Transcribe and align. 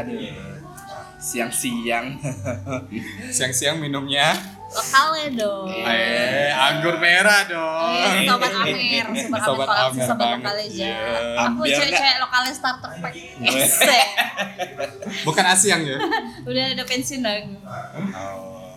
Aduh. 0.00 0.18
Siang-siang. 1.16 2.06
Siang-siang 3.36 3.78
minumnya 3.78 4.34
Lokalnya 4.74 5.28
dong. 5.38 5.70
eh 5.70 6.50
anggur 6.50 6.98
merah 6.98 7.46
dong. 7.46 7.94
Eh, 7.94 8.26
sobat 8.26 8.50
Amer, 8.52 9.06
sobat, 9.14 9.40
Sobat 9.46 9.68
Amer, 9.70 10.02
sobat 10.02 10.18
banget. 10.18 10.42
lokal 10.42 10.56
aja. 10.58 10.82
Iya. 10.82 10.98
Aku 11.46 11.60
Biar 11.62 11.76
cewek-cewek 11.78 12.16
lokalnya 12.18 12.52
starter 12.52 12.90
pack. 12.98 13.14
Esek. 13.40 14.08
Bukan 15.30 15.44
asiang 15.46 15.78
ya? 15.80 15.96
Udah 16.42 16.64
ada 16.74 16.82
pensiun 16.82 17.22
aku. 17.22 17.54
Oh. 18.18 18.74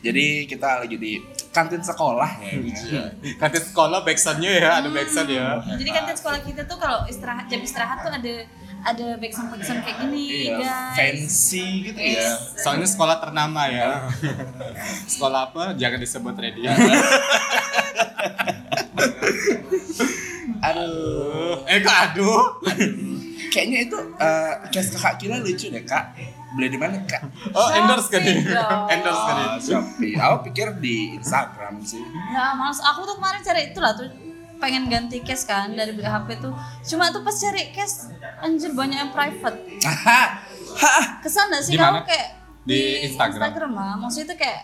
Jadi 0.00 0.44
kita 0.44 0.84
lagi 0.84 0.96
di 0.96 1.12
kantin 1.50 1.80
sekolah 1.80 2.30
ya. 2.40 3.08
Kantin 3.36 3.64
sekolah 3.64 4.04
backsoundnya 4.04 4.52
ya, 4.60 4.70
ada 4.76 4.88
backsound 4.92 5.28
ya. 5.28 5.56
Jadi 5.72 5.88
kantin 5.88 6.16
sekolah 6.16 6.40
kita 6.40 6.68
tuh 6.68 6.76
kalau 6.76 7.08
istirahat 7.08 7.48
jam 7.48 7.60
istirahat 7.60 8.04
tuh 8.04 8.12
ada 8.12 8.34
ada 8.80 9.06
backsound 9.14 9.48
backsound 9.50 9.80
kayak 9.80 9.96
gini 10.00 10.22
Iya, 10.46 10.56
guys. 10.56 10.94
fancy 10.96 11.64
gitu 11.84 12.00
ya. 12.00 12.28
Soalnya 12.56 12.84
sekolah 12.84 13.16
ternama 13.18 13.62
ya. 13.66 14.08
sekolah 15.12 15.40
apa? 15.48 15.62
Jangan 15.74 15.98
disebut 15.98 16.34
radio. 16.34 16.70
Aduh. 20.60 21.64
eh 21.66 21.78
kok 21.80 21.96
aduh? 22.08 22.42
Kayaknya 23.50 23.78
itu 23.84 23.98
eh 24.16 24.52
case 24.70 24.90
kakak 24.92 25.14
kita 25.18 25.36
lucu 25.40 25.66
deh 25.68 25.82
kak. 25.82 26.14
Beli 26.50 26.66
di 26.68 26.78
mana 26.78 26.98
kak? 27.06 27.22
Oh 27.52 27.68
endorse 27.70 28.10
kan 28.10 28.20
dong. 28.22 28.42
endorse 28.90 29.22
kan 29.22 29.34
dia? 29.36 29.46
Oh, 29.46 29.58
Shopee. 29.58 30.14
Aku 30.16 30.36
pikir 30.46 30.66
di 30.78 31.14
Instagram 31.14 31.78
sih. 31.80 32.02
Nah, 32.02 32.54
males 32.54 32.78
aku 32.78 33.04
tuh 33.04 33.14
kemarin 33.16 33.40
cari 33.40 33.70
itulah 33.70 33.94
tuh 33.94 34.06
pengen 34.60 34.86
ganti 34.86 35.18
case 35.20 35.42
kan 35.42 35.72
dari 35.72 35.90
beli 35.90 36.04
HP 36.04 36.38
tuh. 36.38 36.52
Cuma 36.84 37.08
tuh 37.08 37.20
pas 37.20 37.32
cari 37.32 37.70
case 37.70 38.12
anjir 38.38 38.70
banyak 38.70 38.98
yang 38.98 39.10
private. 39.10 39.58
Kesan 41.20 41.48
gak 41.48 41.62
sih 41.62 41.74
Di 41.74 41.78
kamu 41.78 41.96
mana? 41.96 42.06
kayak 42.06 42.28
Di 42.62 42.80
Instagram. 43.04 43.40
Instagram 43.42 43.72
lah. 43.72 43.92
Maksudnya 43.96 44.26
tuh 44.28 44.38
kayak 44.38 44.62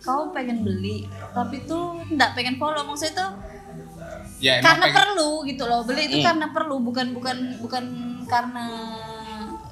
kau 0.00 0.28
pengen 0.30 0.60
beli 0.60 1.04
tapi 1.30 1.60
tuh 1.62 1.92
nggak 2.06 2.32
pengen 2.32 2.56
follow 2.56 2.80
maksudnya 2.82 3.16
tuh 3.18 3.30
Ya 4.38 4.56
emang 4.56 4.64
karena 4.64 4.84
pengen- 4.86 4.96
perlu 4.96 5.30
gitu 5.44 5.64
loh 5.66 5.80
beli 5.82 6.02
itu 6.06 6.16
Hmm. 6.16 6.26
karena 6.26 6.46
perlu 6.50 6.80
bukan 6.80 7.12
bukan 7.12 7.36
bukan 7.60 7.84
karena 8.24 8.64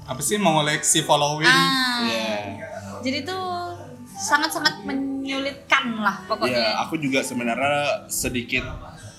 apa 0.04 0.20
sih 0.20 0.36
mengoleksi 0.36 1.00
following? 1.02 1.44
ah 1.44 2.04
Iya. 2.04 2.60
jadi 3.00 3.24
tuh 3.24 3.72
sangat 4.10 4.50
sangat 4.50 4.84
menyulitkan 4.84 5.96
lah 5.96 6.16
Ya, 6.18 6.26
pokoknya 6.26 6.64
aku 6.78 6.94
juga 6.98 7.20
sebenarnya 7.22 8.04
sedikit 8.06 8.68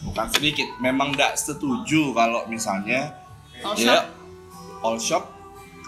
bukan 0.04 0.28
sedikit, 0.32 0.68
memang 0.80 1.12
tidak 1.14 1.36
setuju 1.36 2.16
kalau 2.16 2.48
misalnya 2.48 3.14
All 3.60 3.76
ya 3.76 4.00
shop. 4.00 4.06
all 4.86 4.98
shop 4.98 5.24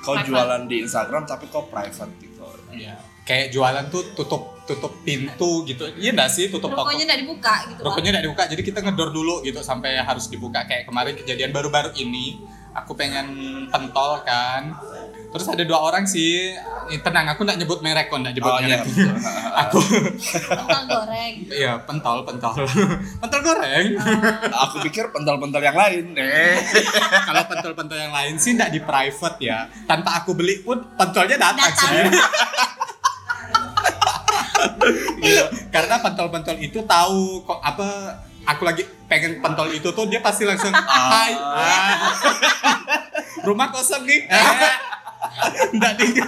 kau 0.02 0.18
Private. 0.18 0.28
jualan 0.28 0.62
di 0.68 0.78
Instagram 0.84 1.24
tapi 1.30 1.46
kau 1.48 1.70
private 1.70 2.12
gitu. 2.20 2.44
Iya. 2.74 2.98
Kayak 3.22 3.54
jualan 3.54 3.86
tuh 3.94 4.04
tutup 4.18 4.66
tutup 4.66 4.94
pintu 5.06 5.64
gitu. 5.70 5.86
Iya 5.96 6.12
enggak 6.16 6.32
sih 6.34 6.50
tutup 6.50 6.74
toko. 6.74 6.90
Rokoknya 6.90 7.06
nggak 7.06 7.22
dibuka 7.22 7.56
gitu. 7.70 7.82
Rokoknya 7.86 8.10
tidak 8.18 8.24
dibuka, 8.26 8.44
jadi 8.50 8.62
kita 8.66 8.80
ngedor 8.82 9.10
dulu 9.14 9.36
gitu 9.46 9.60
sampai 9.62 10.00
harus 10.02 10.26
dibuka. 10.28 10.66
Kayak 10.66 10.90
kemarin 10.90 11.14
kejadian 11.16 11.52
baru-baru 11.54 11.94
ini, 11.96 12.42
aku 12.74 12.98
pengen 12.98 13.28
pentol 13.70 14.26
kan. 14.26 14.74
Terus 15.32 15.48
ada 15.48 15.64
dua 15.64 15.80
orang 15.82 16.04
sih, 16.04 16.52
eh, 16.86 17.00
tenang 17.00 17.24
aku 17.26 17.42
nggak 17.42 17.56
nyebut 17.58 17.80
merek 17.80 18.08
kok, 18.08 18.20
nggak 18.20 18.36
nyebut 18.36 18.52
Oh 18.52 18.60
iya. 18.60 18.84
merek. 18.84 18.92
aku, 19.64 19.80
Pentol 20.44 20.84
goreng. 20.86 21.34
iya 21.50 21.74
pentol, 21.80 22.18
pentol, 22.22 22.52
pentol 23.24 23.40
goreng. 23.42 23.86
aku 24.52 24.76
pikir 24.84 25.08
pentol-pentol 25.08 25.62
yang 25.62 25.74
lain. 25.74 26.12
Eh. 26.14 26.60
Kalau 27.28 27.48
pentol-pentol 27.48 27.96
yang 27.98 28.12
lain 28.12 28.36
sih 28.36 28.54
nggak 28.54 28.70
di 28.70 28.80
private 28.80 29.38
ya. 29.40 29.72
Tanpa 29.84 30.20
aku 30.20 30.36
beli 30.36 30.60
pun 30.60 30.84
pentolnya 30.94 31.40
datang, 31.40 31.64
Datang. 31.66 31.80
sih. 31.80 32.12
Iya, 35.22 35.44
karena 35.70 35.96
pentol-pentol 35.98 36.58
itu 36.60 36.84
tahu 36.84 37.42
kok 37.42 37.62
apa 37.62 37.88
aku 38.44 38.62
lagi 38.64 38.82
pengen 39.06 39.40
pentol 39.40 39.70
itu 39.70 39.88
tuh 39.88 40.06
dia 40.06 40.20
pasti 40.20 40.44
langsung 40.44 40.74
hai 40.74 41.34
Ah. 41.34 42.10
rumah 43.42 43.70
kosong 43.70 44.02
nih 44.04 44.26
Nggak 45.72 45.94
di 45.98 46.06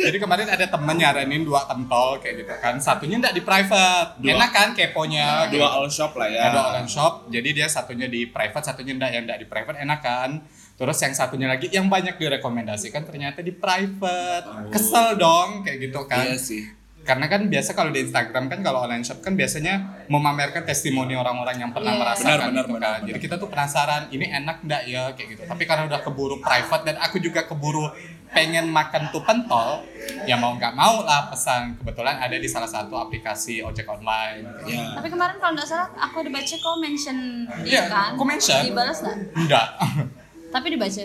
jadi 0.00 0.16
kemarin 0.16 0.48
ada 0.48 0.64
temen 0.64 0.96
nyaranin 0.96 1.42
dua 1.42 1.66
pentol 1.66 2.16
kayak 2.18 2.40
gitu 2.40 2.54
kan 2.56 2.78
satunya 2.78 3.20
nggak 3.20 3.34
di 3.36 3.42
private 3.42 4.16
Dua. 4.16 4.32
enak 4.32 4.50
kan 4.50 4.68
keponya 4.72 5.50
gitu. 5.50 5.60
Dua 5.60 5.68
all 5.76 5.90
shop 5.90 6.16
lah 6.16 6.28
ya. 6.30 6.48
ada 6.48 6.60
online 6.72 6.88
shop 6.88 7.28
jadi 7.28 7.48
dia 7.52 7.66
satunya 7.68 8.06
di 8.06 8.24
private 8.24 8.64
satunya 8.64 8.96
enggak 8.96 9.10
yang 9.12 9.22
enggak 9.28 9.40
di 9.42 9.46
private 9.46 9.76
enak 9.76 10.00
kan 10.00 10.30
terus 10.74 10.96
yang 10.96 11.12
satunya 11.12 11.44
lagi 11.44 11.68
yang 11.68 11.92
banyak 11.92 12.16
direkomendasikan 12.16 13.04
ternyata 13.04 13.44
di 13.44 13.52
private 13.52 14.72
kesel 14.72 15.20
dong 15.20 15.60
kayak 15.60 15.90
gitu 15.90 16.00
kan 16.08 16.24
Iya 16.24 16.38
sih. 16.40 16.64
Karena 17.00 17.26
kan 17.26 17.42
biasa 17.44 17.72
kalau 17.72 17.88
di 17.88 18.04
Instagram 18.04 18.46
kan 18.46 18.60
kalau 18.60 18.84
online 18.84 19.00
shop 19.00 19.18
kan 19.18 19.32
biasanya 19.32 20.04
memamerkan 20.06 20.62
testimoni 20.62 21.12
orang-orang 21.12 21.56
yang 21.58 21.70
pernah 21.70 21.90
Iya. 21.90 21.98
merasakan 21.98 22.28
Benar, 22.30 22.40
benar, 22.44 22.50
gitu 22.60 22.70
benar, 22.70 22.80
kan. 22.82 22.92
benar. 22.94 23.08
Jadi 23.08 23.18
kita 23.18 23.34
tuh 23.34 23.48
penasaran 23.48 24.02
ini 24.08 24.26
enak 24.26 24.56
enggak 24.60 24.82
ya 24.84 25.02
kayak 25.12 25.28
gitu. 25.30 25.42
Tapi 25.44 25.62
karena 25.64 25.82
udah 25.86 26.00
keburu 26.00 26.36
private 26.38 26.82
dan 26.84 26.96
aku 26.98 27.16
juga 27.18 27.40
keburu 27.42 27.88
pengen 28.30 28.70
makan 28.70 29.10
tuh 29.10 29.18
pentol, 29.20 29.82
ya 30.22 30.36
mau 30.36 30.54
nggak 30.54 30.70
mau 30.72 31.02
lah 31.02 31.26
pesan. 31.26 31.74
Kebetulan 31.76 32.14
ada 32.16 32.36
di 32.36 32.46
salah 32.46 32.68
satu 32.68 32.94
aplikasi 32.94 33.58
ojek 33.58 33.84
online. 33.84 34.46
Ya. 34.64 34.94
Tapi 34.94 35.08
kemarin 35.08 35.34
kalau 35.36 35.52
nggak 35.52 35.66
salah 35.66 35.90
aku 35.98 36.22
udah 36.22 36.32
baca 36.32 36.54
kau 36.56 36.78
mention 36.78 37.16
Iya, 37.60 37.80
dia 37.80 37.90
kan. 37.90 38.14
aku 38.14 38.22
mention. 38.22 38.62
Dibalas 38.62 38.98
nggak? 39.00 39.16
Enggak. 39.34 39.66
Tapi 40.54 40.66
dibaca. 40.68 41.02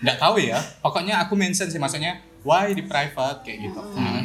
Nggak 0.00 0.16
tahu 0.16 0.34
ya. 0.38 0.58
Pokoknya 0.80 1.14
aku 1.18 1.34
mention 1.34 1.68
sih 1.68 1.76
maksudnya 1.76 2.16
why 2.40 2.70
di 2.70 2.80
private 2.80 3.42
kayak 3.42 3.58
gitu. 3.62 3.80
Hmm. 3.84 4.24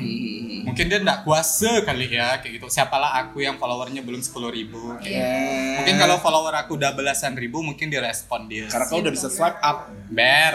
Mungkin 0.66 0.86
dia 0.90 1.00
nggak 1.00 1.24
kuasa 1.28 1.84
kali 1.84 2.10
ya 2.10 2.40
kayak 2.42 2.60
gitu. 2.60 2.68
Siapalah 2.68 3.20
aku 3.22 3.44
yang 3.44 3.56
followernya 3.62 4.02
belum 4.02 4.20
10.000 4.20 4.50
ribu. 4.52 4.96
Ya. 5.06 5.80
Mungkin 5.80 5.96
kalau 5.96 6.18
follower 6.20 6.56
aku 6.56 6.76
udah 6.80 6.92
belasan 6.98 7.38
ribu 7.38 7.62
mungkin 7.62 7.88
direspon 7.88 8.50
dia. 8.50 8.68
karena 8.68 8.86
kau 8.90 9.00
udah 9.00 9.14
bisa 9.14 9.28
swipe 9.30 9.60
up. 9.62 9.92
Ber. 10.10 10.54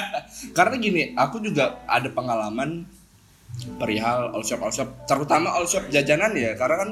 Karena 0.56 0.74
gini, 0.80 1.02
aku 1.14 1.38
juga 1.44 1.84
ada 1.84 2.08
pengalaman 2.08 2.88
perihal 3.80 4.36
all 4.36 4.44
shop 4.44 4.60
all 4.60 4.72
shop, 4.74 5.08
terutama 5.08 5.52
all 5.52 5.68
shop 5.68 5.88
jajanan 5.88 6.32
ya. 6.36 6.56
Karena 6.56 6.76
kan 6.80 6.90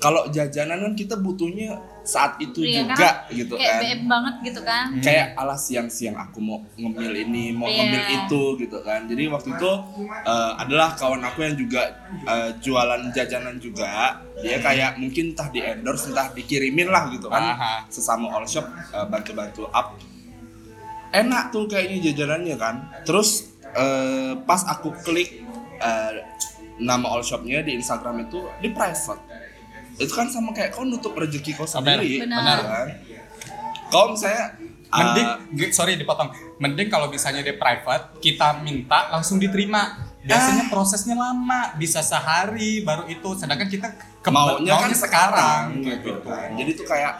kalau 0.00 0.28
jajanan 0.28 0.84
kan 0.84 0.92
kita 0.92 1.16
butuhnya 1.16 1.80
saat 2.06 2.38
itu 2.38 2.62
Iya, 2.62 2.86
juga 2.86 3.10
gitu 3.34 3.58
Kayak 3.58 3.74
kan. 3.74 3.82
BM 3.82 4.02
banget 4.06 4.34
gitu 4.46 4.60
kan. 4.62 4.86
Kayak 5.02 5.26
alas 5.34 5.60
siang-siang 5.66 6.14
aku 6.14 6.38
mau 6.38 6.62
ngemil 6.78 7.26
ini, 7.26 7.50
mau 7.50 7.66
Iya. 7.66 7.82
ngemil 7.82 8.04
itu 8.22 8.42
gitu 8.62 8.78
kan. 8.86 9.10
Jadi 9.10 9.26
waktu 9.26 9.48
itu 9.50 9.70
eh, 10.22 10.52
adalah 10.56 10.94
kawan 10.94 11.18
aku 11.20 11.38
yang 11.42 11.58
juga 11.58 11.82
eh, 12.22 12.50
jualan 12.62 13.10
jajanan 13.10 13.58
juga. 13.58 14.22
Dia 14.38 14.62
kayak 14.62 15.02
mungkin 15.02 15.34
entah 15.34 15.50
di 15.50 15.58
endorse, 15.58 16.14
entah 16.14 16.30
dikirimin 16.30 16.86
lah 16.86 17.10
gitu 17.10 17.26
kan. 17.26 17.42
Aha. 17.42 17.74
Sesama 17.90 18.30
all 18.30 18.46
shop 18.46 18.70
eh, 18.70 19.02
bantu-bantu 19.04 19.66
up. 19.68 19.98
Enak 21.10 21.50
tuh 21.50 21.66
kayaknya 21.66 22.12
jajanannya 22.12 22.54
kan. 22.54 22.74
Terus 23.02 23.50
eh, 23.74 24.38
pas 24.46 24.62
aku 24.62 24.94
klik 25.02 25.42
eh, 25.80 26.12
nama 26.76 27.08
all 27.08 27.24
shopnya 27.24 27.64
di 27.64 27.74
Instagram 27.74 28.28
itu 28.28 28.46
di 28.60 28.70
private. 28.70 29.18
Itu 29.96 30.12
kan 30.12 30.28
sama 30.28 30.52
kayak 30.52 30.76
kau 30.76 30.84
nutup 30.84 31.12
rezeki 31.12 31.56
kau 31.56 31.64
sendiri, 31.64 32.20
Benar. 32.22 32.58
kan? 32.62 32.86
Kau 33.88 34.12
misalnya 34.12 34.56
eh, 34.60 34.96
Mending, 34.96 35.28
g- 35.56 35.72
sorry 35.72 35.96
dipotong. 35.96 36.30
Mending 36.56 36.88
kalau 36.88 37.08
misalnya 37.08 37.40
dia 37.42 37.56
private, 37.56 38.20
kita 38.20 38.60
minta 38.60 39.08
langsung 39.10 39.36
diterima. 39.36 39.98
Biasanya 40.26 40.66
prosesnya 40.66 41.14
lama, 41.14 41.74
bisa 41.78 42.02
sehari 42.02 42.82
baru 42.82 43.06
itu. 43.06 43.38
Sedangkan 43.38 43.70
kita 43.70 43.88
ke 44.18 44.30
maunya 44.30 44.74
kan 44.74 44.90
sekarang, 44.90 44.98
sekarang 44.98 45.62
gitu. 45.86 46.18
gitu 46.18 46.26
kan. 46.26 46.48
Jadi 46.58 46.70
tuh 46.74 46.86
kayak 46.86 47.12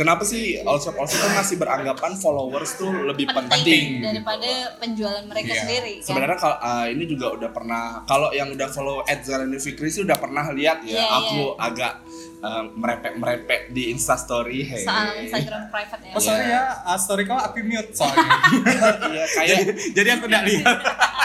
kenapa 0.00 0.24
sih 0.24 0.56
all 0.60 0.80
shop 0.80 0.96
all 0.96 1.04
shop 1.04 1.20
kan 1.20 1.36
masih 1.36 1.56
beranggapan 1.56 2.16
followers 2.16 2.72
tuh 2.74 2.88
lebih 2.88 3.28
Penting, 3.28 3.52
penting. 3.52 3.84
daripada 4.00 4.48
penjualan 4.76 5.20
mereka 5.22 5.52
Iya. 5.52 5.60
sendiri 5.60 5.92
kan. 5.98 6.06
Sebenarnya 6.08 6.38
kalau 6.38 6.56
uh, 6.58 6.86
ini 6.86 7.04
juga 7.04 7.26
udah 7.30 7.50
pernah 7.50 7.82
kalau 8.04 8.28
yang 8.30 8.48
udah 8.48 8.68
follow 8.68 8.96
Zalani 9.20 9.60
Fikri 9.60 9.86
sih 9.86 10.00
udah 10.00 10.16
pernah 10.16 10.48
lihat 10.50 10.80
ya. 10.82 10.96
Iya, 10.96 11.04
aku 11.06 11.40
agak 11.54 11.92
uh, 12.40 12.64
merepek-merepek 12.72 13.70
di 13.70 13.90
Instastory. 13.90 14.64
Hey. 14.64 14.80
soal 14.80 15.12
Instagram 15.20 15.68
private 15.68 16.02
ya. 16.02 16.12
Oh 16.16 16.20
sorry 16.20 16.46
ya, 16.46 16.62
uh, 16.82 16.96
story 16.96 17.22
kau 17.24 17.36
aku 17.36 17.60
mute 17.60 17.92
soalnya. 17.92 18.30
iya 19.12 19.24
kayak 19.28 19.46
jadi, 19.60 19.72
jadi 19.92 20.08
aku 20.16 20.24
nggak 20.26 20.44
lihat. 20.46 20.78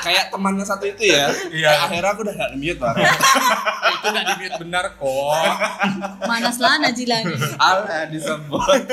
kayak 0.06 0.26
temannya 0.30 0.62
satu 0.62 0.86
itu 0.86 1.04
ya. 1.08 1.32
Iya. 1.50 1.70
Eh, 1.72 1.80
akhirnya 1.82 2.12
aku 2.12 2.22
udah 2.22 2.36
gak 2.36 2.52
mute 2.56 2.78
lah. 2.78 2.94
itu 4.06 4.12
nggak 4.12 4.26
di 4.28 4.36
mute 4.38 4.58
benar 4.62 4.86
kok. 4.94 5.34
Manas 6.30 6.58
lah 6.58 6.78
Najilani. 6.80 7.34
Alah 7.58 8.06
disebut. 8.08 8.86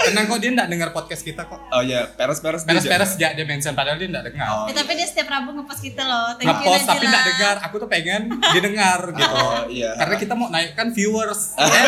Tenang 0.00 0.26
kok 0.26 0.40
dia 0.40 0.50
enggak 0.50 0.66
dengar 0.66 0.88
podcast 0.90 1.20
kita 1.20 1.44
kok. 1.44 1.60
Oh 1.70 1.84
ya, 1.84 2.08
peres-peres 2.08 2.64
dia 2.64 2.72
Peres-peres 2.72 3.12
dia 3.14 3.30
dia 3.30 3.44
mention 3.44 3.76
padahal 3.76 4.00
dia 4.00 4.08
enggak 4.08 4.26
dengar. 4.26 4.48
Oh, 4.48 4.64
Eh, 4.64 4.72
tapi 4.72 4.96
dia 4.96 5.04
setiap 5.04 5.28
Rabu 5.28 5.52
ngepost 5.52 5.78
kita 5.78 6.02
loh. 6.02 6.32
Thank 6.34 6.48
you 6.48 6.56
Ngepost 6.56 6.84
tapi 6.88 7.04
enggak 7.04 7.26
dengar. 7.28 7.54
Aku 7.62 7.74
tuh 7.76 7.86
pengen 7.86 8.22
didengar 8.50 9.00
gitu. 9.12 9.28
Oh, 9.30 9.68
iya. 9.68 9.92
Karena 9.94 10.16
kita 10.16 10.32
mau 10.32 10.48
naikkan 10.48 10.88
viewers. 10.90 11.52
Eh, 11.60 11.86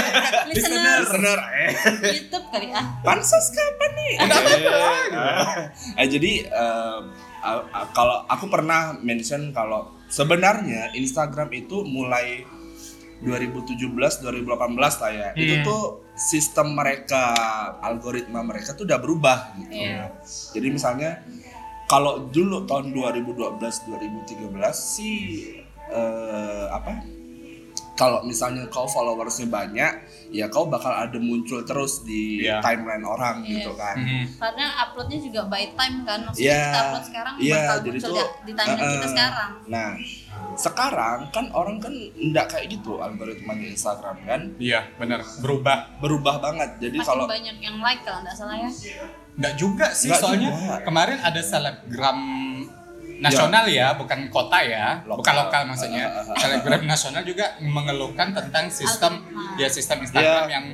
Listeners. 0.53 1.09
Bener, 1.09 1.39
eh. 1.59 1.73
YouTube 2.13 2.47
kali 2.47 2.69
ah. 2.71 2.85
Pansos 3.01 3.49
kapan 3.51 3.91
nih? 3.97 4.13
Udah 4.21 4.41
Eh, 5.97 6.07
jadi 6.07 6.33
eh, 6.45 6.99
a- 7.41 7.65
a- 7.67 7.89
kalau 7.91 8.29
aku 8.29 8.47
pernah 8.47 8.93
mention 8.95 9.51
kalau 9.51 9.89
sebenarnya 10.13 10.93
Instagram 10.93 11.49
itu 11.57 11.83
mulai 11.83 12.45
2017 13.25 13.89
2018 14.21 15.01
lah 15.01 15.11
ya. 15.11 15.29
Itu 15.33 15.55
Hmm. 15.57 15.65
tuh 15.65 15.83
sistem 16.13 16.77
mereka 16.77 17.33
algoritma 17.81 18.45
mereka 18.45 18.77
tuh 18.77 18.85
udah 18.85 18.99
berubah 19.01 19.57
gitu. 19.57 19.73
Iya. 19.73 20.13
Jadi 20.53 20.69
misalnya 20.69 21.25
kalau 21.87 22.29
dulu 22.29 22.67
tahun 22.67 22.93
2012 22.93 23.57
2013 23.89 24.77
sih 24.77 25.55
eh, 25.89 26.67
apa? 26.69 27.22
Kalau 27.93 28.21
misalnya 28.23 28.65
kau 28.67 28.85
followersnya 28.85 29.47
banyak, 29.47 29.93
ya 30.31 30.49
kau 30.49 30.65
bakal 30.65 30.89
ada 30.91 31.15
muncul 31.15 31.61
terus 31.61 32.01
di 32.01 32.41
Iya. 32.41 32.59
timeline 32.59 33.05
orang 33.05 33.45
Iya. 33.45 33.51
gitu 33.55 33.73
kan. 33.75 33.97
Mhm. 33.97 34.25
Karena 34.37 34.65
uploadnya 34.81 35.19
juga 35.21 35.41
by 35.45 35.65
time 35.71 35.97
kan. 36.03 36.19
Maksudnya 36.25 36.49
Iya. 36.49 36.63
kita 36.63 36.79
upload 36.83 37.05
sekarang 37.05 37.35
Iya, 37.37 37.53
bakal 37.55 37.77
jadi 37.79 37.91
muncul 37.93 38.09
tuh, 38.09 38.17
di, 38.17 38.43
di 38.43 38.53
timeline 38.55 38.91
kita 38.91 39.05
eh, 39.05 39.13
sekarang. 39.13 39.51
Nah, 39.67 39.91
sekarang 40.55 41.19
kan 41.31 41.47
orang 41.53 41.77
kan 41.79 41.95
nggak 42.15 42.47
kayak 42.49 42.67
gitu 42.71 42.93
algoritmanya 42.99 43.67
Instagram 43.69 44.17
kan 44.23 44.41
Iya, 44.59 44.81
benar. 44.97 45.21
Berubah. 45.39 45.79
berubah 45.99 46.41
banget. 46.41 46.71
Jadi 46.79 46.97
Makin 46.97 47.09
kalau 47.09 47.25
banyak 47.27 47.57
yang 47.59 47.77
like 47.79 48.01
kalau 48.01 48.21
nggak 48.21 48.35
salah 48.35 48.57
ya. 48.57 48.71
Enggak 49.33 49.55
juga 49.57 49.87
sih, 49.91 50.09
Nggak 50.09 50.21
soalnya 50.21 50.49
juga. 50.51 50.77
kemarin 50.83 51.19
ada 51.19 51.41
selebgram 51.41 52.19
nasional 53.23 53.65
ya, 53.65 53.95
bukan 53.95 54.27
kota 54.29 54.59
ya, 54.61 54.99
Lokal. 55.03 55.17
bukan 55.17 55.35
lokal 55.39 55.63
maksudnya. 55.65 56.05
Ah, 56.05 56.19
ah, 56.21 56.29
ah, 56.29 56.37
selebgram 56.37 56.83
nasional 56.85 57.23
juga 57.23 57.47
mengeluhkan 57.59 58.29
tentang 58.31 58.67
sistem 58.69 59.23
ya 59.55 59.69
sistem 59.69 60.03
Instagram 60.03 60.21
Iya. 60.43 60.51
yang 60.51 60.67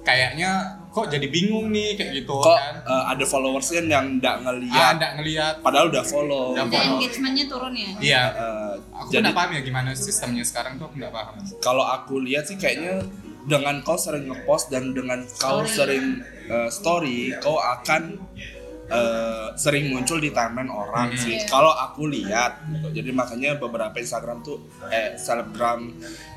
kayaknya 0.00 0.50
kok 0.90 1.08
jadi 1.08 1.26
bingung 1.26 1.68
nih 1.68 1.96
kayak 1.96 2.12
gitu 2.14 2.36
kok 2.36 2.52
kan. 2.52 2.74
eh, 2.84 3.04
ada 3.08 3.24
followersnya 3.24 3.82
yang 3.82 4.20
nggak 4.20 4.36
Ah, 4.36 4.42
ngeliat, 4.44 4.92
enggak 4.94 5.12
ngelihat. 5.16 5.54
padahal 5.58 5.88
udah 5.88 6.04
follow. 6.04 6.52
Udah 6.52 6.68
follow. 6.68 6.96
engagementnya 7.00 7.44
turun 7.48 7.72
ya. 7.74 7.90
Iya. 7.98 8.22
Eh, 8.30 8.72
Aku 8.94 9.08
jadi 9.08 9.24
nggak 9.24 9.34
paham 9.34 9.50
ya 9.50 9.60
gimana 9.62 9.90
sistemnya 9.90 10.44
sekarang 10.44 10.76
tuh 10.76 10.86
aku 10.86 10.96
nggak 10.96 11.10
paham. 11.10 11.34
kalau 11.58 11.82
aku 11.82 12.20
lihat 12.20 12.44
sih 12.44 12.54
kayaknya 12.54 13.00
dengan 13.44 13.80
kau 13.80 13.96
sering 13.96 14.24
ngepost 14.24 14.68
dan 14.68 14.92
dengan 14.92 15.24
kau 15.34 15.60
Story. 15.60 15.72
sering 15.72 16.06
eh, 16.44 16.68
story, 16.70 17.18
kau 17.38 17.56
akan 17.56 18.20
eh, 18.86 19.46
sering 19.54 19.88
muncul 19.88 20.16
di 20.16 20.28
timeline 20.28 20.68
orang 20.68 21.08
Hmm. 21.10 21.18
sih. 21.18 21.36
Iya. 21.36 21.46
Kalau 21.46 21.70
aku 21.70 22.06
lihat, 22.06 22.60
gitu. 22.68 22.88
jadi 22.92 23.10
makanya 23.10 23.50
beberapa 23.56 23.94
Instagram 23.94 24.40
tuh 24.40 24.60
eh 24.86 25.14
selebgram 25.14 25.88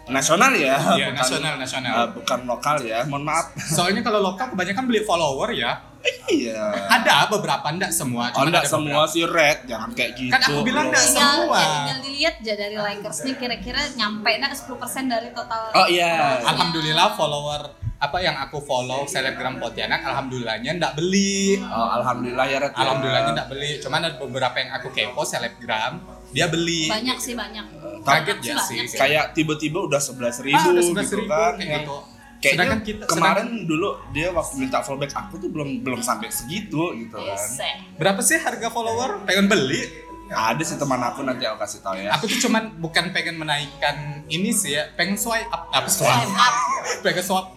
nasional 0.08 0.56
ya, 0.56 0.80
Iya, 0.96 1.12
nasional, 1.12 1.56
nasional. 1.56 1.94
eh, 1.94 2.10
bukan 2.14 2.40
lokal 2.44 2.80
ya. 2.80 3.04
Mohon 3.04 3.26
maaf. 3.28 3.46
Soalnya 3.60 4.00
kalau 4.00 4.24
lokal 4.24 4.48
kebanyakan 4.50 4.84
beli 4.86 5.04
follower 5.04 5.52
ya. 5.52 5.84
iya. 6.30 6.88
Ada 6.88 7.28
beberapa 7.28 7.68
enggak 7.68 7.92
semua. 7.92 8.32
Oh, 8.32 8.48
enggak 8.48 8.64
ada 8.64 8.70
semua 8.70 9.04
beberapa. 9.04 9.12
sih 9.12 9.24
red, 9.28 9.58
jangan 9.68 9.90
kayak 9.92 10.12
gitu. 10.16 10.32
Kan 10.32 10.42
aku 10.42 10.60
bilang 10.64 10.88
bro. 10.88 10.92
enggak 10.96 11.04
semua. 11.10 11.58
ya 11.58 11.68
tinggal 11.76 12.00
dilihat 12.00 12.36
aja 12.38 12.54
dari 12.56 12.76
likersnya 12.78 13.34
kira-kira 13.36 13.82
nyampe 13.94 14.30
nggak 14.32 14.54
10% 14.56 14.80
dari 15.06 15.30
total. 15.36 15.64
Oh 15.76 15.88
iya. 15.88 16.40
Alhamdulillah 16.42 17.12
follower 17.12 17.62
apa 17.98 18.18
yang 18.20 18.38
aku 18.38 18.62
follow 18.62 19.04
selebgram 19.04 19.58
Pontianak 19.58 20.02
alhamdulillahnya 20.04 20.78
ndak 20.78 20.94
beli. 20.94 21.58
Oh, 21.60 21.90
alhamdulillah 21.98 22.46
ya 22.46 22.58
red. 22.60 22.70
ya. 22.70 22.78
Alhamdulillahnya 22.78 23.32
ndak 23.34 23.48
beli. 23.50 23.82
Cuman 23.82 24.00
ada 24.04 24.16
beberapa 24.16 24.54
yang 24.56 24.72
aku 24.72 24.88
kepo 24.92 25.22
selebgram 25.22 25.94
dia 26.30 26.46
beli. 26.46 26.86
Banyak 26.86 27.18
sih 27.18 27.34
banyak. 27.34 27.66
Kaget 28.02 28.38
Banyak 28.38 28.38
ya 28.44 28.56
sih. 28.62 28.78
banyak 28.80 28.94
Kayak 28.94 29.26
tiba-tiba 29.34 29.80
udah 29.82 29.98
sebelas 29.98 30.38
Ah, 30.38 30.44
ribu 30.44 30.68
udah 30.70 30.84
gitu 31.04 31.18
11.000 31.18 31.26
kan. 31.26 31.54
kayak 31.56 31.66
Yang 31.68 31.82
gitu. 31.82 31.98
Kayaknya 32.38 32.54
Sedangkan 32.54 32.80
kita- 32.86 33.08
kemarin 33.10 33.48
dulu 33.66 33.90
dia 34.14 34.30
waktu 34.30 34.54
minta 34.62 34.78
fallback 34.80 35.10
aku 35.10 35.42
tuh 35.42 35.50
belum 35.50 35.82
belum 35.82 36.06
sampai 36.06 36.30
segitu 36.30 36.94
gitu 36.96 37.18
kan. 37.18 37.34
Eh. 37.34 37.76
Berapa 37.98 38.22
sih 38.22 38.38
harga 38.38 38.70
follower? 38.70 39.26
Pengen 39.26 39.50
beli? 39.50 39.82
Ada 40.28 40.64
sih 40.64 40.78
teman 40.80 41.00
aku 41.00 41.24
nanti 41.24 41.48
aku 41.48 41.58
kasih 41.62 41.80
tahu 41.80 41.96
ya. 41.98 42.12
Aku 42.16 42.28
tuh 42.28 42.40
cuman 42.48 42.76
bukan 42.84 43.16
pengen 43.16 43.40
menaikkan 43.40 44.24
ini 44.28 44.52
sih 44.52 44.76
ya, 44.76 44.92
pengen 45.00 45.16
swipe 45.16 45.48
up, 45.48 45.72
apa 45.72 45.88
swipe 45.88 46.32
up. 46.36 46.56
pengen 47.04 47.24
swap 47.24 47.56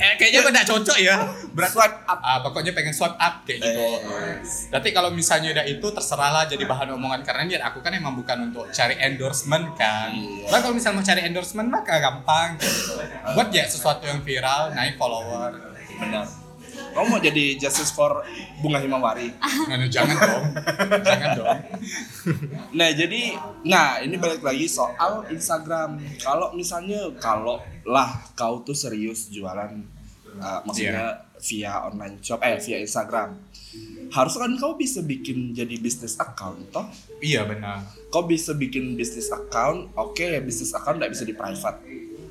eh, 0.00 0.12
kayaknya 0.20 0.40
udah 0.46 0.64
cocok 0.64 0.98
ya 1.00 1.16
berat 1.52 1.72
Swipe 1.72 1.98
up. 2.04 2.20
ah, 2.20 2.38
pokoknya 2.44 2.72
pengen 2.76 2.92
swipe 2.92 3.16
up 3.16 3.44
kayak 3.44 3.64
gitu. 3.64 3.84
Tapi 4.72 4.88
kalau 4.92 5.12
misalnya 5.12 5.52
udah 5.56 5.64
itu 5.64 5.86
terserahlah 5.92 6.44
jadi 6.48 6.64
bahan 6.64 6.92
omongan 6.96 7.20
karena 7.24 7.42
niat 7.48 7.62
aku 7.72 7.80
kan 7.80 7.92
emang 7.96 8.16
bukan 8.16 8.52
untuk 8.52 8.68
cari 8.72 8.96
endorsement 9.00 9.72
kan. 9.76 10.12
Iya. 10.12 10.52
Nah 10.52 10.58
kalau 10.60 10.74
misalnya 10.76 10.96
mau 11.00 11.06
cari 11.06 11.20
endorsement 11.24 11.68
mah 11.68 11.80
gak 11.84 12.00
gampang. 12.00 12.50
Buat 13.36 13.48
ya 13.52 13.64
sesuatu 13.68 14.04
yang 14.04 14.20
viral, 14.20 14.72
naik 14.76 15.00
follower. 15.00 15.52
Benar. 15.96 16.45
Kamu 16.96 17.12
mau 17.12 17.20
jadi 17.20 17.60
justice 17.60 17.92
for 17.92 18.24
bunga 18.64 18.80
himawari? 18.80 19.28
Nah, 19.68 19.84
jangan 19.92 20.16
dong. 20.16 20.44
jangan 21.04 21.28
dong. 21.36 21.58
Nah 22.72 22.88
jadi, 22.94 23.36
nah 23.66 24.00
ini 24.00 24.16
balik 24.16 24.40
lagi 24.40 24.64
soal 24.64 25.26
Instagram. 25.28 26.00
Kalau 26.22 26.56
misalnya 26.56 27.12
kalau 27.20 27.60
lah 27.84 28.24
kau 28.32 28.64
tuh 28.64 28.72
serius 28.72 29.28
jualan, 29.28 29.76
uh, 30.40 30.60
maksudnya 30.64 31.28
via 31.44 31.84
online 31.84 32.16
shop, 32.24 32.40
eh 32.40 32.56
via 32.62 32.78
Instagram, 32.80 33.36
harus 34.08 34.34
kan 34.38 34.52
kau 34.56 34.78
bisa 34.78 35.04
bikin 35.04 35.52
jadi 35.52 35.76
bisnis 35.76 36.16
account 36.16 36.72
toh? 36.72 36.86
Iya 37.20 37.44
benar. 37.44 37.84
Kau 38.08 38.24
bisa 38.24 38.56
bikin 38.56 38.96
bisnis 38.96 39.28
account, 39.28 39.92
oke 39.98 40.24
ya 40.24 40.40
bisnis 40.40 40.72
account 40.72 41.02
nggak 41.02 41.12
bisa 41.12 41.24
di 41.28 41.34
private, 41.36 41.78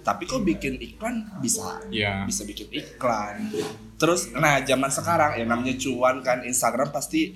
tapi 0.06 0.24
kau 0.24 0.38
bikin 0.40 0.78
iklan 0.78 1.26
bisa, 1.40 1.82
Iya. 1.90 2.24
bisa 2.24 2.46
bikin 2.46 2.70
iklan. 2.70 3.50
Terus, 3.96 4.30
nah 4.30 4.62
zaman 4.62 4.88
sekarang 4.88 5.34
ya 5.34 5.44
namanya 5.44 5.74
cuan 5.76 6.22
kan 6.22 6.40
Instagram 6.42 6.92
pasti 6.92 7.34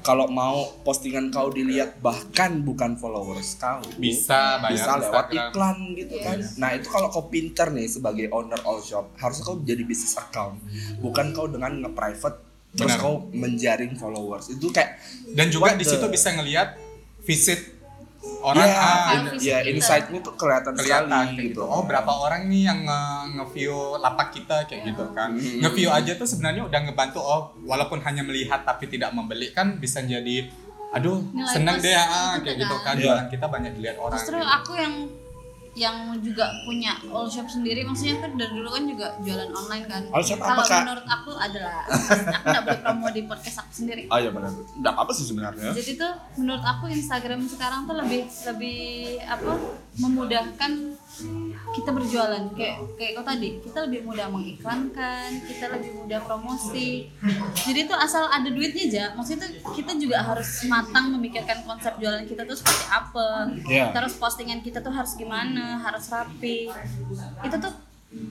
kalau 0.00 0.24
mau 0.26 0.64
postingan 0.82 1.28
kau 1.28 1.48
dilihat 1.48 1.96
bahkan 1.98 2.60
bukan 2.60 2.94
followers 2.94 3.56
kau 3.56 3.80
Bisa 3.96 4.56
bayar 4.58 4.72
bisa 4.74 4.92
lewat 4.98 5.26
Instagram. 5.26 5.48
iklan 5.48 5.76
gitu 5.94 6.14
kan. 6.18 6.38
Nah 6.56 6.70
itu 6.72 6.86
kalau 6.86 7.08
kau 7.08 7.24
pinter 7.26 7.68
nih 7.68 7.86
sebagai 7.86 8.28
owner 8.28 8.60
all 8.62 8.80
shop 8.80 9.16
harusnya 9.16 9.44
kau 9.46 9.56
jadi 9.58 9.80
bisnis 9.80 10.12
account, 10.14 10.60
bukan 10.98 11.32
kau 11.32 11.46
dengan 11.46 11.72
nge-private 11.78 12.36
terus 12.70 12.86
Benar. 12.92 13.02
kau 13.02 13.26
menjaring 13.30 13.92
followers 13.94 14.46
itu 14.48 14.68
kayak 14.68 15.00
Dan 15.30 15.48
juga 15.48 15.72
di 15.72 15.82
the- 15.82 15.90
situ 15.90 16.06
bisa 16.06 16.30
ngelihat 16.30 16.78
visit 17.20 17.79
orang 18.20 18.68
ya, 18.68 18.76
ah, 18.76 19.12
in- 19.16 19.32
visit 19.32 19.48
ya 19.48 19.58
kita. 19.64 19.70
insight-nya 19.72 20.20
tuh 20.20 20.34
kelihatan, 20.36 20.72
kelihatan 20.76 21.08
sekali 21.08 21.08
kayak 21.08 21.48
gitu. 21.52 21.60
gitu. 21.60 21.62
Oh, 21.64 21.82
berapa 21.88 22.12
orang 22.12 22.42
nih 22.52 22.62
yang 22.68 22.80
nge- 22.84 23.26
nge-view 23.40 23.76
lapak 23.96 24.28
kita 24.36 24.56
kayak 24.68 24.92
gitu 24.92 25.04
kan. 25.16 25.32
Hmm. 25.32 25.58
Nge-view 25.64 25.88
aja 25.88 26.12
tuh 26.20 26.28
sebenarnya 26.28 26.62
udah 26.68 26.80
ngebantu 26.84 27.20
oh, 27.24 27.56
walaupun 27.64 28.04
hanya 28.04 28.20
melihat 28.20 28.60
tapi 28.64 28.92
tidak 28.92 29.16
membeli 29.16 29.52
kan 29.56 29.80
bisa 29.80 30.04
jadi 30.04 30.52
aduh, 30.90 31.22
Nilai 31.22 31.48
seneng 31.48 31.76
deh 31.78 31.94
ah, 31.94 32.34
gitu 32.36 32.44
kayak 32.44 32.56
gitu 32.60 32.76
kan. 32.76 32.84
kan. 32.84 32.94
Iya. 32.98 33.04
Jualan 33.08 33.26
kita 33.30 33.46
banyak 33.48 33.72
dilihat 33.78 33.96
orang. 34.02 34.18
Justru 34.18 34.36
gitu. 34.36 34.48
aku 34.48 34.72
yang 34.76 34.94
yang 35.78 36.18
juga 36.18 36.50
punya 36.66 36.98
all 37.14 37.30
shop 37.30 37.46
sendiri 37.46 37.86
maksudnya 37.86 38.18
kan 38.18 38.34
dari 38.34 38.50
dulu 38.50 38.68
kan 38.74 38.84
juga 38.90 39.06
jualan 39.22 39.50
online 39.54 39.84
kan. 39.86 40.02
All 40.10 40.24
shop 40.26 40.42
kalau 40.42 40.66
menurut 40.66 41.06
aku 41.06 41.32
adalah 41.38 41.86
aku 41.86 42.44
nggak 42.50 42.62
boleh 42.66 42.80
promo 42.82 43.08
di 43.14 43.22
podcast 43.30 43.56
aku 43.62 43.72
sendiri. 43.84 44.02
Oh 44.10 44.18
iya 44.18 44.34
benar. 44.34 44.50
Enggak 44.50 44.94
apa 44.98 45.12
sih 45.14 45.26
sebenarnya. 45.26 45.70
jadi 45.70 45.92
tuh 45.94 46.12
menurut 46.42 46.64
aku 46.66 46.90
Instagram 46.90 47.46
sekarang 47.46 47.86
tuh 47.86 47.94
lebih 48.02 48.26
lebih 48.50 48.80
apa 49.30 49.52
memudahkan 50.02 50.72
kita 51.70 51.90
berjualan. 51.94 52.44
Kayak 52.58 52.76
kayak 52.98 53.12
kau 53.20 53.24
tadi 53.26 53.48
kita 53.62 53.78
lebih 53.86 54.00
mudah 54.02 54.26
mengiklankan 54.26 55.28
kita 55.46 55.70
lebih 55.70 55.90
mudah 56.02 56.18
promosi. 56.26 57.06
Jadi 57.62 57.86
tuh 57.86 57.94
asal 57.94 58.26
ada 58.26 58.50
duitnya 58.50 58.90
aja 58.90 59.04
maksudnya 59.14 59.46
tuh 59.46 59.50
kita 59.78 59.94
juga 60.02 60.18
harus 60.24 60.66
matang 60.66 61.14
memikirkan 61.14 61.62
konsep 61.62 61.94
jualan 62.02 62.26
kita 62.26 62.42
tuh 62.42 62.58
seperti 62.58 62.86
apa. 62.90 63.28
Iya. 63.70 63.92
terus 63.94 64.16
postingan 64.18 64.64
kita 64.64 64.82
tuh 64.82 64.90
harus 64.90 65.14
gimana 65.14 65.59
harus 65.80 66.04
rapi 66.08 66.56
itu 67.40 67.56
tuh 67.56 67.74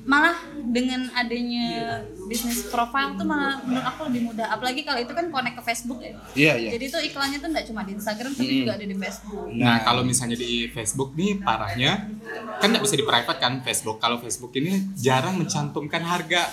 malah 0.04 0.36
dengan 0.68 1.08
adanya 1.16 1.96
bisnis 2.28 2.68
profile 2.68 3.16
tuh 3.16 3.24
malah 3.24 3.64
menurut 3.64 3.88
aku 3.88 4.12
lebih 4.12 4.28
mudah 4.28 4.52
apalagi 4.52 4.84
kalau 4.84 5.00
itu 5.00 5.08
kan 5.10 5.32
connect 5.32 5.56
ke 5.56 5.64
Facebook 5.64 6.04
ya 6.04 6.12
Iya 6.36 6.54
iya. 6.60 6.70
jadi 6.76 6.86
tuh 6.92 7.02
iklannya 7.02 7.40
tuh 7.40 7.48
nggak 7.48 7.64
cuma 7.64 7.88
di 7.88 7.96
Instagram 7.96 8.36
tapi 8.36 8.44
Mm. 8.44 8.60
juga 8.60 8.72
ada 8.76 8.84
di 8.84 8.98
Facebook. 9.00 9.48
Nah, 9.56 9.76
kalau 9.80 10.04
misalnya 10.04 10.36
di 10.36 10.68
Facebook 10.68 11.16
nih 11.16 11.40
parahnya 11.40 12.12
kan 12.60 12.68
nggak 12.68 12.84
bisa 12.84 13.00
di 13.00 13.08
private 13.08 13.40
kan 13.40 13.54
Facebook. 13.64 13.98
Kalau 13.98 14.20
Facebook 14.20 14.52
ini 14.54 14.72
jarang 15.00 15.40
mencantumkan 15.40 16.04
harga. 16.04 16.44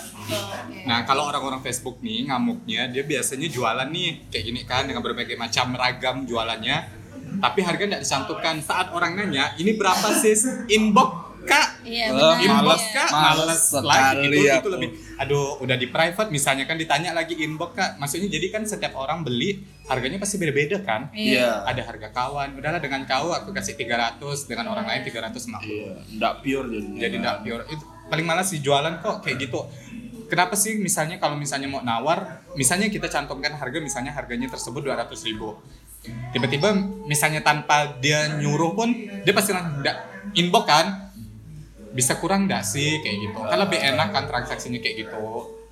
Nah, 0.86 1.02
kalau 1.02 1.26
orang-orang 1.26 1.58
Facebook 1.60 1.98
nih 1.98 2.30
ngamuknya 2.30 2.86
dia 2.88 3.02
biasanya 3.02 3.50
jualan 3.50 3.90
nih 3.90 4.30
kayak 4.30 4.44
gini 4.44 4.62
kan 4.62 4.86
dengan 4.86 5.02
berbagai 5.02 5.34
macam 5.34 5.74
ragam 5.74 6.22
jualannya. 6.22 7.05
Tapi 7.38 7.60
harga 7.60 7.82
nggak 7.84 8.02
dicantumkan. 8.02 8.54
Saat 8.58 8.90
orang 8.90 9.14
nanya, 9.14 9.54
ini 9.56 9.74
berapa 9.74 10.08
sis? 10.14 10.44
Inbox 10.66 11.24
kak 11.42 11.86
Iya, 11.86 12.10
benar. 12.10 12.42
inbox 12.42 12.80
Iya. 12.82 12.90
kak 12.92 13.08
Males 13.08 13.62
lagi 13.78 14.26
itu, 14.26 14.50
aku. 14.50 14.58
itu 14.58 14.68
lebih 14.68 14.88
aduh 15.16 15.62
udah 15.62 15.76
di 15.76 15.86
private 15.86 16.28
misalnya 16.28 16.66
kan 16.66 16.74
ditanya 16.74 17.14
lagi 17.14 17.38
inbox 17.38 17.70
kak 17.72 17.90
maksudnya 17.96 18.26
jadi 18.26 18.46
kan 18.50 18.62
setiap 18.64 18.98
orang 18.98 19.22
beli 19.22 19.62
harganya 19.86 20.18
pasti 20.18 20.36
beda-beda 20.36 20.82
kan 20.82 21.06
Iya. 21.14 21.62
ada 21.62 21.78
harga 21.80 22.10
kawan 22.10 22.50
udahlah 22.52 22.82
dengan 22.82 23.06
kau 23.06 23.30
aku 23.30 23.54
kasih 23.54 23.78
300 23.78 24.18
dengan 24.44 24.66
orang 24.68 24.90
lain 24.90 25.06
350 25.06 25.62
Iya, 25.62 25.94
nggak 26.12 26.34
pure 26.42 26.66
jadinya. 26.66 26.98
jadi 26.98 27.14
nggak 27.16 27.36
pure 27.40 27.62
itu 27.70 27.84
paling 28.04 28.26
malas 28.26 28.46
sih 28.50 28.58
jualan 28.58 28.98
kok 28.98 29.22
kayak 29.22 29.38
gitu 29.40 29.60
kenapa 30.26 30.58
sih 30.58 30.74
misalnya 30.76 31.16
kalau 31.16 31.38
misalnya 31.38 31.70
mau 31.70 31.78
nawar 31.80 32.42
misalnya 32.52 32.90
kita 32.90 33.06
cantumkan 33.06 33.54
harga 33.54 33.78
misalnya 33.78 34.10
harganya 34.10 34.50
tersebut 34.50 34.82
200 34.82 35.14
ribu 35.24 35.62
tiba-tiba 36.30 36.72
misalnya 37.04 37.40
tanpa 37.40 37.96
dia 37.96 38.28
nyuruh 38.34 38.72
pun 38.72 38.92
dia 39.22 39.32
pasti 39.32 39.50
langsung 39.50 39.80
nggak 39.80 39.96
inbox 40.34 40.64
kan 40.64 40.86
bisa 41.90 42.12
kurang 42.14 42.44
nggak 42.44 42.60
sih 42.62 43.00
kayak 43.00 43.16
gitu 43.24 43.38
kan 43.40 43.56
lebih 43.56 43.78
enak 43.78 44.08
kan 44.10 44.24
transaksinya 44.26 44.78
kayak 44.78 45.06
gitu 45.06 45.22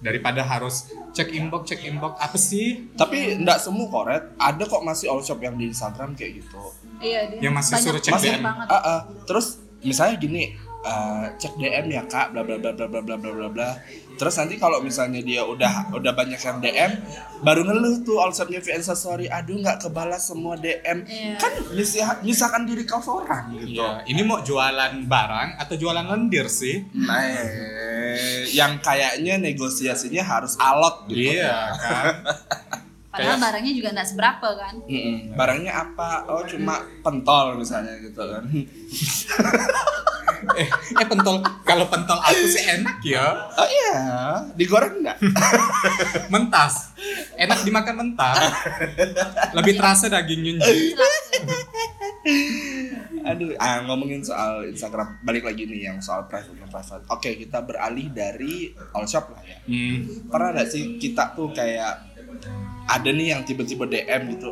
daripada 0.01 0.41
harus 0.41 0.89
cek 1.13 1.33
inbox 1.33 1.69
cek 1.69 1.81
inbox 1.83 2.13
apa 2.17 2.37
sih 2.37 2.93
Tapi 2.93 3.41
nggak 3.41 3.57
semua 3.57 3.89
koret, 3.89 4.37
ada 4.37 4.63
kok 4.63 4.83
masih 4.83 5.09
all 5.09 5.21
shop 5.21 5.41
yang 5.41 5.57
di 5.57 5.65
Instagram 5.67 6.13
kayak 6.13 6.45
gitu. 6.45 6.61
Iya, 7.01 7.33
dia 7.33 7.41
Yang 7.41 7.55
masih 7.57 7.73
banyak- 7.73 7.87
suruh 7.89 8.03
cek 8.03 8.13
DM. 8.21 8.43
Ah, 8.45 8.77
ah. 8.77 8.99
terus 9.25 9.47
misalnya 9.81 10.21
gini, 10.21 10.53
eh, 10.83 11.25
cek 11.35 11.57
DM 11.57 11.87
ya 11.89 12.03
kak, 12.05 12.33
bla 12.33 12.45
bla 12.45 12.61
bla 12.61 12.73
bla 12.75 12.87
bla 12.87 13.01
bla 13.01 13.17
bla 13.17 13.49
bla. 13.49 13.69
Terus 14.15 14.35
nanti 14.35 14.55
kalau 14.57 14.79
misalnya 14.79 15.19
dia 15.19 15.43
udah 15.43 15.91
udah 15.91 16.13
banyak 16.13 16.39
yang 16.39 16.59
DM, 16.59 16.93
baru 17.41 17.63
ngeluh 17.63 18.01
tuh 18.01 18.17
all 18.17 18.31
shopnya 18.31 18.59
VN 18.59 18.81
Story, 18.81 19.27
aduh 19.27 19.57
nggak 19.57 19.81
kebalas 19.81 20.23
semua 20.25 20.55
DM, 20.55 21.03
Iya. 21.05 21.35
kan 21.37 21.53
nyusahkan 22.21 22.63
diri 22.63 22.83
kau 22.85 22.99
seorang 22.99 23.51
gitu. 23.57 23.75
Iya, 23.77 24.07
ini 24.07 24.23
mau 24.23 24.39
jualan 24.39 24.75
barang 25.03 25.49
atau 25.59 25.75
jualan 25.75 26.05
lendir 26.05 26.47
sih 26.47 26.87
Nah, 26.95 27.21
yang 28.49 28.79
kayaknya 28.79 29.37
negosiasinya 29.37 30.23
harus 30.23 30.55
alot 30.57 31.07
gitu. 31.07 31.35
iya 31.35 31.75
kan 31.75 32.07
Padahal 33.11 33.31
Kayak- 33.31 33.43
barangnya 33.47 33.73
juga 33.73 33.89
nggak 33.95 34.09
seberapa 34.09 34.49
kan. 34.57 34.75
Mm-mm. 34.85 35.19
Barangnya 35.35 35.73
apa? 35.73 36.27
Oh 36.27 36.43
cuma 36.43 36.83
pentol 36.99 37.55
misalnya 37.55 37.95
gitu 38.01 38.19
kan. 38.19 38.43
eh, 40.57 40.69
eh 41.01 41.07
pentol 41.09 41.41
kalau 41.65 41.89
pentol 41.89 42.21
aku 42.21 42.45
sih 42.47 42.65
enak 42.65 43.01
ya 43.01 43.27
Oh 43.55 43.69
iya, 43.69 43.97
digoreng 44.59 45.01
nggak? 45.03 45.19
mentas 46.33 46.93
enak 47.39 47.65
dimakan 47.65 47.95
mentah 48.01 48.35
lebih 49.57 49.79
terasa 49.79 50.11
dagingnya. 50.11 50.65
Aduh, 53.25 53.57
ah, 53.57 53.81
ngomongin 53.89 54.21
soal 54.21 54.69
Instagram 54.69 55.21
balik 55.25 55.49
lagi 55.49 55.65
nih 55.65 55.89
yang 55.93 55.99
soal 56.01 56.29
private 56.29 56.57
private. 56.69 57.05
Oke, 57.09 57.37
kita 57.41 57.65
beralih 57.65 58.13
dari 58.13 58.73
all 58.93 59.09
shop 59.09 59.33
lah 59.33 59.43
ya. 59.45 59.59
hmm. 59.65 60.29
Pernah 60.29 60.49
nggak 60.57 60.69
sih 60.69 61.01
kita 61.01 61.33
tuh 61.33 61.49
kayak 61.57 62.05
ada 62.85 63.09
nih 63.09 63.33
yang 63.33 63.41
tiba-tiba 63.49 63.89
DM 63.89 64.37
gitu, 64.37 64.51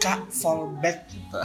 kak 0.00 0.32
fallback 0.32 1.04
gitu. 1.06 1.36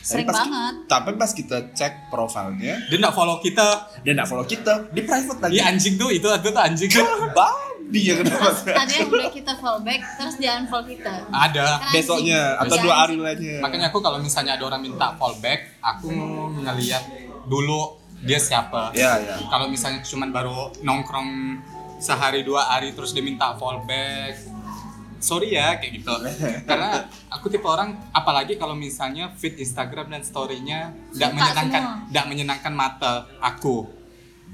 Sering 0.00 0.24
pas- 0.24 0.38
banget. 0.38 0.74
Tapi 0.86 1.10
pas 1.12 1.28
kita 1.28 1.56
cek 1.70 1.92
profilnya, 2.06 2.78
dia 2.82 2.96
nggak 2.96 3.10
follow 3.12 3.36
kita 3.38 3.66
dia 4.00 4.14
nggak 4.14 4.24
follow 4.24 4.44
kita 4.44 4.86
di 4.88 5.02
private 5.02 5.38
lagi. 5.40 5.52
dia 5.52 5.64
anjing 5.66 5.94
tuh 5.96 6.08
itu 6.08 6.24
itu 6.24 6.48
tuh 6.48 6.62
anjing 6.62 6.86
tuh 6.88 7.02
Babi 7.86 8.00
ya 8.04 8.14
kenapa? 8.16 8.50
Ada 8.64 8.92
yang 8.96 9.08
udah 9.08 9.30
kita 9.30 9.52
fallback 9.56 10.00
terus 10.16 10.34
dia 10.36 10.56
unfollow 10.56 10.86
kita. 10.86 11.12
ada 11.28 11.66
Kan 11.80 11.92
Besoknya 11.92 12.38
anjing. 12.54 12.62
atau 12.62 12.76
Iya, 12.76 12.82
dua 12.82 12.94
hari 12.96 13.16
lainnya. 13.16 13.58
makanya 13.60 13.86
aku 13.90 13.98
kalau 14.00 14.18
misalnya 14.18 14.52
ada 14.54 14.64
orang 14.64 14.80
minta 14.80 15.14
fallback 15.14 15.60
aku 15.80 16.10
ngeliat 16.56 17.02
dulu 17.44 17.94
dia 18.18 18.38
siapa 18.38 18.90
Ya 18.92 19.18
ya. 19.18 19.38
kalau 19.44 19.66
misalnya 19.66 20.00
cuman 20.00 20.30
baru 20.30 20.54
nongkrong 20.80 21.30
sehari 21.96 22.42
dua 22.42 22.64
hari 22.68 22.90
terus 22.90 23.10
dia 23.10 23.20
minta 23.20 23.54
fallback 23.54 24.34
sorry 25.18 25.54
ya 25.54 25.76
kayak 25.76 26.00
gitu 26.00 26.12
karena 26.68 27.06
aku 27.28 27.46
tipe 27.46 27.64
orang 27.64 27.96
apalagi 28.10 28.56
kalau 28.56 28.72
misalnya 28.72 29.32
feed 29.32 29.56
Instagram 29.56 30.08
dan 30.08 30.22
storynya 30.22 30.92
tidak 31.12 31.30
menyenangkan 31.34 31.82
tidak 32.08 32.24
menyenangkan 32.26 32.72
mata 32.72 33.12
aku 33.38 33.86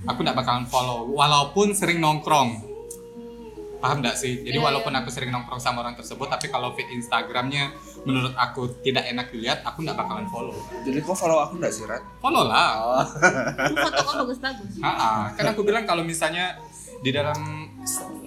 aku 0.03 0.19
tidak 0.23 0.37
bakalan 0.39 0.67
follow 0.67 1.07
walaupun 1.11 1.71
sering 1.73 1.99
nongkrong 1.99 2.71
paham 3.79 3.99
nggak 3.99 4.15
sih 4.15 4.47
jadi 4.47 4.63
Iya, 4.63 4.67
walaupun 4.71 4.95
iya. 4.95 5.03
aku 5.03 5.11
sering 5.11 5.35
nongkrong 5.35 5.59
sama 5.59 5.83
orang 5.83 5.99
tersebut 5.99 6.31
tapi 6.31 6.47
kalau 6.47 6.71
feed 6.79 6.87
Instagramnya 6.95 7.75
menurut 8.07 8.31
aku 8.39 8.71
tidak 8.79 9.11
enak 9.11 9.35
dilihat 9.35 9.67
aku 9.67 9.83
tidak 9.83 9.99
bakalan 9.99 10.23
follow 10.31 10.55
Jadi 10.87 11.03
kau 11.03 11.19
follow 11.19 11.43
aku 11.43 11.59
nggak 11.59 11.75
sih, 11.75 11.83
Red? 11.83 12.03
follow 12.23 12.47
lah 12.47 12.79
Oh. 12.79 13.03
Foto 13.75 14.01
kok 14.03 14.15
bagus-bagus. 14.23 14.79
Kan 15.35 15.47
aku 15.51 15.67
bilang 15.67 15.83
kalau 15.83 16.07
misalnya 16.07 16.63
di 17.03 17.11
dalam 17.11 17.35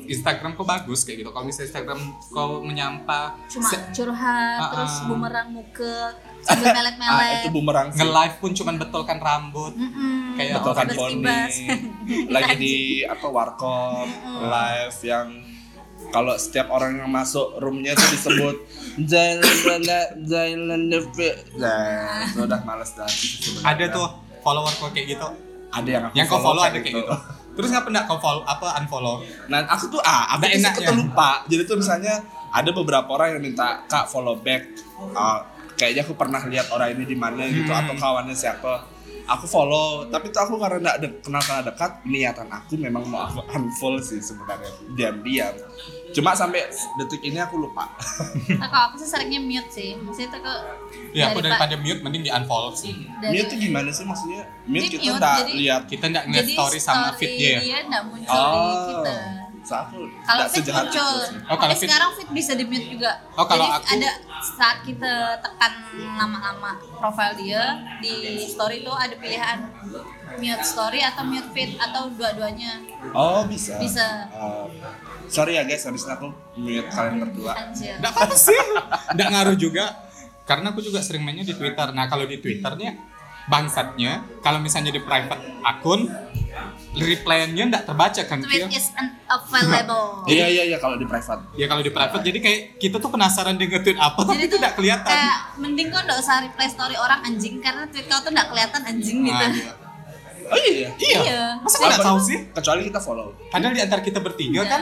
Instagram 0.08 0.54
kau 0.54 0.64
bagus 0.64 1.02
kayak 1.02 1.22
gitu. 1.22 1.30
Kalau 1.30 1.44
misalnya 1.44 1.68
Instagram 1.70 2.00
kau 2.28 2.50
menyampa 2.60 3.36
Cuma 3.46 3.68
se- 3.68 3.90
curhat 3.92 4.58
Ah, 4.58 4.70
terus 4.72 4.94
ah. 4.96 5.06
bumerang 5.08 5.48
muka 5.52 5.96
sambil 6.40 6.66
Ah, 6.70 6.76
melet-melet. 6.76 7.38
itu 7.38 7.50
bumerang 7.50 7.88
sih. 7.90 8.00
nge-live 8.00 8.36
pun 8.38 8.52
cuman 8.54 8.76
betulkan 8.78 9.18
rambut. 9.18 9.74
Mm-mm. 9.74 10.36
Kayak 10.36 10.52
Betulkan 10.60 10.88
poni. 10.92 11.24
Lagi 12.36 12.54
di 12.56 12.76
apa 13.02 13.26
warkop 13.26 14.08
live 14.42 14.98
yang 15.02 15.28
kalau 16.06 16.36
setiap 16.36 16.70
orang 16.70 16.98
yang 16.98 17.10
masuk 17.10 17.58
roomnya 17.58 17.92
tuh 17.92 18.08
disebut 18.10 18.56
Jailan 19.02 19.82
Jailan 20.24 20.82
Nah, 21.58 22.24
itu 22.26 22.40
udah 22.40 22.62
males 22.64 22.94
dah. 22.94 23.10
Ada 23.64 23.90
tuh 23.90 24.08
follower 24.40 24.72
kau 24.76 24.90
kayak 24.90 25.08
gitu. 25.12 25.28
Ada 25.72 25.90
yang 25.90 26.04
aku 26.06 26.16
Yang 26.16 26.28
kau 26.30 26.40
follow 26.40 26.64
ada 26.64 26.78
kayak 26.78 26.94
gitu. 26.94 27.16
Terus 27.56 27.70
ngapa 27.72 27.88
enggak 27.88 28.06
kau 28.06 28.20
follow 28.20 28.44
apa 28.44 28.68
unfollow? 28.78 29.16
Nah, 29.48 29.64
aku 29.66 29.88
tuh 29.90 30.02
ah, 30.02 30.28
aku 30.30 30.44
tuh 30.44 30.60
enak 30.60 30.72
suka 30.72 30.82
ya? 30.82 30.88
tuh 30.88 30.96
lupa. 30.98 31.30
Jadi 31.46 31.62
tuh 31.64 31.78
misalnya 31.80 32.16
ada 32.52 32.70
beberapa 32.70 33.10
orang 33.10 33.36
yang 33.36 33.42
minta 33.42 33.82
kak 33.86 34.06
follow 34.06 34.36
back. 34.38 34.64
Ah, 35.12 35.40
kayaknya 35.74 36.04
aku 36.04 36.14
pernah 36.14 36.40
lihat 36.42 36.68
orang 36.70 36.94
ini 36.94 37.04
di 37.06 37.16
mana 37.16 37.44
gitu 37.46 37.68
Hmm. 37.68 37.82
atau 37.82 37.96
kawannya 37.96 38.32
siapa. 38.32 38.92
Aku 39.26 39.50
follow, 39.50 40.06
tapi 40.06 40.30
tuh 40.30 40.38
aku 40.38 40.62
karena 40.62 40.78
nggak 40.78 40.98
de- 41.02 41.18
kenal 41.20 41.42
karena 41.42 41.66
dekat, 41.66 41.92
niatan 42.06 42.46
aku 42.46 42.78
memang 42.78 43.02
mau 43.04 43.26
aku 43.26 43.42
unfollow 43.50 43.98
sih 43.98 44.22
sebenarnya 44.22 44.70
diam-diam. 44.94 45.56
Cuma 46.16 46.32
sampai 46.32 46.64
detik 46.96 47.22
ini 47.22 47.38
aku 47.38 47.60
lupa. 47.60 47.92
Nah, 48.56 48.68
kalau 48.68 48.84
aku 48.88 48.96
sih 48.98 49.10
seringnya 49.10 49.38
mute 49.38 49.68
sih. 49.70 49.94
Maksudnya 49.96 50.30
tuh 50.30 50.42
ke 50.42 50.54
Ya 51.12 51.28
aku 51.28 51.40
Daripa- 51.40 51.60
daripada 51.62 51.76
mute 51.78 52.00
mending 52.00 52.24
di 52.24 52.32
unfollow 52.32 52.72
sih. 52.74 52.94
dari- 53.18 53.36
Mute 53.36 53.48
tuh 53.48 53.58
gimana 53.58 53.90
sih 53.90 54.04
maksudnya? 54.04 54.42
Mute 54.66 54.88
kita 54.90 55.04
mute, 55.06 55.20
nggak 55.20 55.48
lihat. 55.54 55.82
Kita 55.86 56.04
enggak 56.08 56.24
ngeliat 56.26 56.42
jadi 56.42 56.54
story 56.56 56.80
sama 56.80 57.08
feed 57.14 57.32
dia. 57.34 57.58
dia 57.60 57.78
nggak 57.84 58.04
muncul 58.06 58.32
di 58.32 58.32
Oh, 58.32 58.84
kita. 58.90 59.16
Aku 59.68 60.00
Kalau 60.22 60.42
nggak 60.42 60.52
sejahat 60.52 60.86
muncul, 60.86 61.14
itu. 61.18 61.38
Oh, 61.42 61.56
kalau 61.56 61.60
tapi 61.66 61.76
feed- 61.76 61.90
sekarang 61.90 62.10
feed 62.14 62.30
bisa 62.32 62.52
di 62.54 62.66
mute 62.66 62.88
juga. 62.88 63.12
Oh, 63.34 63.46
kalau 63.46 63.66
Jadi 63.66 63.76
aku- 63.76 63.90
ada 63.92 64.12
saat 64.40 64.78
kita 64.82 65.14
tekan 65.40 65.74
nama-nama 66.14 66.70
profil 66.94 67.32
dia 67.36 67.64
di 67.98 68.16
story 68.46 68.82
tuh 68.82 68.94
ada 68.94 69.16
pilihan 69.16 69.58
mute 70.36 70.62
story 70.62 71.00
atau 71.00 71.24
mute 71.24 71.50
feed 71.50 71.74
atau 71.76 72.12
dua-duanya. 72.12 72.84
Oh 73.12 73.46
bisa. 73.46 73.78
Bisa. 73.78 74.30
Oh. 74.32 74.70
sorry 75.26 75.58
ya 75.58 75.64
guys, 75.64 75.82
habis 75.82 76.06
aku 76.06 76.30
mute 76.56 76.86
kalian 76.88 77.18
berdua. 77.20 77.58
Enggak 77.74 78.12
apa 78.12 78.36
sih. 78.36 78.60
Enggak 79.10 79.30
ngaruh 79.32 79.58
juga. 79.58 79.86
Karena 80.46 80.70
aku 80.70 80.78
juga 80.80 81.02
sering 81.02 81.26
mainnya 81.26 81.42
di 81.42 81.58
Twitter. 81.58 81.90
Nah, 81.90 82.06
kalau 82.06 82.30
di 82.30 82.38
Twitternya 82.38 82.94
bangsatnya 83.46 84.26
kalau 84.42 84.58
misalnya 84.58 84.90
di 84.90 85.02
private 85.02 85.38
akun 85.62 86.10
reply-nya 86.96 87.68
enggak 87.68 87.84
terbaca 87.84 88.22
kan 88.24 88.40
Tweet 88.40 88.72
is 88.72 88.88
unavailable. 88.96 90.24
Iya 90.32 90.46
iya 90.48 90.64
iya 90.74 90.78
kalau 90.80 90.96
di 90.96 91.04
private. 91.04 91.52
Ya 91.60 91.68
kalau 91.68 91.84
di 91.84 91.92
private 91.92 92.24
jadi 92.24 92.40
kayak 92.40 92.60
kita 92.80 92.98
tuh 92.98 93.12
penasaran 93.12 93.60
dia 93.60 93.68
nge-tweet 93.68 94.00
apa 94.00 94.20
tapi 94.24 94.48
itu 94.48 94.56
enggak 94.56 94.76
kelihatan. 94.80 95.12
Kayak 95.12 95.38
mending 95.60 95.88
kau 95.92 96.02
nggak 96.02 96.18
usah 96.20 96.36
reply 96.42 96.68
story 96.72 96.96
orang 96.96 97.20
anjing 97.22 97.60
karena 97.60 97.84
tweet 97.92 98.08
kau 98.08 98.20
tuh 98.24 98.32
nggak 98.32 98.48
kelihatan 98.48 98.82
anjing 98.88 99.18
gitu. 99.28 99.36
Nah, 99.36 99.52
iya. 99.52 99.72
Oh 100.46 100.58
iya. 100.62 100.90
Iya. 100.96 101.20
Iya. 101.26 101.42
Masa 101.60 101.76
enggak 101.84 102.06
tahu 102.06 102.20
sih? 102.24 102.38
Kecuali 102.54 102.82
kita 102.88 103.00
follow. 103.04 103.28
Padahal 103.52 103.74
di 103.76 103.82
antara 103.84 104.02
kita 104.02 104.20
bertiga 104.24 104.62
Iya. 104.64 104.72
kan 104.72 104.82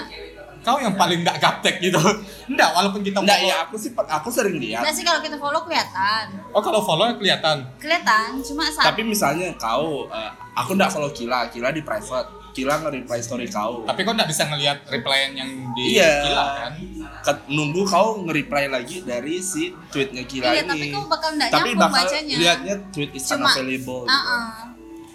kau 0.63 0.79
yang 0.79 0.95
paling 0.95 1.21
enggak 1.21 1.37
gaptek 1.37 1.77
gitu. 1.79 1.99
Enggak, 2.45 2.71
walaupun 2.71 2.99
kita 2.99 3.19
Enggak 3.19 3.37
follow. 3.37 3.51
ya 3.51 3.57
aku 3.61 3.75
sih 3.75 3.91
aku 3.91 4.29
sering 4.29 4.57
lihat. 4.57 4.81
Nggak 4.81 4.95
sih 4.95 5.03
kalau 5.03 5.19
kita 5.19 5.35
follow 5.35 5.61
kelihatan. 5.61 6.25
Oh, 6.49 6.59
kalau 6.59 6.79
follow 6.79 7.05
kelihatan. 7.13 7.67
Kelihatan, 7.77 8.39
cuma 8.41 8.63
saat 8.65 8.89
Tapi 8.89 9.03
misalnya 9.03 9.51
kau, 9.55 10.07
eh, 10.07 10.31
aku 10.53 10.73
nggak 10.73 10.89
follow 10.89 11.11
Kila, 11.11 11.47
Kila 11.47 11.69
di 11.69 11.79
private. 11.79 12.41
Kila 12.53 12.77
nge-reply 12.79 13.17
story 13.19 13.49
kau. 13.49 13.81
Tapi 13.81 13.99
kau 14.01 14.13
enggak 14.13 14.29
bisa 14.29 14.45
ngelihat 14.45 14.85
reply 14.87 15.33
yang 15.33 15.49
di 15.73 15.97
Iya. 15.97 16.11
Kila 16.23 16.45
kan? 16.55 16.73
Ke- 17.19 17.49
nunggu 17.49 17.81
kau 17.83 18.21
nge-reply 18.21 18.69
lagi 18.69 19.01
dari 19.01 19.41
si 19.41 19.73
tweetnya 19.89 20.21
Kila 20.23 20.47
Iya, 20.49 20.61
ini. 20.61 20.69
tapi 20.69 20.85
kau 20.89 21.03
bakal 21.07 21.33
nggak 21.33 21.49
Tapi 21.49 21.69
nyambung 21.71 21.81
bakal 21.83 22.03
bacanya. 22.05 22.35
lihatnya 22.37 22.73
tweet 22.89 23.11
is 23.11 23.25
Cuma, 23.25 23.49
unavailable. 23.49 24.05
Ah, 24.05 24.13
ah. 24.13 24.47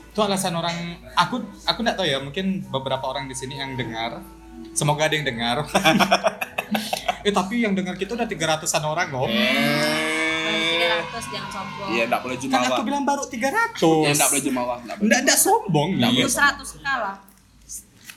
itu 0.09 0.27
alasan 0.27 0.51
orang 0.51 0.75
aku 1.15 1.39
aku 1.63 1.79
nggak 1.79 1.95
tahu 1.95 2.03
ya 2.03 2.19
mungkin 2.19 2.67
beberapa 2.67 3.07
orang 3.07 3.31
di 3.31 3.39
sini 3.39 3.55
yang 3.55 3.79
dengar 3.79 4.19
semoga 4.71 5.03
ada 5.03 5.15
yang 5.15 5.27
dengar 5.27 5.57
eh 7.27 7.31
tapi 7.31 7.61
yang 7.61 7.73
dengar 7.73 7.95
kita 7.95 8.15
udah 8.15 8.25
300-an 8.25 8.85
orang 8.85 9.09
loh 9.09 9.27
Eh. 9.27 9.37
tiga 10.71 10.87
ratus 10.95 11.25
jangan 11.29 11.51
sombong 11.51 11.89
Iya, 11.89 12.03
enggak 12.05 12.21
boleh 12.21 12.37
Kan 12.37 12.45
jumawa. 12.45 12.67
aku 12.71 12.83
bilang 12.83 13.03
baru 13.03 13.23
300. 13.23 13.35
Iya, 13.81 14.11
enggak 14.11 14.29
boleh 14.29 14.43
jumawa, 14.43 14.75
enggak 14.79 14.97
boleh. 14.97 15.07
Nggak, 15.07 15.21
nggak 15.23 15.39
sombong 15.39 15.89
nih. 15.93 16.09
Tunggu 16.15 16.31
seratus 16.31 16.71
kalah 16.79 17.17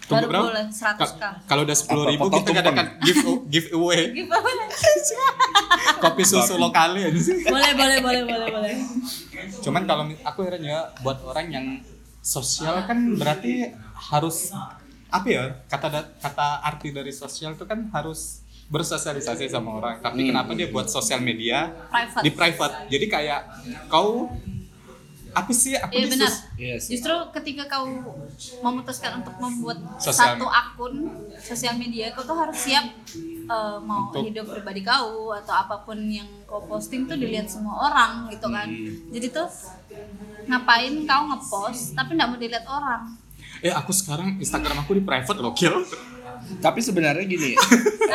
Tunggu 0.03 0.15
baru 0.17 0.29
berapa? 0.29 0.45
boleh 0.45 0.65
seratus 0.69 1.11
Ka- 1.13 1.17
k 1.17 1.23
Kalau 1.45 1.61
udah 1.63 1.77
sepuluh 1.77 2.03
ribu 2.05 2.25
Apa, 2.25 2.35
kita 2.37 2.49
adakan 2.57 2.87
give 2.99 3.21
give 3.47 3.67
away 3.71 4.01
kopi 6.03 6.23
susu 6.23 6.55
lokal 6.57 6.93
ya 6.93 7.07
sih. 7.13 7.43
boleh 7.43 7.71
boleh 7.73 7.97
boleh 7.99 8.21
boleh 8.23 8.47
boleh 8.49 8.73
Cuman 9.59 9.83
kalau 9.83 10.03
aku 10.21 10.39
herannya 10.41 10.75
buat 10.99 11.17
orang 11.23 11.47
yang 11.49 11.65
sosial 12.19 12.83
kan 12.83 13.15
berarti 13.15 13.71
harus 14.03 14.51
apa 15.11 15.27
ya 15.27 15.43
kata 15.67 15.87
kata 16.17 16.47
arti 16.63 16.89
dari 16.89 17.11
sosial 17.11 17.53
itu 17.53 17.63
kan 17.63 17.91
harus 17.91 18.39
bersosialisasi 18.65 19.45
sama 19.45 19.75
orang. 19.75 19.99
Tapi 19.99 20.23
Hmm. 20.23 20.27
kenapa 20.31 20.51
dia 20.53 20.67
buat 20.67 20.87
sosial 20.87 21.19
media 21.19 21.67
private 21.85 22.23
di 22.23 22.31
private? 22.31 22.75
Jadi 22.87 23.05
kayak 23.05 23.41
kau 23.85 24.31
apa 25.31 25.51
sih 25.53 25.75
aku 25.75 25.91
Iya 25.93 26.03
di 26.05 26.09
benar. 26.09 26.31
sih. 26.77 26.91
Justru 26.91 27.11
ketika 27.31 27.63
kau 27.69 27.87
memutuskan 28.61 29.19
untuk 29.19 29.35
membuat 29.37 29.79
Sosial- 29.97 30.35
satu 30.35 30.43
akun 30.45 31.07
sosial 31.37 31.75
media, 31.75 32.11
kau 32.11 32.23
tuh 32.23 32.35
harus 32.35 32.55
siap 32.57 32.83
eh, 33.43 33.77
mau 33.81 34.07
Untuk- 34.07 34.23
hidup 34.25 34.47
pribadi 34.47 34.79
kau 34.81 35.31
atau 35.33 35.51
apa 35.53 35.83
pun 35.83 35.99
yang 36.01 36.27
kau 36.45 36.63
posting 36.65 37.03
tuh 37.03 37.15
dilihat 37.15 37.43
semua 37.45 37.75
orang 37.85 38.27
gitu 38.29 38.47
kan. 38.47 38.67
Hmm. 38.67 39.11
Jadi 39.11 39.27
tuh 39.29 39.47
ngapain 40.45 40.93
kau 41.05 41.23
ngepost 41.27 41.91
tapi 41.91 42.15
nggak 42.15 42.27
mau 42.27 42.37
dilihat 42.37 42.63
orang? 42.65 43.01
Eh 43.61 43.69
aku 43.69 43.93
sekarang 43.93 44.41
Instagram 44.41 44.81
aku 44.81 44.97
di 44.97 45.03
private 45.05 45.37
loh, 45.37 45.53
Kil. 45.53 45.85
Tapi 46.57 46.79
sebenarnya 46.81 47.21
gini, 47.29 47.53
private? 47.53 47.61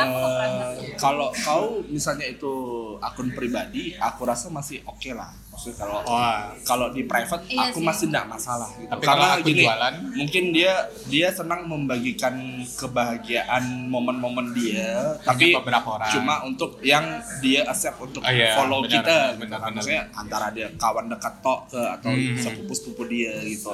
kalau 0.97 1.29
kau 1.37 1.63
misalnya 1.85 2.27
itu 2.27 2.53
akun 2.99 3.31
pribadi, 3.31 3.93
aku 3.95 4.21
rasa 4.23 4.49
masih 4.49 4.81
oke 4.83 5.11
lah. 5.11 5.31
Maksudnya 5.47 5.77
kalau 5.79 5.97
Wah. 6.03 6.53
kalau 6.61 6.87
di 6.91 7.01
private 7.03 7.41
Iya 7.47 7.69
aku 7.69 7.79
sih. 7.79 7.85
masih 7.85 8.05
tidak 8.07 8.25
masalah 8.27 8.69
gitu. 8.71 8.87
Tapi 8.87 9.01
Karena 9.01 9.17
kalau 9.23 9.35
aku 9.35 9.47
gini, 9.47 9.63
jualan? 9.63 9.93
mungkin 10.13 10.43
dia 10.51 10.73
dia 11.07 11.27
senang 11.29 11.61
membagikan 11.65 12.35
kebahagiaan 12.71 13.63
momen-momen 13.87 14.53
dia, 14.53 15.17
tapi 15.19 15.53
beberapa 15.53 15.97
orang. 15.97 16.11
cuma 16.11 16.35
untuk 16.43 16.77
yang 16.81 17.01
dia 17.39 17.65
accept 17.65 17.97
untuk 17.99 18.21
Oh, 18.21 18.29
iya, 18.29 18.53
follow 18.53 18.81
benar, 18.81 19.01
kita. 19.01 19.09
benar, 19.09 19.33
benar, 19.35 19.49
kan. 19.49 19.59
benar. 19.63 19.73
Maksudnya 19.73 20.03
antara 20.13 20.47
dia 20.51 20.67
kawan 20.75 21.05
dekat 21.07 21.33
tok 21.39 21.59
ke 21.67 21.81
atau 21.81 22.11
Hmm. 22.11 22.37
sepupu-sepupu 22.37 23.03
dia 23.05 23.33
gitu. 23.41 23.73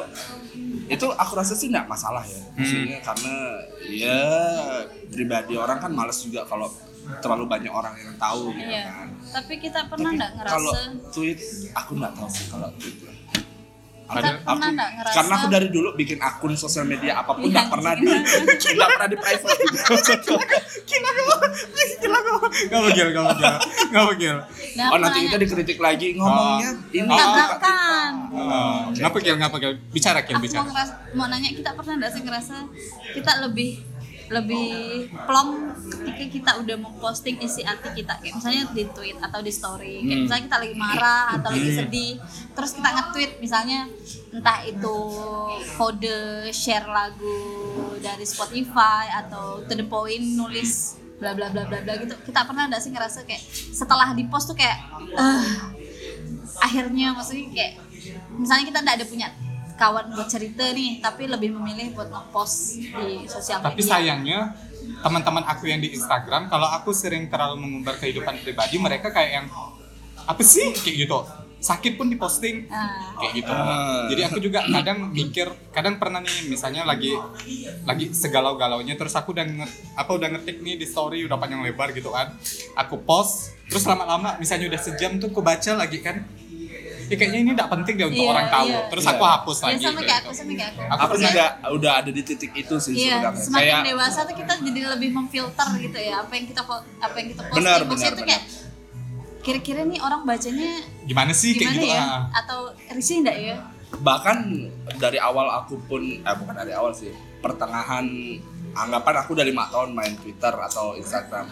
Itu 0.85 1.11
aku 1.11 1.31
rasa 1.33 1.51
sih 1.51 1.67
tidak 1.67 1.87
masalah 1.87 2.23
ya. 2.23 2.39
Maksudnya 2.53 2.97
Hmm. 2.97 3.05
karena 3.05 3.35
ya 3.85 4.19
pribadi 5.05 5.53
orang 5.55 5.79
kan 5.79 5.91
males 5.91 6.15
juga 6.19 6.43
kalau 6.43 6.71
terlalu 7.15 7.45
banyak 7.45 7.69
orang 7.69 7.93
yang 7.95 8.13
tahu 8.15 8.51
gitu 8.51 8.69
Iya. 8.69 8.83
kan. 8.85 9.07
Tapi 9.33 9.53
kita 9.57 9.79
pernah 9.85 10.09
nggak 10.13 10.31
kalau 10.41 10.71
ngerasa? 10.71 11.11
tweet 11.11 11.39
aku 11.71 11.91
nggak 11.93 12.13
tahu 12.13 12.27
sih 12.27 12.45
kalau 12.47 12.69
tweet 12.75 12.95
Kita 14.03 14.19
Ada- 14.19 14.35
pernah 14.37 14.51
aku, 14.61 14.75
nggak 14.75 14.89
ngerasa? 14.93 15.15
karena 15.15 15.33
aku 15.33 15.47
dari 15.47 15.67
dulu 15.69 15.89
bikin 15.95 16.17
akun 16.19 16.53
sosial 16.53 16.83
media 16.83 17.17
apa 17.17 17.31
pun 17.31 17.41
Iya, 17.41 17.55
nggak 17.55 17.67
pernah 17.71 17.91
di 17.95 18.03
nggak 18.75 18.89
pernah 18.89 19.07
di 19.07 19.17
private 19.17 19.59
Gila 20.83 21.09
kau, 21.09 21.37
gila 21.97 22.19
kau. 22.19 22.37
Gak 22.43 22.81
begil, 22.83 23.07
gak 23.09 23.23
begil, 23.25 23.53
gak 23.89 24.05
begil. 24.09 24.35
Nah, 24.75 24.85
oh 24.85 24.91
aku 24.91 25.01
nanti 25.01 25.17
kita 25.23 25.37
dikritik 25.39 25.77
lagi 25.79 26.07
ngomongnya 26.13 26.69
ini 26.91 27.07
Oh. 27.07 27.15
tabrakan. 27.15 28.11
Oh, 28.29 28.79
Gak 28.91 29.11
begil, 29.13 29.33
gak 29.35 29.51
begil. 29.51 29.71
Bicara, 29.89 30.19
Kil, 30.21 30.35
Aku 30.35 30.37
mau 30.37 30.45
bicara. 30.45 30.65
ngerasa, 30.67 30.93
mau 31.13 31.25
nanya 31.25 31.49
kita 31.49 31.69
pernah 31.71 31.93
nggak 31.97 32.11
sih 32.11 32.21
ngerasa 32.21 32.55
kita 33.13 33.31
lebih 33.41 33.69
lebih 34.31 34.69
plong 35.27 35.73
ketika 36.03 36.25
kita 36.31 36.51
udah 36.63 36.77
memposting 36.79 37.41
isi 37.41 37.63
hati 37.63 37.91
kita 37.91 38.19
kayak 38.21 38.39
misalnya 38.39 38.63
di 38.71 38.83
tweet 38.91 39.17
atau 39.19 39.39
di 39.43 39.51
story 39.51 39.95
kayak 40.03 40.11
Hmm. 40.13 40.23
misalnya 40.23 40.43
kita 40.47 40.57
lagi 40.63 40.75
marah 40.75 41.25
atau 41.35 41.49
lagi 41.51 41.69
sedih 41.73 42.13
terus 42.53 42.71
kita 42.77 42.89
nge-tweet 42.91 43.31
misalnya 43.39 43.79
entah 44.31 44.59
itu 44.63 44.97
kode 45.75 46.19
share 46.49 46.87
lagu 46.87 47.39
dari 47.99 48.23
Spotify 48.23 49.11
atau 49.25 49.61
to 49.65 49.73
the 49.73 49.85
point 49.85 50.23
nulis 50.35 50.95
bla 51.19 51.31
bla 51.31 51.47
bla 51.51 51.63
bla 51.67 51.79
bla 51.81 51.93
gitu 51.99 52.15
kita 52.23 52.43
pernah 52.43 52.67
nggak 52.67 52.81
sih 52.81 52.91
ngerasa 52.91 53.23
kayak 53.23 53.43
setelah 53.71 54.11
di 54.11 54.27
post 54.27 54.51
tuh 54.51 54.57
kayak 54.57 54.75
eh 55.13 55.45
akhirnya 56.59 57.11
maksudnya 57.11 57.47
kayak 57.51 57.73
misalnya 58.35 58.65
kita 58.67 58.79
nggak 58.81 58.95
ada 59.01 59.05
punya 59.07 59.27
kawan 59.73 60.13
buat 60.13 60.29
cerita 60.29 60.69
nih 60.71 61.01
tapi 61.01 61.25
lebih 61.25 61.53
memilih 61.57 61.97
buat 61.97 62.09
ngepost 62.09 62.79
di 62.79 63.25
sosial 63.25 63.59
media 63.59 63.67
Tapi 63.73 63.81
sayangnya 63.81 64.39
teman-teman 65.03 65.43
aku 65.47 65.67
yang 65.67 65.83
di 65.83 65.91
Instagram, 65.91 66.47
kalau 66.47 66.67
aku 66.67 66.95
sering 66.95 67.27
terlalu 67.27 67.59
mengumbar 67.59 67.99
kehidupan 67.99 68.39
pribadi, 68.39 68.79
mereka 68.79 69.11
kayak 69.11 69.31
yang 69.43 69.47
apa 70.23 70.41
sih 70.43 70.71
kayak 70.71 71.07
gitu. 71.07 71.19
Sakit 71.63 71.95
pun 71.95 72.11
diposting 72.11 72.67
Nah, 72.67 73.15
kayak 73.23 73.31
gitu. 73.39 73.51
Ah. 73.51 74.03
Jadi 74.11 74.21
aku 74.27 74.39
juga 74.43 74.67
kadang 74.67 75.07
mikir, 75.15 75.47
kadang 75.71 75.95
pernah 75.95 76.19
nih 76.19 76.51
misalnya 76.51 76.83
lagi 76.83 77.15
lagi 77.87 78.11
segalau-galaunya 78.11 78.99
terus 78.99 79.15
aku 79.15 79.31
udah 79.31 79.47
nge, 79.47 79.67
apa 79.95 80.11
udah 80.11 80.27
ngetik 80.35 80.59
nih 80.59 80.75
di 80.75 80.83
story 80.83 81.23
udah 81.23 81.39
panjang 81.39 81.63
lebar 81.63 81.95
gitu 81.95 82.11
kan. 82.11 82.35
Aku 82.75 82.99
post, 83.07 83.55
terus 83.71 83.87
lama-lama 83.87 84.35
misalnya 84.43 84.75
udah 84.75 84.81
sejam 84.83 85.15
tuh 85.23 85.31
aku 85.31 85.39
baca 85.39 85.71
lagi 85.79 86.03
kan. 86.03 86.27
Ya 87.03 87.15
kayaknya 87.15 87.39
ini 87.39 87.51
tidak 87.51 87.69
penting 87.69 87.93
deh 87.93 88.05
untuk 88.05 88.19
Iya, 88.19 88.31
orang 88.31 88.47
tahu. 88.47 88.67
iya. 88.67 88.79
Terus 88.87 89.03
Iya. 89.03 89.11
aku 89.11 89.23
hapus 89.25 89.57
ya 89.57 89.63
lagi. 89.63 89.75
sama 89.75 89.83
kayak 89.83 90.03
kayak 90.03 90.19
aku 90.19 90.31
sama 90.31 90.51
kayak 90.51 90.71
aku 90.73 91.01
Aku 91.03 91.13
juga 91.17 91.45
udah 91.69 91.91
ada 91.95 92.09
di 92.09 92.21
titik 92.21 92.51
itu 92.53 92.75
sih 92.77 92.93
Iya, 92.95 93.15
sebenarnya 93.19 93.43
semakin 93.43 93.63
kayak 93.65 93.83
dewasa 93.85 94.19
tuh 94.23 94.35
kita 94.35 94.53
jadi 94.61 94.79
lebih 94.89 95.09
memfilter 95.11 95.67
gitu 95.79 95.97
ya 95.99 96.15
apa 96.19 96.31
yang 96.31 96.45
kita 96.45 96.61
apa 96.63 97.15
yang 97.15 97.27
kita 97.29 97.41
posting. 97.43 97.57
Benar, 97.59 97.79
Maksudnya 97.83 97.91
benar, 98.07 98.13
tuh 98.13 98.25
kayak 98.25 98.43
kira-kira 99.41 99.81
nih 99.83 99.99
orang 99.99 100.21
bacanya 100.23 100.71
Gimana 101.03 101.31
sih 101.31 101.51
kayak 101.51 101.69
gimana 101.69 101.83
gitu? 101.83 101.87
ya? 101.89 102.01
ah. 102.01 102.21
Atau 102.33 102.59
risih 102.89 103.17
enggak 103.19 103.37
ya? 103.37 103.57
bahkan 103.95 104.37
dari 104.95 105.21
awal 105.21 105.45
aku 105.55 105.77
pun 105.83 106.01
eh 106.01 106.33
bukan 106.33 106.55
dari 106.55 106.73
awal 106.73 106.89
sih 106.91 107.13
pertengahan 107.37 108.01
anggapan 108.73 109.15
aku 109.19 109.37
udah 109.37 109.45
lima 109.45 109.69
tahun 109.69 109.93
main 109.93 110.17
Twitter 110.17 110.49
atau 110.49 110.97
Instagram 110.97 111.45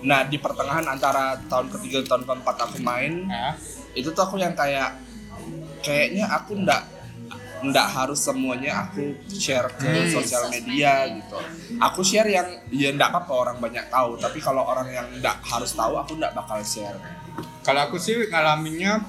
nah 0.00 0.24
di 0.24 0.38
pertengahan 0.38 0.80
antara 0.86 1.36
tahun 1.44 1.68
ketiga 1.70 2.00
tahun 2.06 2.24
keempat 2.24 2.56
aku 2.58 2.80
main 2.80 3.28
Ya. 3.28 3.52
Itu 3.94 4.10
tuh 4.10 4.22
aku 4.26 4.36
yang 4.38 4.54
kayak 4.54 4.98
kayaknya 5.80 6.26
aku 6.30 6.58
ndak 6.58 6.82
ndak 7.64 7.88
harus 7.88 8.20
semuanya 8.20 8.84
aku 8.84 9.16
share 9.32 9.72
ke 9.80 9.88
Di 9.88 10.12
sosial 10.12 10.52
media 10.52 11.08
gitu 11.08 11.40
aku 11.80 12.04
share 12.04 12.28
yang 12.28 12.44
ya 12.68 12.92
ndak 12.92 13.08
apa-apa 13.08 13.32
orang 13.32 13.56
banyak 13.56 13.88
tahu 13.88 14.20
tapi 14.20 14.36
kalau 14.36 14.68
orang 14.68 14.92
yang 14.92 15.08
ndak 15.16 15.40
harus 15.40 15.72
tahu 15.72 15.96
aku 15.96 16.20
ndak 16.20 16.36
bakal 16.36 16.60
share 16.60 17.00
Kalau 17.64 17.88
aku 17.88 17.96
sih 17.96 18.28
ngalaminnya 18.28 19.00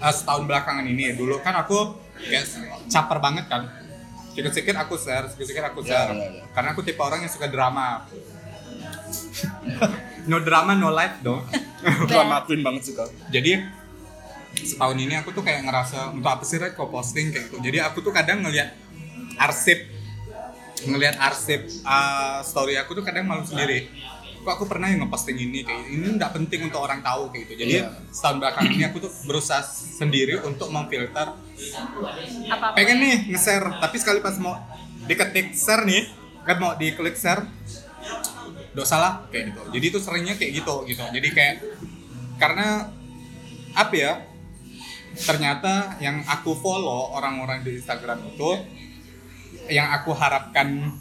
uh, 0.00 0.12
setahun 0.12 0.48
belakangan 0.48 0.84
ini. 0.88 1.12
Dulu 1.12 1.44
kan 1.44 1.60
aku 1.60 1.92
kayak 2.16 2.48
caper 2.88 3.20
banget 3.20 3.44
kan. 3.46 3.68
Sedikit-sedikit 4.32 4.80
aku 4.80 4.96
share, 4.96 5.28
sedikit-sedikit 5.28 5.68
aku 5.68 5.84
Ya, 5.84 6.08
share. 6.08 6.16
ya, 6.16 6.28
ya. 6.40 6.44
Karena 6.56 6.72
aku 6.72 6.80
tipe 6.80 7.00
orang 7.04 7.20
yang 7.20 7.28
suka 7.28 7.52
drama. 7.52 8.08
no 10.30 10.40
drama, 10.40 10.72
no 10.72 10.88
life 10.88 11.20
dong. 11.20 11.44
drama 12.10 12.40
queen 12.48 12.64
banget 12.64 12.88
sih 12.88 12.94
Jadi 13.32 13.60
setahun 14.64 14.96
ini 14.96 15.14
aku 15.16 15.32
tuh 15.32 15.42
kayak 15.42 15.64
ngerasa 15.64 16.12
untuk 16.12 16.30
apa 16.30 16.44
sih 16.44 16.56
Red 16.60 16.76
kok 16.76 16.88
posting 16.88 17.32
kayak 17.32 17.50
gitu. 17.50 17.56
Jadi 17.60 17.78
aku 17.80 18.00
tuh 18.00 18.12
kadang 18.12 18.44
ngelihat 18.44 18.74
arsip 19.40 19.88
ngelihat 20.80 21.20
arsip 21.20 21.68
uh, 21.84 22.40
story 22.40 22.80
aku 22.80 22.96
tuh 22.96 23.04
kadang 23.04 23.28
malu 23.28 23.44
sendiri. 23.44 23.88
Kok 24.40 24.52
aku 24.56 24.64
pernah 24.64 24.88
yang 24.88 25.04
ngeposting 25.04 25.36
ini 25.36 25.60
kayak 25.60 25.92
ini 25.92 26.16
nggak 26.16 26.32
penting 26.32 26.64
untuk 26.72 26.80
orang 26.80 27.04
tahu 27.04 27.28
kayak 27.28 27.44
gitu. 27.44 27.54
Jadi 27.60 27.72
Iya. 27.84 27.92
setahun 28.08 28.36
belakangan 28.40 28.72
ini 28.72 28.84
aku 28.88 28.98
tuh 29.04 29.12
berusaha 29.28 29.60
sendiri 29.60 30.40
untuk 30.40 30.72
memfilter. 30.72 31.36
Apa-apa. 32.48 32.72
Pengen 32.72 33.04
nih 33.04 33.16
nge-share, 33.36 33.68
tapi 33.76 34.00
sekali 34.00 34.24
pas 34.24 34.32
mau 34.40 34.56
diketik 35.04 35.52
share 35.52 35.84
nih, 35.84 36.08
kan 36.48 36.56
mau 36.56 36.72
diklik 36.72 37.20
share, 37.20 37.44
udah 38.72 38.86
salah 38.88 39.28
kayak 39.28 39.52
gitu. 39.52 39.62
Jadi 39.76 39.84
itu 39.92 39.98
seringnya 40.00 40.34
kayak 40.40 40.52
gitu 40.64 40.74
gitu. 40.88 41.04
Jadi 41.04 41.28
kayak 41.36 41.54
karena 42.40 42.88
apa 43.76 43.92
ya? 43.92 44.12
Ternyata 45.12 45.98
yang 45.98 46.22
aku 46.22 46.54
follow 46.54 47.12
orang-orang 47.12 47.60
di 47.60 47.76
Instagram 47.76 48.22
itu 48.26 48.50
yang 49.66 49.90
aku 49.92 50.10
harapkan 50.12 50.94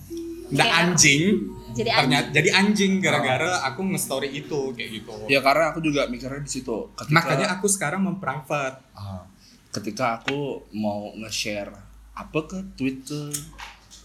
nggak 0.49 0.65
Kayak- 0.65 0.81
anjing, 0.83 1.23
Jadi 1.69 1.89
ternyata 1.89 2.27
jadi 2.33 2.49
anjing 2.51 2.91
gara-gara 2.97 3.61
aku 3.63 3.85
nge-story 3.85 4.33
itu 4.35 4.73
kayak 4.73 4.89
gitu. 4.97 5.13
ya 5.27 5.39
karena 5.39 5.69
aku 5.69 5.79
juga 5.79 6.09
mikirnya 6.09 6.41
di 6.41 6.49
situ 6.49 6.89
ketika 6.95 7.13
Makanya 7.13 7.47
aku 7.53 7.69
sekarang 7.69 8.01
memprivate. 8.01 8.81
Ah, 8.91 9.29
ketika 9.69 10.17
aku 10.17 10.65
mau 10.73 11.13
nge-share 11.15 11.69
apa 12.11 12.39
ke 12.43 12.57
ke 12.73 13.21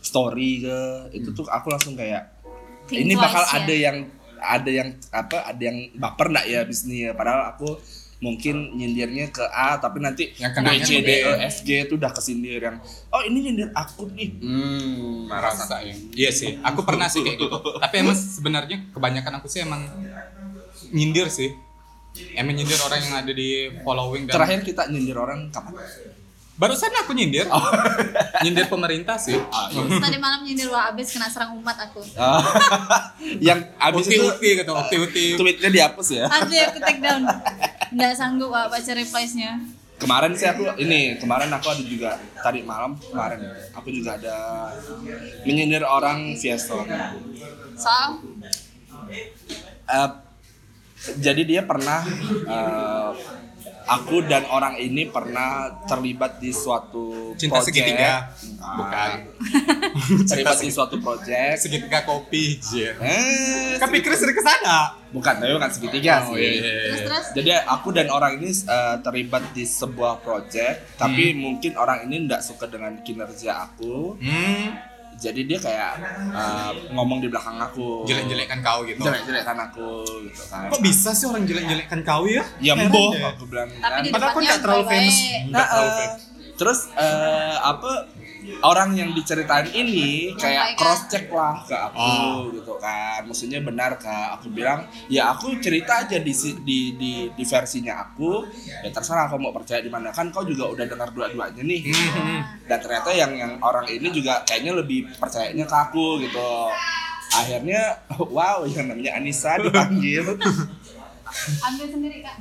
story 0.04 0.60
ke 0.60 0.78
itu 1.14 1.32
tuh 1.32 1.48
aku 1.48 1.72
langsung 1.72 1.96
kayak 1.96 2.28
Think 2.84 3.08
ini 3.08 3.16
bakal 3.16 3.40
ya. 3.40 3.52
ada 3.56 3.74
yang 3.74 3.96
ada 4.36 4.70
yang 4.70 4.88
apa 5.10 5.36
ada 5.48 5.62
yang 5.64 5.78
baper 5.96 6.28
nggak 6.28 6.46
ya 6.46 6.60
bisnisnya 6.62 7.16
padahal 7.16 7.56
aku 7.56 7.80
mungkin 8.24 8.72
nyindirnya 8.72 9.28
ke 9.28 9.44
A 9.44 9.76
tapi 9.76 10.00
nanti 10.00 10.32
Yang 10.40 10.52
B 10.64 10.68
C 10.80 10.90
D. 11.04 11.10
E 11.20 11.32
F 11.44 11.56
G 11.60 11.84
itu 11.84 12.00
udah 12.00 12.08
kesindir 12.08 12.56
yang 12.56 12.80
oh 13.12 13.20
ini 13.20 13.52
nyindir 13.52 13.68
aku 13.76 14.08
nih 14.16 14.32
Hmm, 14.40 15.28
merasa 15.28 15.84
ya. 15.84 15.92
Iya 16.16 16.30
sih, 16.32 16.56
aku 16.64 16.80
pernah 16.88 17.12
sih 17.12 17.20
kayak 17.20 17.36
gitu. 17.36 17.58
Tapi 17.84 17.94
emang 18.00 18.16
sebenarnya 18.16 18.88
kebanyakan 18.96 19.44
aku 19.44 19.46
sih 19.52 19.60
emang 19.60 19.84
nyindir 20.88 21.28
sih. 21.28 21.52
Em 22.32 22.46
menyindir 22.46 22.78
orang 22.80 23.00
yang 23.02 23.14
ada 23.20 23.32
di 23.34 23.74
following 23.82 24.24
dan 24.24 24.38
Terakhir 24.38 24.60
kita 24.64 24.82
nyindir 24.88 25.18
orang 25.20 25.50
kapan? 25.52 25.74
barusan 26.54 26.94
aku 27.02 27.18
nyindir. 27.18 27.50
Oh. 27.50 27.58
nyindir 28.46 28.70
pemerintah 28.70 29.18
sih. 29.18 29.34
Ah, 29.50 29.66
iya. 29.74 29.98
Tadi 29.98 30.18
malam 30.22 30.46
nyindir 30.46 30.70
wah 30.70 30.94
abis 30.94 31.10
kena 31.10 31.26
serang 31.26 31.58
umat 31.58 31.74
aku. 31.74 31.98
Ah, 32.14 32.38
yang 33.46 33.58
abis 33.74 34.06
Uti 34.06 34.14
itu 34.14 34.22
uti 34.22 34.48
gitu, 34.62 34.70
uti 34.72 34.96
uti. 35.02 35.24
tweetnya 35.34 35.70
dihapus 35.74 36.08
ya. 36.14 36.24
Aduh 36.30 36.54
aku 36.54 36.78
take 36.78 37.02
down. 37.02 37.26
Nggak 37.94 38.12
sanggup 38.18 38.50
Wak, 38.50 38.74
baca 38.74 38.92
replies-nya. 38.92 39.62
Kemarin 39.94 40.34
sih 40.34 40.50
aku 40.50 40.74
ini 40.82 41.16
kemarin 41.22 41.48
aku 41.54 41.70
ada 41.70 41.84
juga 41.86 42.18
tadi 42.42 42.66
malam 42.66 42.98
kemarin 42.98 43.46
aku 43.70 43.94
juga 43.94 44.18
ada 44.18 44.68
menyindir 45.46 45.86
orang 45.86 46.34
via 46.34 46.58
story. 46.58 46.90
Soal 47.78 48.18
Eh, 49.84 50.10
jadi 51.20 51.42
dia 51.44 51.62
pernah 51.62 52.00
eh, 52.48 53.10
aku 53.86 54.24
dan 54.24 54.44
orang 54.46 54.74
ini 54.74 55.06
pernah 55.06 55.68
terlibat 55.84 56.36
di 56.36 56.50
suatu 56.50 57.32
Cinta 57.34 57.58
project. 57.58 57.68
segitiga. 57.70 58.12
Bukan. 58.58 58.74
Bukan. 58.74 59.10
terlibat 60.30 60.56
di 60.56 60.68
suatu 60.68 60.96
project. 60.98 61.56
Segitiga 61.60 62.00
kopi, 62.02 62.56
Jir. 62.56 62.96
Eh, 62.96 63.76
Kan 63.76 63.88
pikir 63.88 64.12
sering 64.12 64.32
ke 64.32 64.40
sana. 64.40 64.96
bukan, 65.08 65.30
tapi 65.36 65.52
bukan 65.52 65.70
segitiga 65.70 66.26
Oh, 66.26 66.34
sih. 66.34 66.42
iya, 66.42 66.50
iya, 66.50 66.58
iya. 66.58 66.82
terus 66.88 67.00
terus 67.04 67.26
Jadi 67.36 67.50
aku 67.64 67.88
dan 67.90 68.08
orang 68.08 68.32
ini 68.36 68.50
eh, 68.50 68.96
terlibat 68.98 69.44
di 69.50 69.62
sebuah 69.62 70.18
project, 70.18 70.96
tapi 70.96 71.30
mungkin 71.32 71.76
orang 71.76 72.02
ini 72.04 72.26
tidak 72.26 72.42
suka 72.42 72.66
dengan 72.66 72.98
kinerja 72.98 73.52
aku. 73.64 74.18
Hmm, 74.18 74.74
Jadi 75.14 75.40
dia 75.46 75.58
kayak 75.58 75.92
eh, 76.32 76.70
ngomong 76.90 77.18
di 77.18 77.28
belakang 77.28 77.56
aku. 77.56 78.04
jelek-jelekkan 78.04 78.58
kau 78.60 78.82
gitu. 78.84 79.00
Jelek-jelekkan 79.00 79.56
aku 79.60 79.88
gitu 80.26 80.42
kan. 80.48 80.68
Kok 80.68 80.80
bisa 80.80 81.10
sih 81.14 81.26
orang 81.26 81.44
jelek-jelekkan 81.44 82.00
kau 82.02 82.24
ya? 82.26 82.44
Ya 82.58 82.74
mboh 82.74 83.14
deh. 83.14 83.22
aku 83.22 83.44
bilang 83.46 83.68
tapi 83.70 84.08
kan. 84.08 84.12
Padahal 84.12 84.30
aku 84.32 84.38
nggak 84.42 84.60
terlalu 84.60 84.84
famous. 84.86 85.18
Nggak 85.48 85.66
terlalu 85.66 85.90
Nah, 85.90 85.98
famous. 85.98 86.22
Terus 86.54 86.78
eh, 86.94 87.56
apa 87.58 87.90
orang 88.60 88.92
yang 88.92 89.10
diceritain 89.10 89.68
ini 89.68 90.32
kayak 90.34 90.74
Menyampaikan. 90.74 90.78
cross 90.78 91.02
check 91.06 91.26
lah 91.28 91.54
ke 91.60 91.72
aku 91.72 91.96
Oh. 91.96 92.36
gitu 92.50 92.74
kan. 92.76 93.20
Maksudnya 93.24 93.60
benar 93.60 93.96
kak. 93.96 94.36
Aku 94.36 94.48
bilang 94.48 94.84
ya 95.06 95.30
aku 95.30 95.56
cerita 95.58 96.02
aja 96.02 96.16
di 96.16 96.32
di 96.60 96.78
di, 96.94 97.12
di 97.28 97.44
versinya 97.44 98.04
aku. 98.04 98.44
Ya 98.80 98.88
terserah 98.88 99.26
kau 99.26 99.36
mau 99.36 99.50
percaya 99.50 99.78
di 99.78 99.88
mana 99.88 100.08
kan 100.08 100.28
kau 100.28 100.42
juga 100.42 100.66
udah 100.66 100.84
dengar 100.84 101.08
dua-duanya 101.10 101.60
nih. 101.60 101.80
Hmm, 101.88 102.40
Dan 102.64 102.78
ternyata 102.78 103.10
yang 103.10 103.32
yang 103.32 103.52
orang 103.58 103.84
ini 103.86 104.08
juga 104.08 104.42
kayaknya 104.42 104.72
lebih 104.74 105.08
percayanya 105.14 105.64
ke 105.64 105.76
aku 105.80 106.20
gitu. 106.20 106.50
Akhirnya 107.32 107.98
wow 108.36 108.62
yang 108.64 108.86
namanya 108.86 109.16
Anissa 109.16 109.56
dipanggil. 109.56 110.24
Ambil 111.66 111.86
sendiri 111.90 112.22
kak. 112.22 112.36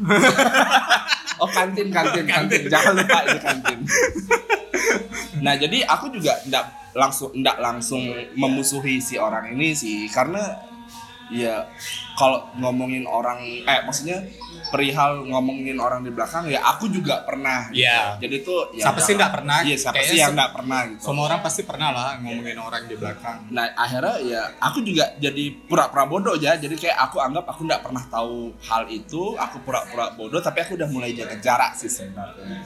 Oh 1.38 1.50
kantin 1.50 1.90
kantin 1.90 2.26
kantin 2.26 2.62
jangan 2.68 2.94
lupa 2.96 3.20
itu 3.26 3.40
kantin. 3.42 3.80
Nah 5.44 5.54
jadi 5.60 5.84
aku 5.84 6.10
juga 6.16 6.40
ndak 6.48 6.96
langsung 6.96 7.30
ndak 7.36 7.58
langsung 7.60 8.02
memusuhi 8.40 9.04
si 9.04 9.20
orang 9.20 9.52
ini 9.52 9.76
sih 9.76 10.08
karena 10.08 10.72
ya 11.34 11.66
kalau 12.14 12.46
ngomongin 12.62 13.10
orang 13.10 13.42
eh 13.42 13.80
maksudnya 13.82 14.22
perihal 14.70 15.26
ngomongin 15.26 15.78
orang 15.82 16.06
di 16.06 16.14
belakang 16.14 16.46
ya 16.50 16.62
aku 16.62 16.90
juga 16.90 17.26
pernah. 17.26 17.70
gitu. 17.74 17.84
Iya. 17.84 18.18
Jadi 18.22 18.36
tuh 18.46 18.60
ya 18.78 18.90
Siapa 18.90 19.00
sih 19.02 19.14
nggak 19.18 19.34
pernah? 19.34 19.58
Iya 19.66 19.78
siapa 19.78 20.02
sih 20.06 20.18
yang 20.22 20.34
nggak 20.38 20.54
pernah 20.54 20.80
gitu. 20.94 21.02
Semua 21.10 21.24
orang 21.30 21.40
pasti 21.42 21.62
pernah 21.66 21.90
lah 21.90 22.10
ngomongin 22.22 22.58
orang 22.62 22.84
di 22.86 22.96
belakang. 22.98 23.50
Nah 23.50 23.66
akhirnya 23.74 24.16
ya 24.22 24.42
aku 24.62 24.86
juga 24.86 25.14
jadi 25.18 25.44
pura-pura 25.66 26.06
bodoh 26.06 26.36
ya 26.38 26.56
Jadi 26.58 26.76
kayak 26.78 26.98
aku 27.10 27.18
anggap 27.22 27.46
aku 27.50 27.66
nggak 27.66 27.82
pernah 27.82 28.04
tahu 28.08 28.54
hal 28.70 28.84
itu 28.90 29.36
Aku 29.36 29.58
pura-pura 29.66 30.14
bodoh 30.14 30.40
tapi 30.42 30.62
aku 30.62 30.78
udah 30.78 30.90
mulai 30.90 31.18
jaga 31.18 31.38
jarak 31.42 31.74
sih 31.78 31.90
sebenarnya 31.90 32.62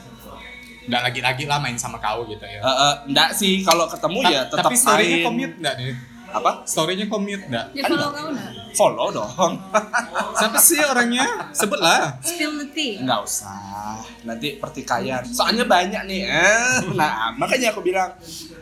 Nggak 0.88 1.02
lagi-lagi 1.04 1.44
lah 1.44 1.58
main 1.58 1.76
sama 1.76 1.96
kau 1.98 2.24
gitu 2.24 2.42
ya. 2.42 2.58
Eh, 2.58 2.66
eh, 2.66 2.94
Nggak 3.06 3.30
sih 3.32 3.60
kalau 3.60 3.84
ketemu 3.86 4.18
ya 4.24 4.42
Ta- 4.42 4.56
tetap 4.56 4.64
Tapi 4.64 4.74
story-nya 4.74 5.18
commute 5.22 5.56
nggak 5.56 5.76
nih? 5.76 5.92
Apa? 6.28 6.50
Story-nya 6.62 7.06
commute 7.06 7.44
nggak? 7.46 7.66
Dia 7.70 7.82
follow 7.84 8.08
kau 8.10 8.28
nggak? 8.30 8.50
Follow 8.70 9.08
dong 9.10 9.52
Siapa 10.38 10.58
sih 10.58 10.78
orangnya? 10.78 11.24
Sebut 11.50 11.76
lah. 11.78 12.20
Spill 12.20 12.52
the 12.54 12.66
tea. 12.68 13.00
Nggak 13.00 13.20
usah 13.22 13.96
Nanti 14.22 14.56
pertikaian 14.56 15.24
Soalnya 15.24 15.64
banyak 15.64 16.02
nih 16.04 16.20
eh. 16.22 16.76
Nah 16.92 17.32
makanya 17.34 17.70
aku 17.70 17.80
bilang 17.80 18.12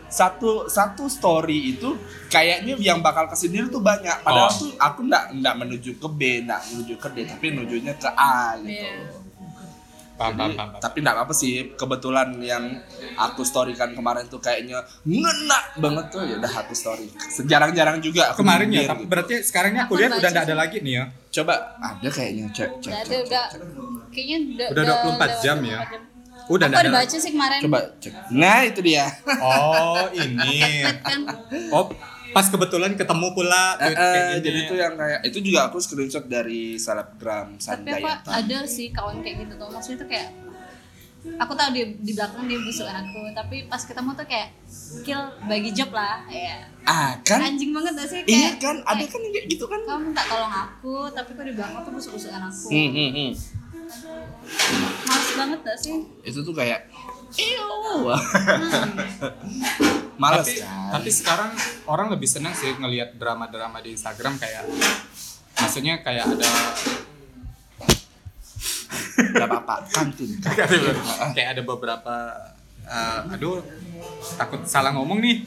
satu 0.06 0.66
satu 0.66 1.06
story 1.06 1.74
itu 1.74 1.90
kayaknya 2.26 2.78
yang 2.78 2.98
bakal 3.00 3.26
ke 3.26 3.34
sini 3.34 3.58
tuh 3.66 3.82
banyak 3.82 4.14
padahal 4.22 4.46
Oh. 4.46 4.54
tuh 4.56 4.70
aku 4.76 5.02
nggak 5.04 5.34
nggak 5.36 5.54
menuju 5.56 5.90
ke 5.96 6.08
B 6.08 6.20
nggak 6.40 6.60
menuju 6.68 6.94
ke 6.96 7.08
D 7.10 7.26
tapi 7.26 7.46
menujunya 7.50 7.92
ke 7.92 8.06
A 8.08 8.54
gitu 8.56 8.70
Iya. 8.70 9.25
Paham, 10.16 10.32
Jadi, 10.32 10.56
paham, 10.56 10.68
paham. 10.72 10.80
tapi 10.80 10.96
nggak 10.98 11.16
apa 11.18 11.32
sih 11.32 11.52
kebetulan 11.72 12.28
yang 12.40 12.64
aku 13.14 13.40
storykan 13.42 13.92
kemarin 13.92 14.24
tuh 14.24 14.38
kayaknya 14.38 14.80
ngena 15.02 15.60
banget 15.76 16.08
tuh 16.08 16.22
ya 16.22 16.36
udah 16.36 16.52
aku 16.56 16.72
story 16.72 17.04
sejarang-jarang 17.28 18.00
juga 18.00 18.32
aku 18.32 18.40
Kemarin 18.40 18.68
ya, 18.70 18.88
gitu. 18.88 19.04
berarti 19.04 19.34
sekarang 19.40 19.70
ini 19.70 19.80
aku 19.82 19.92
Aku 19.92 20.00
lihat 20.00 20.10
udah 20.14 20.30
nggak 20.30 20.42
sih. 20.42 20.48
ada 20.48 20.56
lagi 20.56 20.76
nih 20.80 20.92
ya. 20.94 21.04
coba 21.34 21.54
ada 21.76 22.08
kayaknya 22.08 22.44
cek 22.48 22.70
cek, 22.80 22.92
Udah 23.04 23.18
udah 23.22 23.44
kayaknya 24.08 24.36
udah 24.48 24.66
Udah 24.72 24.82
24 25.28 25.44
jam 25.44 25.58
ya? 25.60 25.80
24 25.84 25.92
jam. 25.92 26.02
Udah 26.46 26.66
Aku 26.66 26.74
ada 26.74 26.80
ada. 26.80 26.90
baca 26.94 27.16
sih 27.18 27.30
kemarin. 27.30 27.58
coba 27.60 27.78
cek 27.98 28.12
nah 28.30 28.58
itu 28.62 28.80
dia 28.80 29.04
Oh 29.36 30.06
ini. 30.10 30.56
Oh 31.76 31.84
pas 32.36 32.52
kebetulan 32.52 32.92
ketemu 32.92 33.32
pula. 33.32 33.80
Eh, 33.80 33.96
gini. 33.96 34.44
jadi 34.44 34.58
tuh 34.68 34.76
yang 34.76 34.92
kayak 34.92 35.20
itu 35.24 35.38
juga 35.40 35.72
aku 35.72 35.80
screenshot 35.80 36.28
dari 36.28 36.76
selebgram 36.76 37.56
tapi 37.56 37.96
apa 37.96 38.20
ada 38.28 38.58
sih 38.68 38.92
kawan 38.92 39.24
kayak 39.24 39.48
gitu 39.48 39.56
tuh. 39.56 39.72
Maksudnya 39.72 40.04
tuh 40.04 40.08
kayak 40.12 40.28
aku 41.40 41.52
tahu 41.56 41.68
di 41.72 41.82
di 42.04 42.12
belakang 42.12 42.44
dia 42.44 42.60
busukan 42.60 42.92
aku 42.92 43.20
tapi 43.32 43.56
pas 43.72 43.80
ketemu 43.80 44.10
tuh 44.12 44.26
kayak 44.28 44.48
kill 45.00 45.22
bagi 45.48 45.70
job 45.72 45.88
lah 45.96 46.28
ya. 46.28 46.68
Ah 46.84 47.16
kan? 47.24 47.40
Anjing 47.40 47.72
banget 47.72 48.04
gak 48.04 48.08
sih? 48.12 48.20
Iya 48.28 48.60
kayak 48.60 48.60
kan? 48.60 48.76
Ada 48.84 49.00
kayak, 49.00 49.08
kan 49.16 49.20
kayak 49.32 49.46
gitu 49.48 49.64
kan? 49.64 49.80
kamu 49.88 50.00
minta 50.12 50.22
tolong 50.28 50.52
aku 50.52 50.94
tapi 51.16 51.30
kok 51.32 51.44
di 51.48 51.54
belakang 51.56 51.80
tuh 51.88 51.92
busuk-busukan 51.96 52.42
aku. 52.52 52.68
Hmm, 52.68 52.90
hmm, 52.92 53.10
hmm. 53.16 53.30
males 55.08 55.30
banget 55.40 55.58
gak 55.64 55.78
sih? 55.80 55.96
Itu 56.20 56.44
tuh 56.44 56.52
kayak 56.52 56.84
Ew. 57.36 58.12
Males 60.16 60.48
tapi, 60.48 60.60
kan. 60.60 60.90
tapi 60.96 61.10
sekarang 61.12 61.50
orang 61.88 62.08
lebih 62.12 62.28
senang 62.28 62.56
sih 62.56 62.72
ngelihat 62.72 63.16
drama-drama 63.20 63.80
di 63.84 63.92
Instagram 63.92 64.40
kayak 64.40 64.64
maksudnya 65.60 66.00
kayak 66.00 66.24
ada 66.36 66.48
Gak 69.16 69.48
apa-apa, 69.48 69.80
kantin. 69.88 70.28
kayak 71.36 71.56
ada 71.56 71.62
beberapa 71.64 72.14
eh, 72.84 73.32
aduh 73.32 73.64
takut 74.36 74.60
salah 74.68 74.92
ngomong 74.92 75.18
nih 75.24 75.40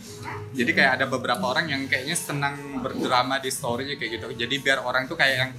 jadi 0.58 0.72
kayak 0.74 0.92
ada 1.02 1.06
beberapa 1.06 1.46
orang 1.46 1.70
yang 1.70 1.86
kayaknya 1.86 2.18
senang 2.18 2.82
berdrama 2.82 3.38
di 3.38 3.54
story 3.54 3.94
kayak 3.98 4.20
gitu 4.20 4.26
jadi 4.34 4.56
biar 4.58 4.80
orang 4.82 5.06
tuh 5.06 5.14
kayak 5.18 5.36
yang 5.38 5.52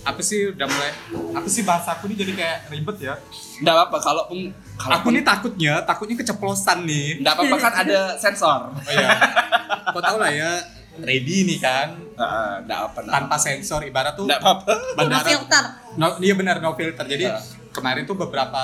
apa 0.00 0.20
sih 0.20 0.48
udah 0.48 0.64
mulai 0.64 0.90
apa 1.34 1.44
sih 1.44 1.60
bahasa 1.60 1.92
aku 1.92 2.06
nih 2.06 2.16
jadi 2.18 2.32
kayak 2.34 2.58
ribet 2.68 2.96
ya 3.02 3.14
Gak 3.60 3.68
apa-apa, 3.70 3.96
kalaupun 3.98 4.38
aku 4.80 5.08
nih 5.10 5.20
takutnya 5.20 5.74
takutnya 5.82 6.16
keceplosan 6.16 6.82
nih 6.82 7.20
Gak 7.20 7.32
apa-apa 7.34 7.56
kan 7.58 7.72
ada 7.78 8.00
sensor. 8.16 8.72
oh 8.72 8.90
ya 8.90 9.08
kau 9.86 10.00
tau 10.00 10.16
lah 10.16 10.28
ya 10.28 10.50
ready 10.98 11.44
nih 11.44 11.58
kan 11.58 11.88
Heeh, 12.16 12.52
Gak 12.64 12.80
apa 12.86 12.98
tanpa 13.02 13.36
sensor 13.36 13.80
ibarat 13.82 14.12
tuh 14.14 14.24
Gak 14.24 14.40
apa-apa. 14.40 14.72
no 14.72 14.96
bandara 14.96 15.20
filter 15.22 15.64
no, 15.94 16.16
iya 16.18 16.32
benar 16.32 16.56
no 16.58 16.72
filter 16.72 17.04
jadi 17.04 17.24
Ya. 17.26 17.36
kemarin 17.70 18.02
tuh 18.02 18.16
beberapa 18.16 18.60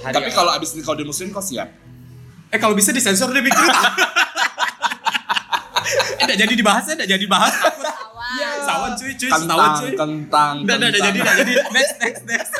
hari 0.00 0.10
Tapi 0.10 0.30
kalau 0.30 0.50
abis 0.50 0.72
ini 0.72 0.80
kau 0.80 0.92
dimusuhin 0.92 1.28
kau 1.28 1.38
siap. 1.38 1.68
Eh 2.48 2.56
kalau 2.56 2.72
bisa 2.72 2.90
disensor 2.90 3.28
deh 3.28 3.38
bikin. 3.38 3.62
Tidak 6.16 6.36
jadi 6.38 6.54
dibahas 6.54 6.84
ya, 6.84 6.96
tidak 6.96 7.08
jadi 7.10 7.26
bahas. 7.28 7.52
awan 7.52 7.76
Sawan 8.64 8.90
cuy, 8.94 9.12
cuy, 9.14 9.30
sawan 9.30 9.70
cuy. 9.76 9.92
kentang. 9.92 10.54
Udah, 10.60 10.76
kentang. 10.76 10.92
jadi, 11.00 11.18
udah, 11.18 11.34
jadi. 11.36 11.52
Next, 11.70 11.94
next, 11.98 12.22
next. 12.24 12.52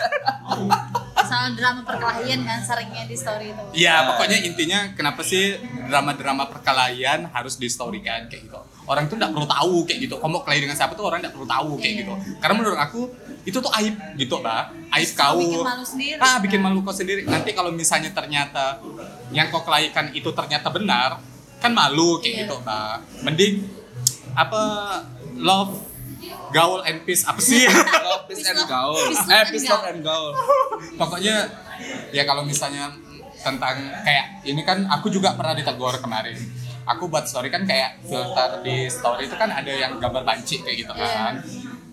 soal 1.24 1.56
drama 1.56 1.80
perkelahian 1.82 2.44
kan 2.44 2.60
seringnya 2.60 3.08
di 3.08 3.16
story 3.16 3.48
itu 3.48 3.62
Ya, 3.74 4.04
pokoknya 4.06 4.44
intinya 4.44 4.92
kenapa 4.92 5.24
sih 5.24 5.56
drama-drama 5.82 6.46
perkelahian 6.46 7.26
harus 7.26 7.56
di 7.56 7.66
story 7.66 7.98
kan 7.98 8.28
kayak 8.28 8.44
gitu. 8.44 8.60
Orang 8.84 9.08
tuh 9.08 9.16
tidak 9.16 9.32
perlu 9.32 9.48
tahu 9.48 9.76
kayak 9.82 9.98
gitu. 10.04 10.16
Kamu 10.16 10.44
kelahi 10.44 10.60
dengan 10.60 10.76
siapa 10.76 10.92
tuh 10.92 11.08
orang 11.08 11.18
tidak 11.18 11.32
perlu 11.32 11.48
tahu 11.48 11.70
kayak 11.74 11.90
Iya. 11.90 12.00
gitu. 12.04 12.12
Karena 12.38 12.54
menurut 12.54 12.76
aku 12.78 13.00
itu 13.42 13.56
tuh 13.56 13.72
aib 13.74 13.96
gitu 14.14 14.36
lah. 14.38 14.68
Aib 14.92 15.10
kau. 15.10 15.40
bikin 15.40 15.64
malu 15.64 15.84
sendiri 15.84 16.18
Ah, 16.18 16.36
bikin 16.38 16.60
malu 16.60 16.78
kau 16.80 16.92
sendiri. 16.92 17.20
Nanti 17.24 17.50
kalau 17.50 17.72
misalnya 17.72 18.12
ternyata 18.12 18.78
yang 19.30 19.48
kau 19.48 19.64
kelahikan 19.64 20.12
itu 20.12 20.28
ternyata 20.30 20.68
benar, 20.68 21.16
kan 21.58 21.72
malu 21.72 22.20
kayak 22.20 22.28
Iya. 22.30 22.40
gitu, 22.44 22.54
Mbak. 22.60 22.94
Mending 23.24 23.54
apa 24.34 24.62
love 25.34 25.72
gaul 26.50 26.80
and 26.82 27.02
peace 27.02 27.22
apa 27.22 27.38
sih? 27.38 27.64
Love, 28.04 28.24
peace 28.26 28.44
and 28.44 28.62
gaul. 28.64 28.94
peace, 28.94 29.24
Eh, 29.26 29.44
peace, 29.48 29.66
love 29.66 29.84
and 29.84 30.00
gaul. 30.00 30.30
Pokoknya 30.94 31.50
ya 32.10 32.22
kalau 32.22 32.42
misalnya 32.42 32.92
tentang 33.36 33.76
kayak 34.00 34.40
ini 34.42 34.60
kan 34.60 34.86
aku 34.86 35.08
juga 35.08 35.32
pernah 35.32 35.52
ditegur 35.52 35.96
kemarin. 35.96 36.36
Aku 36.86 37.06
buat 37.06 37.24
story 37.24 37.48
kan 37.48 37.62
kayak 37.62 38.00
filter 38.00 38.60
di 38.60 38.86
story 38.86 39.24
itu 39.24 39.34
kan 39.34 39.48
ada 39.48 39.68
yang 39.68 39.96
gambar 39.96 40.22
banci 40.22 40.60
kayak 40.60 40.76
gitu 40.78 40.92
kan. 40.92 41.40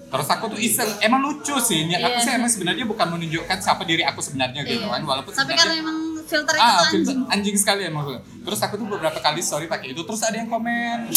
terus 0.03 0.27
aku 0.27 0.43
tuh 0.49 0.59
iseng 0.59 0.91
emang 0.99 1.23
lucu 1.23 1.55
sih 1.57 1.87
niat 1.87 2.03
aku 2.03 2.11
Iya. 2.13 2.19
sih 2.21 2.31
emang 2.33 2.51
sebenarnya 2.51 2.83
bukan 2.83 3.07
menunjukkan 3.09 3.57
siapa 3.57 3.87
diri 3.87 4.03
aku 4.03 4.19
sebenarnya 4.19 4.59
gitu 4.61 4.83
Iya. 4.83 4.91
kan 4.91 5.01
walaupun 5.01 5.31
Tapi 5.31 5.55
karena 5.55 5.75
emang 5.79 5.97
filter 6.21 6.51
itu 6.51 6.59
ah 6.61 6.67
tuh 6.67 6.87
filter- 6.91 7.15
anjing. 7.15 7.31
anjing 7.31 7.55
sekali 7.55 7.81
emang 7.85 8.05
terus 8.19 8.59
aku 8.59 8.75
tuh 8.75 8.87
beberapa 8.89 9.15
kali 9.17 9.39
story 9.39 9.65
pakai 9.65 9.87
itu 9.89 10.03
terus 10.03 10.19
ada 10.21 10.35
yang 10.35 10.51
komen 10.51 11.07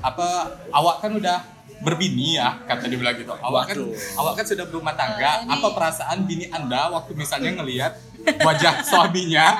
apa 0.00 0.28
awak 0.72 0.96
kan 1.00 1.12
udah 1.12 1.38
berbini 1.82 2.34
ya 2.34 2.62
kata 2.62 2.86
dia 2.86 2.96
bilang 2.96 3.14
gitu. 3.14 3.32
Awak 3.32 3.62
kan 3.68 3.76
awak 4.16 4.32
kan 4.38 4.46
sudah 4.46 4.64
berumah 4.64 4.94
tangga 4.94 5.44
apa 5.44 5.66
perasaan 5.68 6.22
bini 6.22 6.46
anda 6.48 6.88
waktu 6.88 7.12
misalnya 7.12 7.52
ngelihat 7.54 7.92
wajah 8.38 8.80
suaminya? 8.82 9.58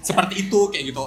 Seperti 0.00 0.44
itu 0.44 0.60
kayak 0.68 0.92
gitu. 0.92 1.04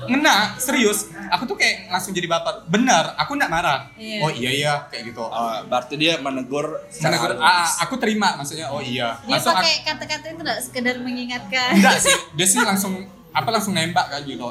Ngena 0.00 0.56
serius. 0.56 1.06
Aku 1.30 1.44
tuh 1.44 1.54
kayak 1.54 1.86
langsung 1.88 2.10
jadi 2.10 2.24
baper. 2.24 2.66
Benar 2.66 3.14
aku 3.14 3.36
nggak 3.36 3.46
marah. 3.48 3.92
Iya. 3.94 4.18
oh 4.20 4.30
iya 4.32 4.50
iya 4.50 4.74
kayak 4.88 5.02
gitu. 5.06 5.20
Oh, 5.20 5.54
berarti 5.64 5.94
dia 5.94 6.18
menegur 6.18 6.66
Menegur, 6.98 7.36
ah, 7.38 7.68
aku 7.80 7.94
terima 7.94 8.34
maksudnya 8.34 8.66
oh 8.68 8.80
iya. 8.80 9.20
Dia 9.22 9.36
Langsung 9.36 9.54
pakai 9.54 9.84
kata-kata 9.84 10.26
itu 10.26 10.40
enggak 10.40 10.58
sekedar 10.58 10.96
mengingatkan. 10.98 11.76
enggak 11.76 12.00
sih 12.00 12.16
dia 12.36 12.46
sih 12.48 12.58
langsung 12.58 12.96
apa 13.30 13.48
langsung 13.48 13.70
nembak 13.70 14.08
kan 14.08 14.24
gitu. 14.24 14.48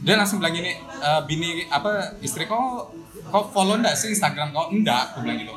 Dia 0.00 0.14
langsung 0.14 0.38
bilang 0.38 0.54
gini 0.54 0.72
"E, 0.78 1.10
bini 1.24 1.48
apa 1.66 2.16
istri 2.20 2.44
kau 2.44 2.88
kau 3.22 3.44
follow 3.46 3.76
enggak 3.76 3.92
sih 3.92 4.08
Instagram 4.08 4.50
kau 4.50 4.68
enggak 4.68 5.12
aku 5.12 5.20
bilang 5.20 5.38
gitu 5.38 5.52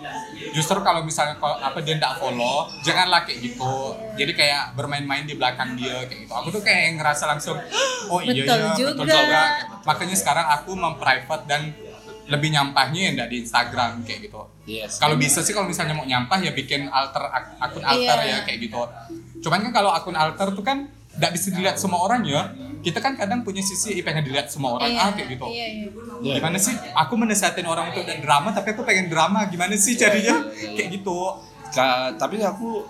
justru 0.52 0.78
kalau 0.80 1.02
misalnya 1.02 1.36
kau 1.36 1.50
apa 1.50 1.80
dia 1.80 1.96
enggak 1.96 2.16
follow 2.16 2.68
janganlah 2.82 3.24
kayak 3.24 3.40
gitu 3.42 3.74
jadi 4.14 4.32
kayak 4.32 4.64
bermain-main 4.74 5.24
di 5.24 5.34
belakang 5.34 5.74
dia 5.74 6.04
kayak 6.04 6.20
gitu 6.22 6.34
aku 6.34 6.48
tuh 6.52 6.62
kayak 6.62 6.98
ngerasa 6.98 7.24
langsung 7.28 7.58
oh 8.08 8.20
iya 8.20 8.34
Betul 8.36 8.58
iya 8.58 8.68
betul 8.68 8.76
juga. 8.76 8.92
juga 8.94 9.14
Kayak 9.16 9.50
gitu. 9.58 9.74
makanya 9.84 10.16
sekarang 10.16 10.46
aku 10.52 10.72
memprivate 10.74 11.44
dan 11.46 11.62
lebih 12.26 12.50
nyampahnya 12.50 13.00
ya 13.00 13.10
enggak 13.12 13.30
di 13.30 13.38
Instagram 13.40 13.92
kayak 14.02 14.20
gitu 14.24 14.42
Yes. 14.64 14.96
kalau 14.96 15.16
bisa 15.16 15.40
sih 15.40 15.52
kalau 15.52 15.68
misalnya 15.68 15.92
mau 15.92 16.04
nyampah 16.04 16.40
ya 16.40 16.52
bikin 16.52 16.88
alter 16.88 17.20
ak- 17.26 17.60
akun 17.60 17.84
alter 17.84 18.16
Iya. 18.18 18.32
ya 18.32 18.38
kayak 18.42 18.60
gitu. 18.62 18.80
Cuman 19.42 19.60
kan 19.60 19.72
kalau 19.74 19.92
akun 19.92 20.16
alter 20.16 20.48
tuh 20.50 20.64
kan 20.64 20.88
nggak 21.14 21.32
bisa 21.32 21.52
dilihat 21.52 21.76
semua 21.76 22.00
orang 22.00 22.24
ya. 22.24 22.48
Kita 22.84 23.00
kan 23.00 23.16
kadang 23.16 23.42
punya 23.42 23.60
sisi 23.60 23.96
"Ih, 23.96 24.04
pengen 24.04 24.22
dilihat 24.22 24.46
semua 24.46 24.76
orang 24.76 24.92
Iya, 24.92 25.00
ah 25.00 25.12
kayak 25.12 25.28
gitu. 25.32 25.46
Iya, 25.48 25.66
iya. 25.70 25.88
Iya. 26.20 26.34
Gimana 26.38 26.58
sih? 26.58 26.76
Aku 26.94 27.14
menesatin 27.16 27.64
orang 27.64 27.90
untuk 27.90 28.04
dan 28.04 28.20
drama 28.20 28.52
tapi 28.52 28.72
aku 28.72 28.84
pengen 28.84 29.08
drama. 29.08 29.48
Gimana 29.48 29.74
sih 29.76 29.96
jadinya? 29.96 30.44
iya, 30.46 30.68
iya. 30.68 30.76
Kayak 30.76 30.90
gitu. 30.94 31.18
Ka- 31.70 32.12
tapi 32.14 32.38
aku 32.38 32.84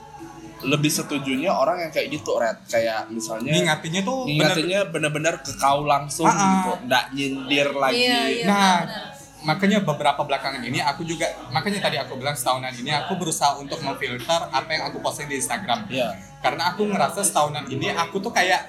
lebih 0.64 0.88
setujunya 0.88 1.52
orang 1.52 1.78
yang 1.78 1.92
kayak 1.92 2.08
gitu 2.10 2.34
red 2.34 2.56
kayak 2.66 3.06
misalnya 3.10 3.52
Ngingatinnya 3.52 4.02
tuh 4.02 4.24
bener. 4.24 4.32
ngingatinnya 4.48 4.80
bener-bener 4.88 5.36
ke 5.38 5.52
kau 5.54 5.84
langsung 5.84 6.24
Ah, 6.24 6.32
ah. 6.32 6.48
gitu 6.54 6.72
nggak 6.88 7.06
nyindir 7.12 7.68
lagi 7.74 8.00
Iya, 8.02 8.20
iya. 8.32 8.46
Nah, 8.46 8.76
benar. 8.80 9.04
makanya 9.44 9.78
beberapa 9.84 10.24
belakangan 10.24 10.64
ini 10.64 10.80
aku 10.80 11.04
juga 11.04 11.28
makanya 11.50 11.84
tadi 11.84 11.98
aku 11.98 12.16
bilang 12.16 12.32
setahunan 12.34 12.72
ini 12.74 12.92
aku 12.92 13.12
berusaha 13.14 13.60
untuk 13.60 13.76
memfilter 13.78 14.24
apa 14.48 14.70
yang 14.70 14.88
aku 14.88 14.98
posting 15.00 15.28
di 15.28 15.36
Instagram. 15.36 15.84
Iya. 15.86 16.16
Karena 16.40 16.72
aku 16.72 16.82
ngerasa 16.86 17.20
setahunan 17.22 17.68
ini 17.68 17.92
aku 17.92 18.20
tuh 18.20 18.32
kayak 18.32 18.64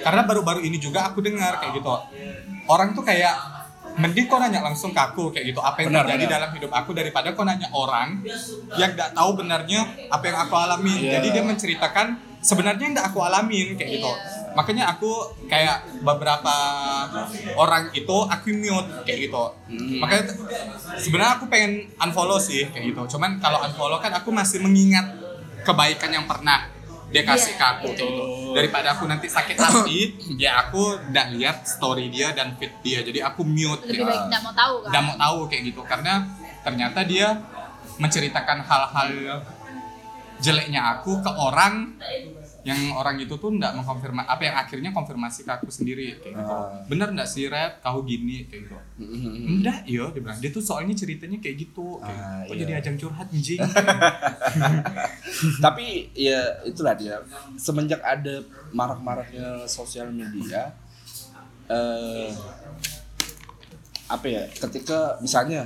karena 0.00 0.22
baru-baru 0.24 0.60
ini 0.64 0.80
juga 0.80 1.12
aku 1.12 1.20
dengar 1.20 1.60
kayak 1.60 1.76
gitu. 1.76 1.92
Orang 2.70 2.96
tuh 2.96 3.04
kayak 3.04 3.60
mending 3.98 4.30
kau 4.30 4.38
nanya 4.38 4.62
langsung 4.62 4.94
ke 4.94 5.00
aku 5.00 5.34
kayak 5.34 5.50
gitu 5.50 5.60
apa 5.60 5.82
yang 5.82 5.90
Benar, 5.90 6.06
terjadi 6.06 6.24
benar. 6.24 6.34
dalam 6.38 6.50
hidup 6.56 6.72
aku 6.72 6.90
daripada 6.94 7.28
kau 7.34 7.42
nanya 7.42 7.68
orang 7.74 8.22
yang 8.78 8.90
nggak 8.94 9.10
tahu 9.12 9.30
benarnya 9.36 9.80
apa 10.08 10.24
yang 10.24 10.38
aku 10.46 10.54
alami. 10.56 10.94
Iya. 10.96 11.10
Jadi 11.18 11.26
dia 11.34 11.42
menceritakan 11.44 12.06
sebenarnya 12.40 12.82
yang 12.86 12.94
nggak 12.96 13.08
aku 13.12 13.18
alamin 13.20 13.76
kayak 13.76 14.00
gitu. 14.00 14.12
Makanya 14.50 14.90
aku 14.96 15.10
kayak 15.46 16.02
beberapa 16.02 16.54
orang 17.54 17.94
itu 17.94 18.16
aku 18.26 18.50
mute 18.50 19.06
kayak 19.06 19.30
gitu. 19.30 19.44
Hmm. 19.70 19.98
Makanya 20.02 20.22
sebenarnya 20.98 21.32
aku 21.38 21.44
pengen 21.46 21.86
unfollow 21.98 22.38
sih 22.38 22.66
kayak 22.70 22.94
gitu. 22.94 23.18
Cuman 23.18 23.38
kalau 23.38 23.62
unfollow 23.62 23.98
kan 24.02 24.10
aku 24.14 24.34
masih 24.34 24.62
mengingat 24.62 25.06
kebaikan 25.62 26.10
yang 26.10 26.24
pernah 26.24 26.66
dia 27.10 27.22
kasih 27.26 27.54
Iya, 27.54 27.58
ke 27.58 27.66
aku 27.66 27.86
kayak 27.90 27.98
gitu. 27.98 28.24
Daripada 28.54 28.88
aku 28.94 29.04
nanti 29.10 29.26
sakit 29.26 29.56
hati, 29.66 29.98
ya 30.38 30.50
aku 30.66 31.10
nggak 31.10 31.26
lihat 31.34 31.56
story 31.66 32.06
dia 32.10 32.30
dan 32.30 32.54
feed 32.54 32.72
dia. 32.82 33.02
Jadi 33.02 33.18
aku 33.18 33.42
mute. 33.42 33.82
Lebih 33.86 34.02
kayak 34.02 34.10
baik 34.10 34.22
enggak 34.30 34.42
mau 34.46 34.54
tahu 34.54 34.74
kan. 34.86 34.90
Nggak 34.94 35.02
mau 35.04 35.16
tahu 35.18 35.38
kayak 35.50 35.62
gitu 35.74 35.80
karena 35.86 36.14
ternyata 36.62 37.00
dia 37.02 37.28
menceritakan 38.00 38.58
hal-hal 38.64 39.10
jeleknya 40.40 40.80
aku 40.96 41.20
ke 41.20 41.30
orang 41.30 42.00
yang 42.60 42.92
orang 42.92 43.16
itu 43.16 43.32
tuh 43.34 43.50
nggak 43.50 43.72
mengkonfirmasi 43.72 44.26
apa 44.26 44.42
yang 44.42 44.54
akhirnya 44.54 44.90
konfirmasi 44.90 45.42
ke 45.42 45.50
aku 45.50 45.66
sendiri 45.68 46.18
kayak 46.20 46.34
gitu. 46.36 46.52
Ah. 46.52 46.82
Bener 46.84 47.08
nggak 47.10 47.24
sih 47.24 47.46
Red? 47.46 47.80
Kau 47.80 48.02
gini 48.02 48.44
kayak 48.44 48.68
gitu. 48.68 48.76
Mhm. 49.00 49.58
Enggak, 49.58 49.78
iya 49.84 50.04
dia 50.08 50.20
bilang. 50.20 50.38
Dia 50.38 50.50
tuh 50.50 50.60
soalnya 50.60 50.92
ceritanya 50.92 51.36
kayak 51.38 51.56
gitu. 51.58 51.98
Kayak, 51.98 52.20
Ah, 52.20 52.40
kok 52.44 52.52
iya. 52.52 52.60
jadi 52.60 52.72
ajang 52.78 52.96
curhat 52.98 53.26
anjing. 53.28 53.58
tapi 55.64 56.08
ya 56.12 56.38
itulah 56.62 56.92
dia 56.92 57.16
semenjak 57.56 57.98
ada 58.00 58.38
marak-maraknya 58.70 59.64
sosial 59.66 60.10
media 60.10 60.70
eh 61.66 62.28
apa 64.04 64.26
ya 64.26 64.42
ketika 64.50 65.14
misalnya 65.18 65.64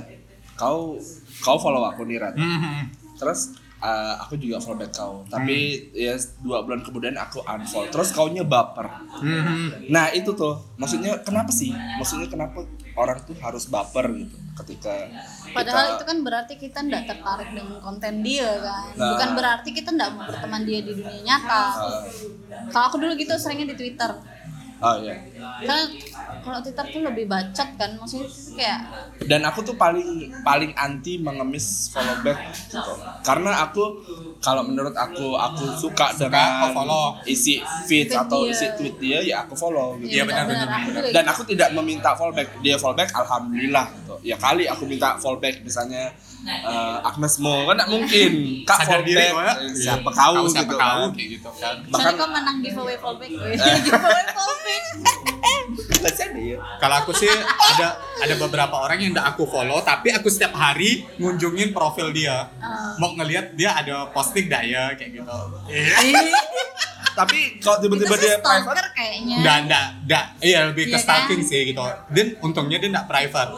kau 0.53 0.95
kau 1.41 1.57
follow 1.57 1.81
aku 1.83 2.05
nih 2.05 2.15
Rat 2.15 2.37
Mhm. 2.37 2.93
terus 3.17 3.57
eh, 3.77 4.13
aku 4.17 4.35
juga 4.35 4.57
follow 4.57 4.77
back 4.77 4.91
kau 4.91 5.21
tapi 5.25 5.55
ya 5.91 6.13
dua 6.39 6.61
bulan 6.61 6.79
kemudian 6.81 7.13
aku 7.13 7.39
unfollow 7.41 7.89
terus 7.89 8.09
kaunya 8.09 8.41
baper 8.41 8.87
Mhm. 9.15 9.89
nah 9.89 10.09
itu 10.09 10.31
tuh 10.31 10.55
maksudnya 10.75 11.19
kenapa 11.19 11.49
sih 11.49 11.69
maksudnya 11.71 12.25
kenapa 12.25 12.63
orang 12.93 13.19
tuh 13.21 13.35
harus 13.37 13.67
baper 13.67 14.07
gitu 14.15 14.35
ketika 14.55 14.93
Padahal 15.51 15.75
kita- 15.85 15.93
itu 15.93 16.03
kan 16.05 16.17
berarti 16.21 16.53
kita 16.57 16.77
enggak 16.81 17.03
tertarik 17.05 17.47
dengan 17.49 17.79
konten 17.79 18.19
dia 18.19 18.47
kan. 18.57 18.91
Nah. 18.93 19.07
Bukan 19.13 19.29
berarti 19.33 19.69
kita 19.71 19.89
enggak 19.89 20.11
mau 20.11 20.23
berteman 20.23 20.61
dia 20.63 20.79
di 20.79 20.91
dunia 20.91 21.21
nyata. 21.21 21.63
Ah. 21.71 22.03
Kalau 22.67 22.85
aku 22.85 22.97
dulu 22.97 23.15
gitu 23.15 23.31
seringnya 23.33 23.71
di 23.71 23.77
Twitter. 23.77 24.11
Oh 24.81 24.95
iya 24.99 25.15
Karena 25.63 25.85
kalau 26.43 26.59
Twitter 26.61 26.85
tuh 26.91 27.01
lebih 27.01 27.25
bacot 27.25 27.69
kan, 27.79 27.89
maksudnya 27.97 28.27
tuh 28.27 28.53
kayak 28.53 28.79
dan 29.25 29.41
aku 29.47 29.59
tuh 29.65 29.75
paling 29.79 30.29
paling 30.43 30.71
anti 30.75 31.17
mengemis 31.17 31.89
follow 31.89 32.21
back 32.21 32.37
gitu. 32.69 32.93
karena 33.23 33.65
aku 33.65 34.03
kalau 34.43 34.61
menurut 34.61 34.93
aku 34.93 35.33
aku 35.33 35.65
suka, 35.79 36.13
dengan 36.13 36.61
aku 36.61 36.67
follow. 36.75 37.05
isi 37.25 37.63
feed 37.89 38.11
atau 38.13 38.45
dia. 38.45 38.51
isi 38.53 38.65
tweet 38.77 38.95
dia 38.99 39.19
ya 39.23 39.35
aku 39.47 39.57
follow 39.57 39.97
gitu. 40.03 40.21
Iya, 40.21 40.23
benar, 40.27 40.43
benar, 40.45 40.67
benar. 40.69 41.03
dan 41.09 41.23
aku 41.31 41.41
tidak 41.47 41.73
meminta 41.73 42.13
fallback 42.13 42.51
dia 42.61 42.75
fallback 42.77 43.09
alhamdulillah 43.15 43.85
gitu 44.03 44.15
ya 44.21 44.35
kali 44.37 44.69
aku 44.69 44.83
minta 44.85 45.17
fallback 45.17 45.63
misalnya 45.65 46.13
eh, 46.45 46.97
Agnes 47.03 47.35
Mo 47.37 47.65
kan 47.65 47.75
nggak 47.75 47.89
mungkin 47.89 48.31
kak 48.69 48.77
Sadar 48.79 49.01
diri 49.01 49.17
fallback 49.17 49.33
kok 49.33 49.41
ya. 49.41 49.53
eh, 49.55 49.73
siapa 49.73 50.09
kau 50.09 50.33
Tahu 50.35 50.45
siapa 50.47 50.63
gitu 50.63 50.75
kau 50.75 50.79
kan 50.79 51.09
kayak 51.11 51.29
gitu 51.33 51.49
kan. 51.51 51.75
Soalnya 51.75 51.91
bahkan 51.91 52.13
kau 52.15 52.27
menang 52.29 52.57
giveaway 52.61 52.97
fallback 52.97 53.29
gue. 53.35 53.53
giveaway 53.55 54.23
Kalau 56.55 56.95
aku 57.01 57.11
sih 57.11 57.29
ada 57.73 57.87
ada 57.97 58.35
beberapa 58.37 58.75
orang 58.77 59.01
yang 59.01 59.11
nggak 59.11 59.27
aku 59.33 59.43
follow 59.45 59.81
tapi 59.81 60.13
aku 60.13 60.29
setiap 60.29 60.53
hari 60.53 61.03
ngunjungin 61.17 61.73
profil 61.73 62.13
dia. 62.13 62.47
Ah. 62.61 62.93
Mau 62.97 63.13
ngelihat 63.13 63.53
dia 63.53 63.73
ada 63.73 64.07
posting 64.11 64.45
nggak 64.45 64.63
ya 64.65 64.83
kayak 64.93 65.11
gitu. 65.15 65.37
tapi 67.15 67.63
kalau 67.63 67.79
tiba-tiba 67.79 68.15
dia 68.19 68.35
private 68.37 68.91
kayaknya. 68.91 69.35
Nggak, 69.39 69.57
nggak, 69.65 69.85
nggak. 70.03 70.25
Iya 70.43 70.59
lebih 70.67 70.83
ke 70.85 70.97
Iya 70.99 70.99
stalking 70.99 71.41
kan? 71.41 71.47
sih 71.47 71.59
gitu. 71.71 71.83
Dan 72.11 72.27
untungnya 72.43 72.77
dia 72.77 72.89
nggak 72.91 73.07
private. 73.07 73.51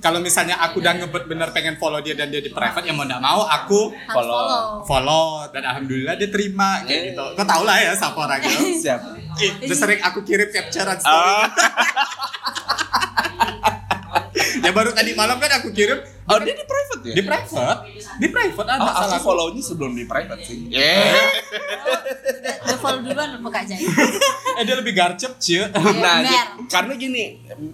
Kalau 0.00 0.16
misalnya 0.18 0.56
aku 0.58 0.80
udah 0.80 0.96
ngebet 0.96 1.24
bener 1.26 1.48
pengen 1.50 1.76
follow 1.76 2.00
dia 2.00 2.12
dan 2.12 2.28
dia 2.28 2.40
di 2.40 2.48
private, 2.48 2.82
ya 2.82 2.90
mau 2.90 3.04
nggak 3.04 3.20
mau 3.20 3.44
aku 3.44 3.92
follow. 4.08 4.32
follow. 4.32 4.64
follow 4.82 5.26
dan 5.48 5.62
alhamdulillah 5.62 6.16
dia 6.16 6.26
terima 6.26 6.80
kayak 6.82 6.88
Eh. 6.90 7.06
gitu. 7.12 7.24
Kau 7.34 7.44
tau 7.44 7.62
lah 7.62 7.76
ya 7.76 7.92
siapa 7.92 8.16
orangnya. 8.18 8.48
siap 8.82 9.00
Ih, 9.36 9.52
udah 9.62 9.76
sering 9.78 10.00
aku 10.00 10.20
kirim 10.22 10.48
capturean 10.48 10.96
story. 10.96 11.12
Ah. 11.30 11.46
ya 14.60 14.70
baru 14.70 14.90
tadi 14.90 15.12
malam 15.12 15.36
kan 15.36 15.50
aku 15.54 15.68
kirim 15.70 16.00
oh 16.00 16.38
dia 16.38 16.52
di 16.52 16.64
private 16.64 17.02
ya 17.02 17.14
di 17.14 17.22
private, 17.22 17.80
di 18.16 18.28
private 18.28 18.68
ada 18.68 18.80
Oh, 18.80 18.92
salah 18.94 19.16
aku 19.16 19.24
follow-nya 19.24 19.62
sebelum 19.62 19.92
di 19.92 20.04
private 20.04 20.42
sih. 20.42 20.68
Yeah. 20.68 21.12
Follow 22.80 23.00
duluan 23.02 23.30
apa 23.34 23.48
Kak 23.50 23.64
Jai? 23.64 23.80
Eh 24.50 24.62
dia 24.62 24.74
lebih 24.74 24.92
garcep 24.92 25.32
cie. 25.36 25.62
nah, 25.64 25.78
Benar. 25.78 26.20
di- 26.22 26.66
karena 26.66 26.92
gini, 26.94 27.24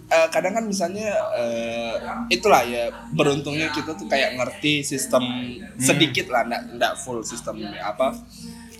eh, 0.06 0.28
kadang 0.28 0.52
kan 0.52 0.64
misalnya 0.64 1.08
eh, 1.32 1.94
itulah 2.28 2.62
ya 2.62 2.86
beruntungnya 3.10 3.70
kita 3.70 3.94
tuh 3.94 4.04
kayak 4.04 4.34
ngerti 4.34 4.82
sistem 4.82 5.22
sedikit 5.76 6.26
lah, 6.28 6.42
nggak 6.44 6.62
nggak 6.76 6.92
full 6.96 7.22
sistem 7.22 7.56
apa 7.76 8.12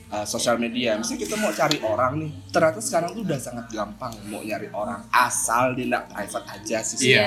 eh, 0.07 0.23
sosial 0.25 0.55
media. 0.57 0.95
Misalnya 0.95 1.21
kita 1.21 1.35
mau 1.35 1.51
cari 1.51 1.79
orang 1.81 2.13
nih, 2.19 2.31
ternyata 2.49 2.79
sekarang 2.79 3.11
tuh 3.13 3.23
udah 3.23 3.39
sangat 3.39 3.67
gampang 3.69 4.13
mau 4.27 4.39
nyari 4.39 4.71
orang 4.71 5.03
asal 5.09 5.73
dia 5.73 5.87
nggak 5.89 6.05
private 6.09 6.47
aja 6.53 6.79
sih. 6.81 7.11
Iya. 7.11 7.27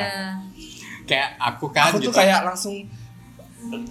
Kayak 1.03 1.29
aku 1.37 1.65
kan 1.69 1.89
Aku 1.89 1.97
gitu. 1.97 2.07
tuh 2.07 2.15
kayak 2.15 2.45
langsung 2.45 2.75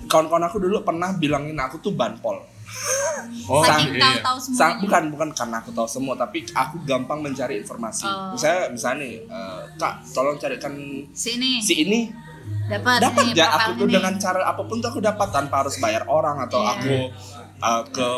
kawan-kawan 0.06 0.44
aku 0.44 0.56
dulu 0.58 0.80
pernah 0.80 1.12
bilangin 1.12 1.52
aku 1.54 1.76
tuh 1.78 1.92
banpol. 1.92 2.40
Oh, 3.46 3.62
Saking 3.62 3.92
iya. 3.94 4.02
tahu-tahu 4.02 4.38
semua. 4.38 4.58
Sa- 4.58 4.78
bukan 4.78 5.02
bukan 5.10 5.28
karena 5.32 5.56
aku 5.58 5.70
tahu 5.72 5.88
semua 5.88 6.14
tapi 6.14 6.38
aku 6.50 6.76
gampang 6.84 7.18
mencari 7.20 7.58
informasi 7.58 8.04
Oh. 8.04 8.32
misalnya 8.32 8.70
misalnya 8.70 8.96
nih 9.02 9.14
eh, 9.24 9.60
kak 9.76 9.94
tolong 10.10 10.36
carikan 10.36 10.74
Sini. 11.10 11.58
si 11.58 11.74
ini 11.82 12.00
dapat 12.68 13.00
dapat 13.00 13.32
ya 13.32 13.48
aku 13.50 13.70
tuh 13.78 13.88
dengan 13.88 14.14
cara 14.16 14.44
apa 14.44 14.62
pun 14.62 14.76
tuh 14.78 14.88
aku 14.88 15.00
dapat 15.00 15.28
tanpa 15.28 15.64
harus 15.64 15.76
bayar 15.78 16.04
orang 16.06 16.36
atau 16.44 16.60
Iya. 16.60 16.72
aku 16.74 16.94
uh, 17.58 17.82
ke 17.88 18.08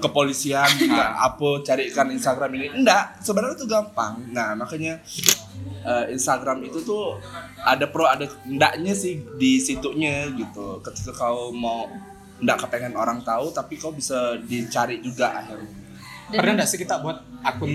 kepolisian 0.00 0.66
juga 0.82 1.14
apa 1.16 1.62
carikan 1.62 2.06
Instagram 2.08 2.50
ini 2.54 2.66
enggak 2.72 3.18
sebenarnya 3.18 3.56
itu 3.56 3.66
gampang 3.66 4.14
nah 4.30 4.54
makanya 4.54 4.98
uh, 5.82 6.06
Instagram 6.06 6.62
itu 6.62 6.82
tuh 6.82 7.18
ada 7.60 7.86
pro 7.86 8.06
ada 8.06 8.26
enggaknya 8.46 8.94
sih 8.94 9.22
di 9.34 9.58
situnya 9.58 10.30
gitu 10.34 10.78
ketika 10.80 11.10
kau 11.14 11.50
mau 11.50 11.86
enggak 12.36 12.58
kepengen 12.60 12.94
orang 12.94 13.20
tahu 13.20 13.50
tapi 13.50 13.74
kau 13.74 13.90
bisa 13.90 14.16
dicari 14.40 14.98
juga 14.98 15.34
akhirnya 15.36 15.70
Dan- 16.24 16.32
Pernah 16.34 16.52
nggak 16.56 16.66
sih 16.66 16.78
kita 16.78 16.98
buat 16.98 17.18
akun 17.42 17.70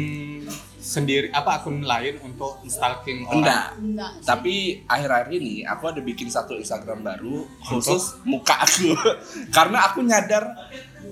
sendiri 0.76 1.30
apa 1.30 1.60
akun 1.60 1.82
lain 1.82 2.17
untuk 2.19 2.63
stalking 2.65 3.22
orang? 3.24 3.38
enggak 3.38 3.65
Enggak 3.78 4.12
sih. 4.12 4.26
tapi 4.26 4.54
akhir-akhir 4.86 5.32
ini 5.34 5.54
aku 5.63 5.84
ada 5.86 6.02
bikin 6.02 6.28
satu 6.28 6.56
Instagram 6.56 7.04
baru 7.04 7.45
khusus 7.62 8.17
muka 8.24 8.58
aku 8.58 8.95
karena 9.56 9.86
aku 9.86 10.02
nyadar 10.02 10.50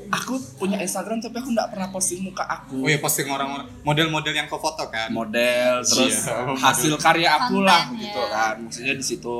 aku 0.09 0.33
punya 0.55 0.79
Instagram 0.79 1.19
tapi 1.19 1.35
aku 1.35 1.51
nggak 1.51 1.69
pernah 1.69 1.87
posting 1.87 2.23
muka 2.23 2.41
aku 2.41 2.79
Oh 2.79 2.89
ya 2.89 2.97
posting 2.97 3.27
orang-orang 3.27 3.67
model-model 3.81 4.33
yang 4.33 4.47
kau 4.47 4.57
foto 4.57 4.87
kan? 4.87 5.11
model 5.11 5.83
terus 5.83 6.25
Iya, 6.25 6.41
hasil 6.65 6.93
karya 6.97 7.29
aku 7.37 7.59
lah 7.59 7.91
gitu 7.93 8.17
ya. 8.17 8.27
kan 8.29 8.55
maksudnya 8.59 8.93
di 8.93 9.05
situ 9.05 9.39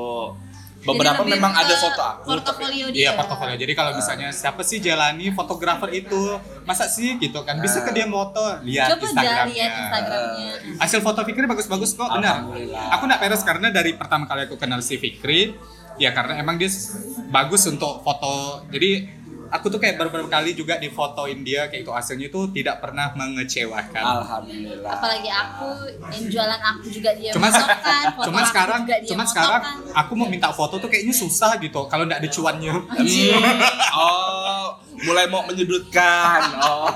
beberapa 0.88 1.22
lebih 1.28 1.36
memang 1.36 1.52
ada 1.52 1.76
foto 1.76 2.02
aku 2.02 2.32
tapi 2.40 2.64
portofolio 2.64 2.86
dia 2.96 3.02
Iya 3.04 3.12
portofolio. 3.20 3.56
Jadi 3.60 3.74
kalau 3.76 3.92
misalnya 3.92 4.30
siapa 4.32 4.64
sih 4.64 4.80
jalani 4.80 5.36
fotografer 5.36 5.90
itu, 5.92 6.40
masa 6.64 6.88
sih 6.88 7.20
gitu 7.20 7.44
kan? 7.44 7.60
Bisa 7.60 7.84
ke 7.84 7.92
dia 7.92 8.08
moto, 8.08 8.40
lihat 8.64 8.96
coba 8.96 9.04
Instagramnya. 9.04 9.52
lihat 9.52 9.72
Instagramnya 9.76 10.50
Hasil 10.80 11.00
foto 11.04 11.20
Fikri 11.28 11.44
bagus-bagus 11.44 11.92
kok, 12.00 12.08
benar. 12.08 12.48
Aku 12.96 13.04
nggak 13.04 13.20
peres 13.20 13.44
karena 13.44 13.68
dari 13.68 13.92
pertama 14.00 14.24
kali 14.24 14.48
aku 14.48 14.56
kenal 14.56 14.80
si 14.80 14.96
Fikri, 14.96 15.52
ya 16.00 16.16
karena 16.16 16.40
emang 16.40 16.56
dia 16.56 16.72
bagus 17.28 17.68
untuk 17.68 18.00
foto. 18.02 18.64
Jadi 18.72 19.17
aku 19.48 19.66
tuh 19.72 19.80
kayak 19.80 19.96
beberapa 20.00 20.28
kali 20.28 20.52
juga 20.54 20.76
difotoin 20.78 21.40
dia 21.42 21.68
kayak 21.72 21.88
itu 21.88 21.92
hasilnya 21.92 22.28
itu 22.28 22.40
tidak 22.52 22.84
pernah 22.84 23.12
mengecewakan. 23.16 24.04
alhamdulillah 24.04 24.92
apalagi 24.92 25.30
aku 25.32 25.70
yang 26.12 26.26
jualan 26.28 26.62
aku 26.62 26.88
juga 26.92 27.12
dia 27.16 27.32
Cuma 27.32 27.48
fotokan 27.52 28.04
foto 28.14 28.26
cuman 28.28 28.42
aku 28.44 28.50
sekarang, 28.52 28.80
juga 28.84 28.96
dia 29.00 29.10
cuman 29.10 29.26
fotokan. 29.26 29.32
sekarang 29.32 29.62
aku 29.96 30.12
mau 30.16 30.28
minta 30.28 30.50
foto 30.52 30.76
tuh 30.80 30.90
kayaknya 30.92 31.16
susah 31.16 31.56
gitu 31.60 31.88
kalau 31.88 32.04
nggak 32.08 32.20
ada 32.24 32.30
cuannya. 32.32 32.76
Hmm, 32.78 33.44
oh 33.96 34.66
mulai 34.98 35.30
mau 35.30 35.46
menyudutkan 35.46 36.42
oh 36.58 36.90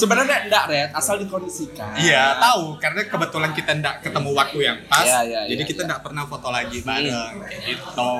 sebenarnya 0.00 0.48
enggak 0.48 0.64
red 0.66 0.90
asal 0.96 1.20
dikondisikan 1.20 1.92
Iya, 2.00 2.40
tahu 2.40 2.80
karena 2.80 3.06
kebetulan 3.06 3.50
kita 3.52 3.70
nggak 3.76 3.96
ketemu 4.02 4.30
waktu 4.32 4.58
yang 4.64 4.78
pas. 4.88 5.04
Iya, 5.04 5.20
iya, 5.26 5.40
jadi 5.52 5.62
iya, 5.62 5.68
kita 5.68 5.80
iya. 5.84 5.88
nggak 5.92 6.02
pernah 6.02 6.24
foto 6.26 6.48
lagi 6.48 6.78
bareng 6.80 7.34
kayak 7.44 7.60
gitu. 7.68 8.12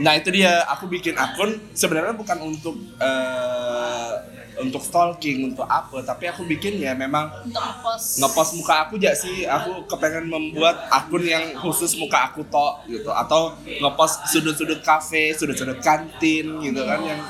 Nah 0.00 0.12
itu 0.16 0.28
dia, 0.32 0.64
aku 0.68 0.88
bikin 0.90 1.16
akun. 1.16 1.56
Sebenarnya 1.72 2.12
bukan 2.12 2.38
untuk 2.44 2.76
eh, 3.00 4.12
untuk 4.56 4.80
stalking, 4.80 5.52
untuk 5.52 5.68
apa, 5.68 6.00
tapi 6.00 6.32
aku 6.32 6.48
bikin 6.48 6.80
ya 6.80 6.96
memang 6.96 7.28
untuk 7.44 7.60
ngepost. 7.60 8.20
ngepost 8.24 8.50
muka 8.56 8.74
aku 8.88 8.96
aja 8.96 9.12
sih. 9.12 9.44
Aku 9.44 9.84
kepengen 9.84 10.32
membuat 10.32 10.88
akun 10.88 11.24
yang 11.24 11.52
khusus 11.60 11.92
muka 12.00 12.32
aku 12.32 12.44
tok 12.48 12.88
gitu, 12.88 13.12
atau 13.12 13.52
ngepost 13.64 14.32
sudut-sudut 14.32 14.80
kafe, 14.80 15.36
sudut-sudut 15.36 15.80
kantin 15.84 16.60
gitu 16.64 16.82
kan 16.84 17.00
yang 17.04 17.20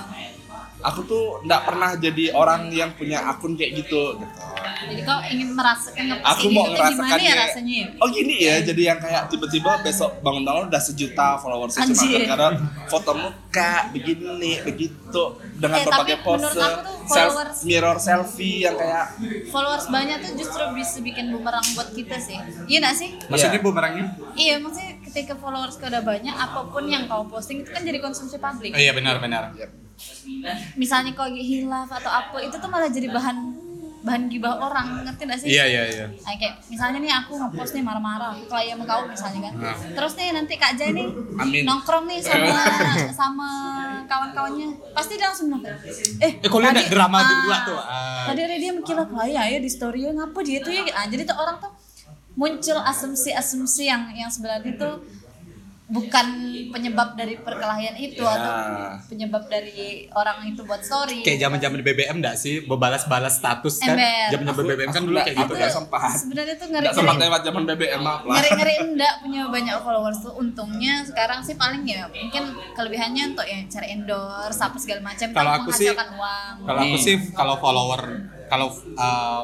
aku 0.86 1.00
tuh 1.02 1.24
nggak 1.42 1.62
pernah 1.62 1.90
jadi 1.96 2.24
orang 2.32 2.70
yang 2.70 2.90
punya 2.92 3.18
akun 3.26 3.52
kayak 3.52 3.74
gitu. 3.76 4.14
gitu. 4.14 4.44
jadi 4.86 5.02
kau 5.02 5.18
ingin 5.26 5.50
merasakan 5.50 6.04
Aku 6.22 6.46
mau 6.48 6.68
gimana 6.68 7.18
ya 7.18 7.34
rasanya 7.40 7.74
ya? 7.76 7.86
Oh 7.98 8.08
gini 8.08 8.34
ya, 8.38 8.62
jadi 8.62 8.82
yang 8.86 8.98
kayak 8.98 9.26
tiba-tiba 9.26 9.80
besok 9.80 10.20
bangun-bangun 10.20 10.68
udah 10.68 10.78
sejuta 10.78 11.36
followersnya 11.36 11.88
cuma 11.88 12.06
karena 12.24 12.48
foto 12.86 13.10
muka 13.14 13.72
begini 13.90 14.62
begitu 14.62 15.22
dengan 15.56 15.76
Eh, 15.76 15.84
berbagai 15.84 16.18
pose 16.20 16.38
menurut 16.38 16.60
aku 16.60 16.78
tuh 16.78 16.96
self, 17.08 17.32
followers- 17.32 17.62
mirror 17.64 17.96
selfie 17.98 18.62
yang 18.62 18.76
kayak 18.76 19.06
followers 19.48 19.86
banyak 19.88 20.16
tuh 20.20 20.32
justru 20.36 20.62
bisa 20.72 21.00
bikin 21.00 21.30
bumerang 21.30 21.64
buat 21.72 21.90
kita 21.90 22.16
sih 22.18 22.36
iya 22.66 22.78
gak 22.80 22.94
sih 22.94 23.10
Maksudnya 23.26 23.56
Iya. 23.56 23.64
bumerangnya? 23.64 24.04
iya 24.36 24.54
maksudnya 24.56 24.92
ketika 25.02 25.34
followers 25.34 25.74
kau 25.74 25.88
udah 25.88 26.04
banyak 26.04 26.34
apa 26.36 26.60
pun 26.68 26.84
yang 26.84 27.04
kau 27.06 27.24
posting 27.24 27.60
itu 27.60 27.70
kan 27.70 27.80
jadi 27.80 27.98
konsumsi 27.98 28.36
publik 28.36 28.70
Oh 28.70 28.78
iya 28.78 28.92
benar-benar. 28.92 29.50
Misalnya 30.74 31.12
kau 31.12 31.24
lagi 31.24 31.42
hilaf 31.42 31.88
atau 31.90 32.10
apa 32.10 32.36
itu 32.38 32.54
tuh 32.54 32.66
malah 32.66 32.88
jadi 32.88 33.08
bahan 33.08 33.36
bahan 33.98 34.30
gibah 34.30 34.54
orang 34.60 35.02
ngerti 35.02 35.22
gak 35.24 35.34
sih 35.36 35.48
Iya 35.50 35.64
iya 35.66 35.82
iya. 35.84 36.06
Nah, 36.06 36.30
kayak 36.32 36.62
misalnya 36.64 36.98
nih 37.00 37.12
aku 37.16 37.34
ngepost 37.34 37.74
nih 37.74 37.82
marah-marah 37.82 38.30
aku 38.32 38.46
klien 38.46 38.70
sama 38.72 38.84
kau 38.86 39.02
misalnya 39.04 39.40
kan 39.42 39.52
Nah. 39.56 39.74
terus 39.92 40.12
nih 40.14 40.30
nanti 40.30 40.54
kak 40.54 40.72
Jai 40.74 40.94
nih 40.94 41.06
Amin. 41.36 41.62
nongkrong 41.66 42.06
nih 42.06 42.22
sama 42.22 42.54
sama 43.18 43.48
kawan-kawannya 44.06 44.66
pasti 44.94 45.18
dia 45.18 45.26
langsung 45.26 45.50
bilang 45.50 45.66
eh 46.22 46.38
Eh, 46.38 46.46
tadi- 46.70 46.78
nggak 46.78 46.88
drama 46.88 47.16
ah, 47.16 47.24
berdua 47.24 47.56
tuh? 47.66 47.78
Ah. 47.78 48.24
tadi 48.26 48.40
ada 48.42 48.56
dia 48.56 48.70
mikir 48.70 48.94
klien 48.94 49.42
ya 49.44 49.58
di 49.58 49.66
story 49.68 50.00
ngapa 50.12 50.38
dia 50.40 50.58
tuh 50.60 50.70
ya 50.70 50.82
ah, 50.92 51.06
jadi 51.08 51.22
tuh 51.24 51.34
orang 51.34 51.56
tuh 51.58 51.72
muncul 52.32 52.78
asumsi-asumsi 52.78 53.82
yang 53.84 54.06
yang 54.12 54.28
sebenarnya 54.28 54.70
itu 54.70 54.90
bukan 55.86 56.26
penyebab 56.68 57.14
dari 57.14 57.38
perkelahian 57.38 57.94
itu 57.94 58.18
Ya. 58.18 58.34
atau 58.34 58.52
penyebab 59.06 59.46
dari 59.46 60.10
orang 60.10 60.42
itu 60.44 60.60
buat 60.60 60.82
story 60.82 61.22
Kayak 61.22 61.46
zaman-zaman 61.46 61.78
BBM 61.80 62.18
enggak 62.18 62.34
sih? 62.34 62.58
Berbalas-balas 62.60 63.38
status 63.38 63.78
kan? 63.78 63.94
Ember. 63.94 64.34
Zaman-zaman 64.34 64.50
Aku- 64.58 64.70
BBM 64.72 64.90
kan 64.90 65.02
dulu 65.02 65.16
kayak 65.16 65.36
gitu 65.38 65.54
kan? 65.54 65.70
sempat 65.72 66.10
sebenarnya 66.16 66.54
tuh 66.56 66.66
ngeri-ngeri 66.68 66.96
sempat 66.96 67.16
lewat 67.16 67.40
zaman 67.44 67.62
BBM 67.64 68.00
maaf 68.00 68.20
lah 68.20 68.34
ngeri-ngeri 68.34 68.74
enggak 68.84 69.14
punya 69.20 69.42
banyak 69.46 69.76
followers 69.78 70.18
tuh 70.20 70.34
untungnya 70.34 70.94
sekarang 71.02 71.40
sih 71.40 71.54
paling 71.54 71.82
ya 71.82 72.02
mungkin 72.08 72.44
kelebihannya 72.72 73.22
untuk 73.30 73.44
ya 73.44 73.58
cari 73.66 73.86
endorse 73.92 74.58
apa 74.58 74.76
segala 74.76 75.00
macam 75.04 75.28
Kalau 75.30 75.50
kan 75.50 75.60
aku 75.60 75.70
sih- 75.70 75.90
uang 75.90 76.54
Kalau 76.64 76.80
aku 76.82 76.90
Hmm. 76.92 77.04
sih 77.04 77.14
kalau 77.30 77.54
follower 77.56 78.02
kalau 78.46 78.68
uh, 78.94 79.42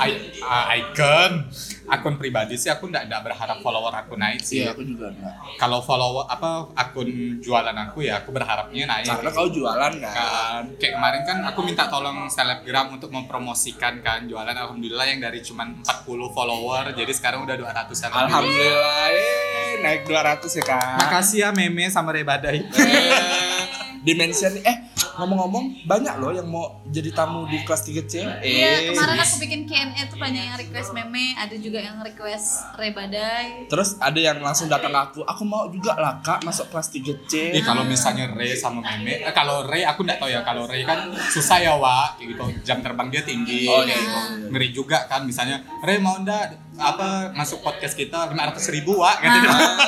i- 0.00 0.18
uh, 0.38 0.64
icon 0.74 1.46
akun 1.84 2.14
pribadi 2.14 2.54
sih 2.54 2.66
aku 2.66 2.88
enggak, 2.88 3.22
berharap 3.22 3.60
follower 3.60 3.92
aku 3.94 4.14
naik 4.14 4.40
sih. 4.40 4.60
iya 4.60 4.72
aku 4.72 4.82
juga 4.82 5.08
enggak 5.08 5.34
Kalau 5.54 5.78
follower 5.78 6.24
apa 6.26 6.72
akun 6.74 7.08
jualan 7.38 7.76
aku 7.82 8.02
ya 8.02 8.18
aku 8.18 8.30
berharapnya 8.30 8.84
naik. 8.84 9.04
karena 9.06 9.30
kau 9.30 9.46
jualan 9.46 9.92
kan 9.94 10.14
kan 10.14 10.62
kayak 10.74 10.92
kemarin 10.94 11.22
kan 11.22 11.38
aku 11.44 11.60
minta 11.60 11.86
tolong 11.86 12.26
selebgram 12.26 12.88
untuk 12.90 13.08
mempromosikan 13.08 14.00
kan 14.00 14.24
jualan 14.24 14.50
alhamdulillah 14.50 15.06
yang 15.06 15.20
dari 15.20 15.38
cuman 15.38 15.80
40 15.80 16.04
follower 16.30 16.90
jadi 16.92 17.12
sekarang 17.12 17.44
udah 17.44 17.54
200 17.54 17.68
lebih. 17.92 18.16
alhamdulillah 18.18 19.06
eh, 19.12 19.72
naik 19.80 20.02
200 20.04 20.40
ya 20.50 20.64
kak 20.64 20.96
makasih 20.98 21.38
ya 21.38 21.48
meme 21.50 21.86
sama 21.86 22.10
Rebadai 22.10 22.64
Eh, 22.64 23.62
dimension 24.04 24.52
eh 24.62 24.76
ngomong-ngomong 25.14 25.86
banyak 25.86 26.14
loh 26.18 26.34
yang 26.34 26.48
mau 26.50 26.82
jadi 26.90 27.14
tamu 27.14 27.46
di 27.46 27.62
kelas 27.62 27.86
3C 27.86 28.14
Iya, 28.42 28.42
eh 28.42 28.78
kemarin 28.90 29.18
aku 29.22 29.36
bikin 29.46 29.60
Q&A 29.64 30.02
tuh 30.10 30.18
banyak 30.18 30.42
yang 30.42 30.56
request 30.58 30.90
meme, 30.90 31.38
ada 31.38 31.54
juga 31.54 31.78
yang 31.78 32.02
request 32.02 32.66
rebadai. 32.74 33.70
terus 33.70 33.94
ada 34.02 34.18
yang 34.18 34.42
langsung 34.42 34.66
datang 34.66 34.90
ke 34.90 35.00
aku 35.00 35.20
aku 35.22 35.42
mau 35.46 35.70
juga 35.70 35.94
lah 35.96 36.18
kak 36.18 36.42
masuk 36.42 36.68
kelas 36.70 36.90
3C 36.90 37.32
Eh 37.54 37.62
kalau 37.62 37.86
misalnya 37.86 38.30
Ray 38.34 38.58
sama 38.58 38.82
Meme, 38.82 39.22
eh, 39.22 39.34
kalau 39.34 39.64
Ray 39.64 39.86
aku 39.86 40.02
nggak 40.02 40.18
tahu 40.18 40.30
ya. 40.30 40.42
Kalau 40.42 40.66
Ray 40.66 40.82
kan 40.82 41.10
susah 41.30 41.62
ya 41.62 41.74
Wak, 41.78 42.18
gitu. 42.18 42.44
Jam 42.66 42.82
terbang 42.82 43.08
dia 43.10 43.22
tinggi. 43.22 43.66
Oh, 43.70 43.82
iya. 43.86 43.94
gitu. 43.94 44.50
Ngeri 44.50 44.68
juga 44.74 45.06
kan. 45.06 45.22
Misalnya 45.22 45.62
Ray 45.80 46.02
mau 46.02 46.18
ndak 46.20 46.74
apa 46.74 47.30
masuk 47.32 47.62
podcast 47.62 47.94
kita 47.94 48.26
500 48.30 48.74
ribu 48.74 48.98
Wak, 48.98 49.22
gitu. 49.22 49.38
Kan? 49.46 49.78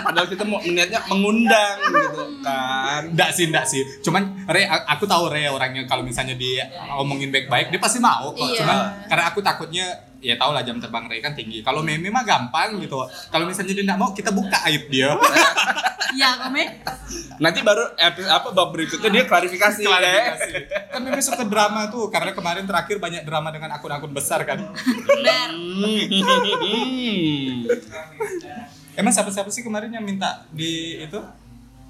padahal 0.00 0.26
kita 0.32 0.44
mau 0.48 0.58
niatnya 0.64 1.00
mengundang 1.12 1.76
gitu 1.84 2.19
kan 2.42 3.02
Nggak 3.12 3.30
sih, 3.32 3.44
nggak 3.48 3.66
sih. 3.66 3.82
Cuman 4.02 4.46
a- 4.48 4.86
aku 4.92 5.04
tahu 5.06 5.30
Ray 5.30 5.48
orangnya 5.48 5.84
kalau 5.84 6.02
misalnya 6.02 6.34
dia 6.34 6.68
omongin 6.96 7.30
baik-baik, 7.30 7.70
dia 7.70 7.80
pasti 7.80 8.00
mau 8.00 8.32
kok. 8.32 8.44
Iya. 8.44 8.64
Cuman 8.64 8.76
karena 9.08 9.24
aku 9.28 9.38
takutnya 9.40 9.86
ya 10.20 10.36
tau 10.36 10.52
lah 10.52 10.60
jam 10.60 10.76
terbang 10.76 11.08
Ray 11.08 11.24
kan 11.24 11.32
tinggi. 11.32 11.64
Kalau 11.64 11.80
Meme 11.80 12.12
mah 12.12 12.24
gampang 12.24 12.76
gitu. 12.80 13.00
Kalau 13.32 13.44
misalnya 13.48 13.72
dia 13.72 13.84
nggak 13.88 14.00
mau, 14.00 14.12
kita 14.12 14.30
buka 14.30 14.60
aib 14.68 14.88
dia. 14.92 15.16
Iya, 16.10 16.42
komen. 16.42 16.68
nanti 17.38 17.62
baru 17.62 17.86
episode 17.94 18.28
apa 18.28 18.50
bab 18.50 18.74
berikutnya 18.74 19.08
dia 19.14 19.24
klarifikasi, 19.30 19.86
Klarifikasi. 19.86 20.52
Kan 20.90 21.00
Meme 21.06 21.22
suka 21.22 21.46
drama 21.46 21.86
tuh, 21.86 22.10
karena 22.10 22.34
kemarin 22.34 22.66
terakhir 22.66 22.98
banyak 22.98 23.22
drama 23.22 23.54
dengan 23.54 23.78
akun-akun 23.78 24.10
besar 24.10 24.42
kan. 24.42 24.58
Benar. 25.06 25.54
Hmm. 25.54 27.62
Emang 28.98 29.12
siapa-siapa 29.14 29.48
sih 29.48 29.62
kemarin 29.62 29.94
yang 29.94 30.04
minta 30.04 30.44
di 30.50 30.98
itu? 30.98 31.18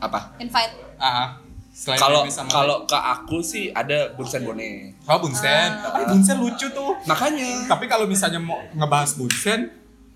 Apa 0.01 0.35
Invite. 0.41 0.75
Ah, 0.97 1.37
selain 1.71 1.97
kalau 1.97 2.21
kalau 2.49 2.77
ke 2.85 2.99
aku 2.99 3.39
sih 3.41 3.71
ada 3.71 4.13
Bunsen 4.17 4.43
Bone 4.43 4.97
Oh, 5.07 5.19
Bunsen. 5.19 5.71
Tapi 5.81 6.03
Bunsen 6.09 6.37
lucu 6.39 6.67
tuh. 6.71 6.93
makanya 7.05 7.65
Tapi 7.69 7.85
kalau 7.87 8.05
misalnya 8.05 8.39
mau 8.39 8.61
ngebahas 8.75 9.17
Bunsen, 9.17 9.71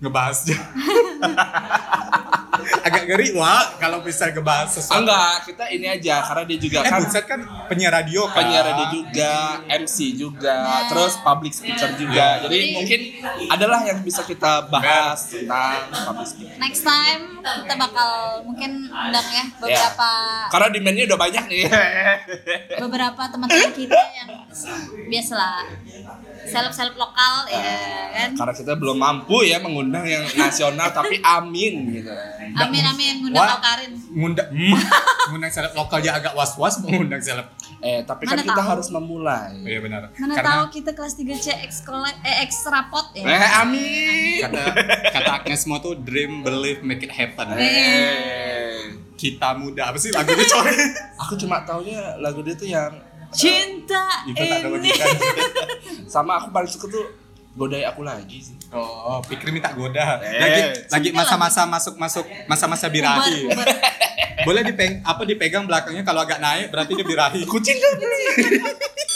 ngebahas 0.05 0.37
aja. 0.45 0.57
agak 2.81 3.03
ngeri 3.05 3.33
wah 3.33 3.77
kalau 3.77 4.01
bisa 4.01 4.29
ngebahas 4.29 4.69
sesuatu. 4.71 5.03
Enggak, 5.03 5.35
kita 5.43 5.65
ini 5.69 5.85
aja 5.87 6.21
karena 6.23 6.43
dia 6.45 6.57
juga 6.57 6.77
Eh 6.79 6.85
kan 6.87 6.99
Buset 7.01 7.25
kan 7.25 7.39
penyiar 7.67 7.93
radio 7.93 8.25
kan. 8.25 8.35
penyiar 8.35 8.63
radio 8.63 8.87
juga, 8.91 9.33
MC 9.67 9.97
juga, 10.15 10.55
Nah. 10.55 10.81
terus 10.87 11.13
public 11.19 11.51
speaker 11.51 11.93
juga. 11.95 12.41
Jadi 12.41 12.55
Jadi- 12.55 12.73
mungkin 12.73 12.99
adalah 13.49 13.81
yang 13.83 13.99
bisa 14.01 14.21
kita 14.23 14.65
bahas 14.67 15.19
tentang 15.27 15.77
public 15.91 16.27
speaking. 16.27 16.57
Next 16.57 16.81
time 16.81 17.21
kita 17.43 17.75
bakal 17.75 18.09
mungkin 18.45 18.71
undang 18.87 19.27
ya 19.29 19.45
beberapa 19.57 20.09
Karena 20.49 20.67
demandnya 20.71 21.03
udah 21.05 21.19
banyak 21.19 21.43
nih. 21.47 21.63
beberapa 22.85 23.21
teman-teman 23.27 23.71
kita 23.73 24.01
yang 24.15 24.29
biasalah 25.05 25.65
seleb-seleb 26.45 26.95
lokal 26.95 27.49
ya 27.49 27.61
kan. 28.13 28.29
Karena 28.37 28.53
kita 28.53 28.73
belum 28.77 28.97
mampu 28.97 29.41
ya 29.43 29.57
mengundang 29.59 30.05
yang 30.05 30.23
nasional 30.37 30.93
tapi 30.93 31.17
amin 31.21 31.73
gitu. 32.01 32.11
Amin 32.55 32.83
amin 32.85 33.13
ngundang 33.25 33.41
Wah. 33.41 33.57
Alkarin. 33.57 33.91
Ngundang 34.13 34.47
hmm, 34.53 34.75
ngundang 35.33 35.51
seleb 35.51 35.73
lokalnya 35.73 36.11
agak 36.15 36.33
was-was 36.37 36.79
mengundang 36.85 37.19
seleb. 37.19 37.47
Eh, 37.81 38.01
tapi 38.01 38.25
kan 38.25 38.39
Mana 38.39 38.45
kita 38.49 38.57
tahu? 38.57 38.71
harus 38.73 38.87
memulai. 38.89 39.53
Oh, 39.61 39.69
iya 39.69 39.79
benar. 39.81 40.09
Mana 40.17 40.33
Karena 40.33 40.49
tahu 40.57 40.63
kita 40.73 40.91
kelas 40.97 41.13
3C 41.17 41.47
ekstra 41.61 42.01
eh 42.23 42.41
ekstra 42.41 42.89
pot 42.89 43.13
ya. 43.13 43.25
Eh, 43.25 43.49
amin. 43.61 44.41
kata 44.41 44.63
kata 45.13 45.29
Agnes 45.41 45.63
Mo 45.69 45.77
tuh 45.77 45.93
dream 45.99 46.41
believe 46.41 46.81
make 46.81 47.05
it 47.05 47.13
happen. 47.13 47.53
Eh. 47.57 48.97
Kita 49.15 49.55
muda 49.55 49.93
apa 49.93 49.97
sih 50.01 50.11
lagunya 50.11 50.43
coy? 50.43 50.75
Aku 51.23 51.33
cuma 51.39 51.63
taunya 51.63 52.19
lagu 52.19 52.43
dia 52.43 52.57
tuh 52.57 52.67
yang 52.67 52.91
Cinta 53.35 54.05
Itu 54.23 54.39
tak 54.39 54.57
ada 54.57 54.67
lagi 54.69 54.87
ini. 54.87 54.91
sama 56.13 56.39
aku 56.39 56.49
paling 56.49 56.67
suka 56.67 56.87
tuh 56.87 57.05
godai 57.53 57.83
aku 57.83 58.01
lagi 58.01 58.39
sih. 58.41 58.55
Oh, 58.69 59.19
pikir 59.21 59.47
minta 59.49 59.71
goda. 59.71 60.19
Eh, 60.19 60.35
Lagi 60.35 60.61
lagi 60.89 61.09
cinta 61.09 61.19
masa-masa 61.21 61.61
masuk-masuk 61.65 62.25
masa-masa 62.45 62.85
Ubar, 62.85 62.95
birahi. 62.95 63.47
ubar. 63.47 63.67
Boleh 64.43 64.61
dipeng 64.61 64.99
apa 65.01 65.21
dipegang 65.23 65.63
belakangnya 65.63 66.03
kalau 66.03 66.21
agak 66.21 66.39
naik 66.39 66.67
berarti 66.67 66.91
dia 66.93 67.03
birahi. 67.03 67.41
Kucing 67.43 67.75
kan? 67.75 67.93